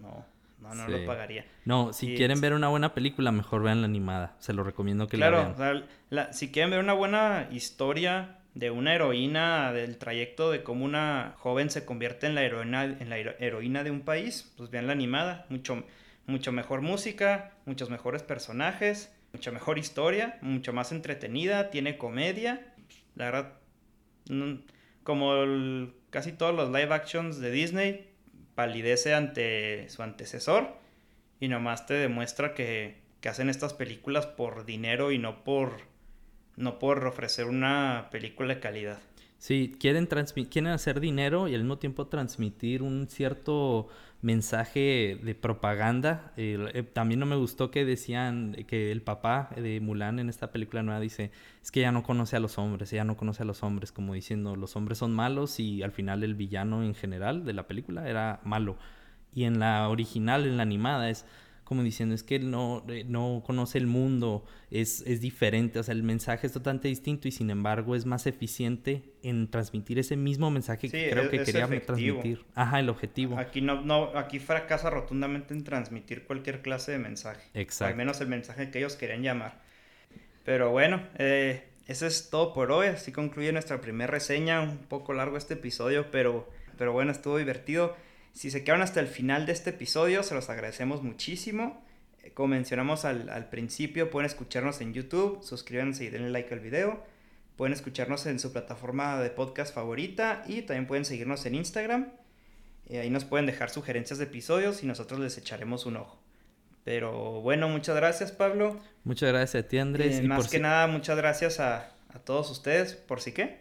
no, 0.00 0.24
no, 0.60 0.74
no 0.74 0.88
lo 0.88 1.06
pagaría. 1.06 1.46
No, 1.64 1.92
si 1.92 2.14
quieren 2.16 2.40
ver 2.40 2.52
una 2.52 2.68
buena 2.68 2.94
película, 2.94 3.32
mejor 3.32 3.62
vean 3.62 3.80
la 3.80 3.86
animada. 3.86 4.36
Se 4.38 4.52
lo 4.52 4.64
recomiendo 4.64 5.06
que 5.06 5.16
la 5.16 5.30
vean. 5.30 5.54
Claro, 5.54 6.32
si 6.32 6.50
quieren 6.50 6.70
ver 6.70 6.80
una 6.80 6.92
buena 6.92 7.48
historia 7.50 8.36
de 8.54 8.70
una 8.70 8.94
heroína, 8.94 9.72
del 9.72 9.96
trayecto 9.96 10.50
de 10.50 10.62
cómo 10.62 10.84
una 10.84 11.34
joven 11.38 11.70
se 11.70 11.84
convierte 11.84 12.26
en 12.26 12.34
la 12.34 12.42
heroína, 12.42 12.84
en 12.84 13.08
la 13.08 13.18
heroína 13.18 13.84
de 13.84 13.90
un 13.90 14.00
país, 14.00 14.52
pues 14.56 14.70
vean 14.70 14.86
la 14.86 14.92
animada. 14.92 15.46
Mucho, 15.48 15.84
mucho 16.26 16.52
mejor 16.52 16.80
música, 16.80 17.52
muchos 17.64 17.90
mejores 17.90 18.22
personajes, 18.22 19.12
mucha 19.32 19.52
mejor 19.52 19.78
historia, 19.78 20.38
mucho 20.42 20.72
más 20.72 20.90
entretenida, 20.90 21.70
tiene 21.70 21.96
comedia. 21.96 22.74
La 23.14 23.26
verdad, 23.26 23.52
como 25.02 25.32
casi 26.10 26.32
todos 26.32 26.54
los 26.54 26.68
live 26.68 26.92
actions 26.92 27.40
de 27.40 27.50
Disney, 27.50 28.10
palidece 28.54 29.14
ante 29.14 29.88
su 29.88 30.02
antecesor 30.02 30.76
y 31.40 31.48
nomás 31.48 31.86
te 31.86 31.94
demuestra 31.94 32.54
que, 32.54 32.98
que 33.20 33.28
hacen 33.28 33.48
estas 33.48 33.74
películas 33.74 34.26
por 34.26 34.64
dinero 34.64 35.12
y 35.12 35.18
no 35.18 35.44
por, 35.44 35.72
no 36.56 36.78
por 36.78 37.06
ofrecer 37.06 37.46
una 37.46 38.08
película 38.10 38.54
de 38.54 38.60
calidad. 38.60 38.98
Sí, 39.38 39.74
quieren, 39.80 40.06
quieren 40.06 40.70
hacer 40.70 41.00
dinero 41.00 41.48
y 41.48 41.54
al 41.54 41.62
mismo 41.62 41.78
tiempo 41.78 42.08
transmitir 42.08 42.82
un 42.82 43.08
cierto 43.08 43.88
mensaje 44.22 45.18
de 45.22 45.34
propaganda. 45.34 46.32
Eh, 46.36 46.84
también 46.92 47.20
no 47.20 47.26
me 47.26 47.36
gustó 47.36 47.70
que 47.70 47.84
decían 47.84 48.54
que 48.66 48.92
el 48.92 49.02
papá 49.02 49.50
de 49.56 49.80
Mulan 49.80 50.18
en 50.18 50.28
esta 50.28 50.52
película 50.52 50.82
nueva 50.82 51.00
dice, 51.00 51.30
es 51.62 51.70
que 51.70 51.80
ya 51.80 51.92
no 51.92 52.02
conoce 52.02 52.36
a 52.36 52.40
los 52.40 52.58
hombres, 52.58 52.92
ella 52.92 53.04
no 53.04 53.16
conoce 53.16 53.42
a 53.42 53.46
los 53.46 53.62
hombres, 53.62 53.92
como 53.92 54.14
diciendo, 54.14 54.56
los 54.56 54.76
hombres 54.76 54.98
son 54.98 55.12
malos 55.12 55.58
y 55.60 55.82
al 55.82 55.92
final 55.92 56.22
el 56.22 56.34
villano 56.34 56.82
en 56.82 56.94
general 56.94 57.44
de 57.44 57.52
la 57.52 57.66
película 57.66 58.08
era 58.08 58.40
malo. 58.44 58.76
Y 59.34 59.44
en 59.44 59.58
la 59.60 59.88
original, 59.88 60.46
en 60.46 60.56
la 60.56 60.64
animada, 60.64 61.08
es 61.08 61.24
como 61.70 61.84
diciendo, 61.84 62.16
es 62.16 62.24
que 62.24 62.34
él 62.34 62.50
no, 62.50 62.84
eh, 62.88 63.04
no 63.06 63.44
conoce 63.46 63.78
el 63.78 63.86
mundo, 63.86 64.44
es, 64.72 65.04
es 65.06 65.20
diferente, 65.20 65.78
o 65.78 65.84
sea, 65.84 65.94
el 65.94 66.02
mensaje 66.02 66.48
es 66.48 66.52
totalmente 66.52 66.88
distinto 66.88 67.28
y 67.28 67.30
sin 67.30 67.48
embargo 67.48 67.94
es 67.94 68.06
más 68.06 68.26
eficiente 68.26 69.04
en 69.22 69.48
transmitir 69.48 70.00
ese 70.00 70.16
mismo 70.16 70.50
mensaje 70.50 70.88
que 70.88 71.10
creo 71.10 71.30
que 71.30 71.44
quería 71.44 71.68
transmitir. 71.68 72.44
Ajá, 72.56 72.80
el 72.80 72.88
objetivo. 72.88 73.38
Aquí 73.38 73.60
no, 73.60 73.82
no, 73.82 74.10
aquí 74.18 74.40
fracasa 74.40 74.90
rotundamente 74.90 75.54
en 75.54 75.62
transmitir 75.62 76.24
cualquier 76.24 76.60
clase 76.60 76.90
de 76.90 76.98
mensaje. 76.98 77.48
Exacto. 77.54 77.92
Al 77.92 77.96
menos 77.96 78.20
el 78.20 78.26
mensaje 78.26 78.72
que 78.72 78.78
ellos 78.78 78.96
querían 78.96 79.22
llamar. 79.22 79.60
Pero 80.44 80.72
bueno, 80.72 81.00
eh, 81.18 81.68
eso 81.86 82.04
es 82.04 82.30
todo 82.30 82.52
por 82.52 82.72
hoy. 82.72 82.88
Así 82.88 83.12
concluye 83.12 83.52
nuestra 83.52 83.80
primera 83.80 84.10
reseña. 84.10 84.60
Un 84.60 84.78
poco 84.78 85.12
largo 85.12 85.36
este 85.36 85.54
episodio, 85.54 86.10
pero, 86.10 86.50
pero 86.76 86.92
bueno, 86.92 87.12
estuvo 87.12 87.38
divertido. 87.38 87.94
Si 88.32 88.50
se 88.50 88.64
quedaron 88.64 88.82
hasta 88.82 89.00
el 89.00 89.06
final 89.06 89.46
de 89.46 89.52
este 89.52 89.70
episodio, 89.70 90.22
se 90.22 90.34
los 90.34 90.48
agradecemos 90.50 91.02
muchísimo. 91.02 91.82
Eh, 92.22 92.30
como 92.32 92.48
mencionamos 92.48 93.04
al, 93.04 93.48
principio, 93.50 94.10
pueden 94.10 94.26
escucharnos 94.26 94.80
en 94.80 94.92
YouTube, 94.92 95.42
suscríbanse 95.42 96.04
y 96.04 96.08
denle 96.10 96.30
like 96.30 96.52
al 96.52 96.60
video. 96.60 97.04
Pueden 97.56 97.72
escucharnos 97.72 98.24
en 98.26 98.38
su 98.38 98.52
plataforma 98.52 99.20
de 99.20 99.30
podcast 99.30 99.74
favorita 99.74 100.42
y 100.46 100.62
también 100.62 100.86
pueden 100.86 101.04
seguirnos 101.04 101.44
en 101.46 101.56
Instagram. 101.56 102.12
Eh, 102.88 103.00
ahí 103.00 103.10
nos 103.10 103.24
pueden 103.24 103.46
dejar 103.46 103.70
sugerencias 103.70 104.18
de 104.18 104.24
episodios 104.24 104.82
y 104.82 104.86
nosotros 104.86 105.20
les 105.20 105.36
echaremos 105.36 105.84
un 105.86 105.96
ojo. 105.96 106.20
Pero 106.84 107.42
bueno, 107.42 107.68
muchas 107.68 107.94
gracias 107.96 108.32
Pablo. 108.32 108.80
Muchas 109.04 109.28
gracias 109.30 109.64
a 109.64 109.68
ti 109.68 109.78
Andrés. 109.78 110.18
Eh, 110.18 110.22
y 110.24 110.26
más 110.28 110.48
que 110.48 110.58
nada, 110.58 110.86
muchas 110.86 111.16
gracias 111.16 111.60
a, 111.60 111.92
a 112.08 112.18
todos 112.18 112.50
ustedes. 112.50 112.94
¿Por 112.94 113.20
si 113.20 113.32
qué? 113.32 113.59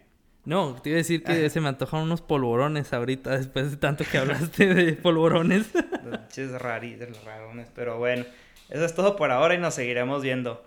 No, 0.50 0.74
te 0.82 0.90
iba 0.90 0.96
a 0.96 0.98
decir 0.98 1.22
que 1.22 1.48
se 1.52 1.62
me 1.62 1.68
antojaron 1.68 2.08
unos 2.08 2.24
polvorones 2.24 2.92
ahorita 2.92 3.38
después 3.38 3.70
de 3.70 3.78
tanto 3.78 4.04
que 4.04 4.18
hablaste 4.18 4.74
de 4.74 4.94
polvorones. 4.94 5.70
Los 7.06 7.24
rarones, 7.24 7.68
pero 7.76 8.00
bueno. 8.00 8.26
Eso 8.68 8.84
es 8.84 8.96
todo 8.96 9.16
por 9.16 9.30
ahora 9.30 9.54
y 9.54 9.60
nos 9.60 9.76
seguiremos 9.76 10.24
viendo. 10.24 10.66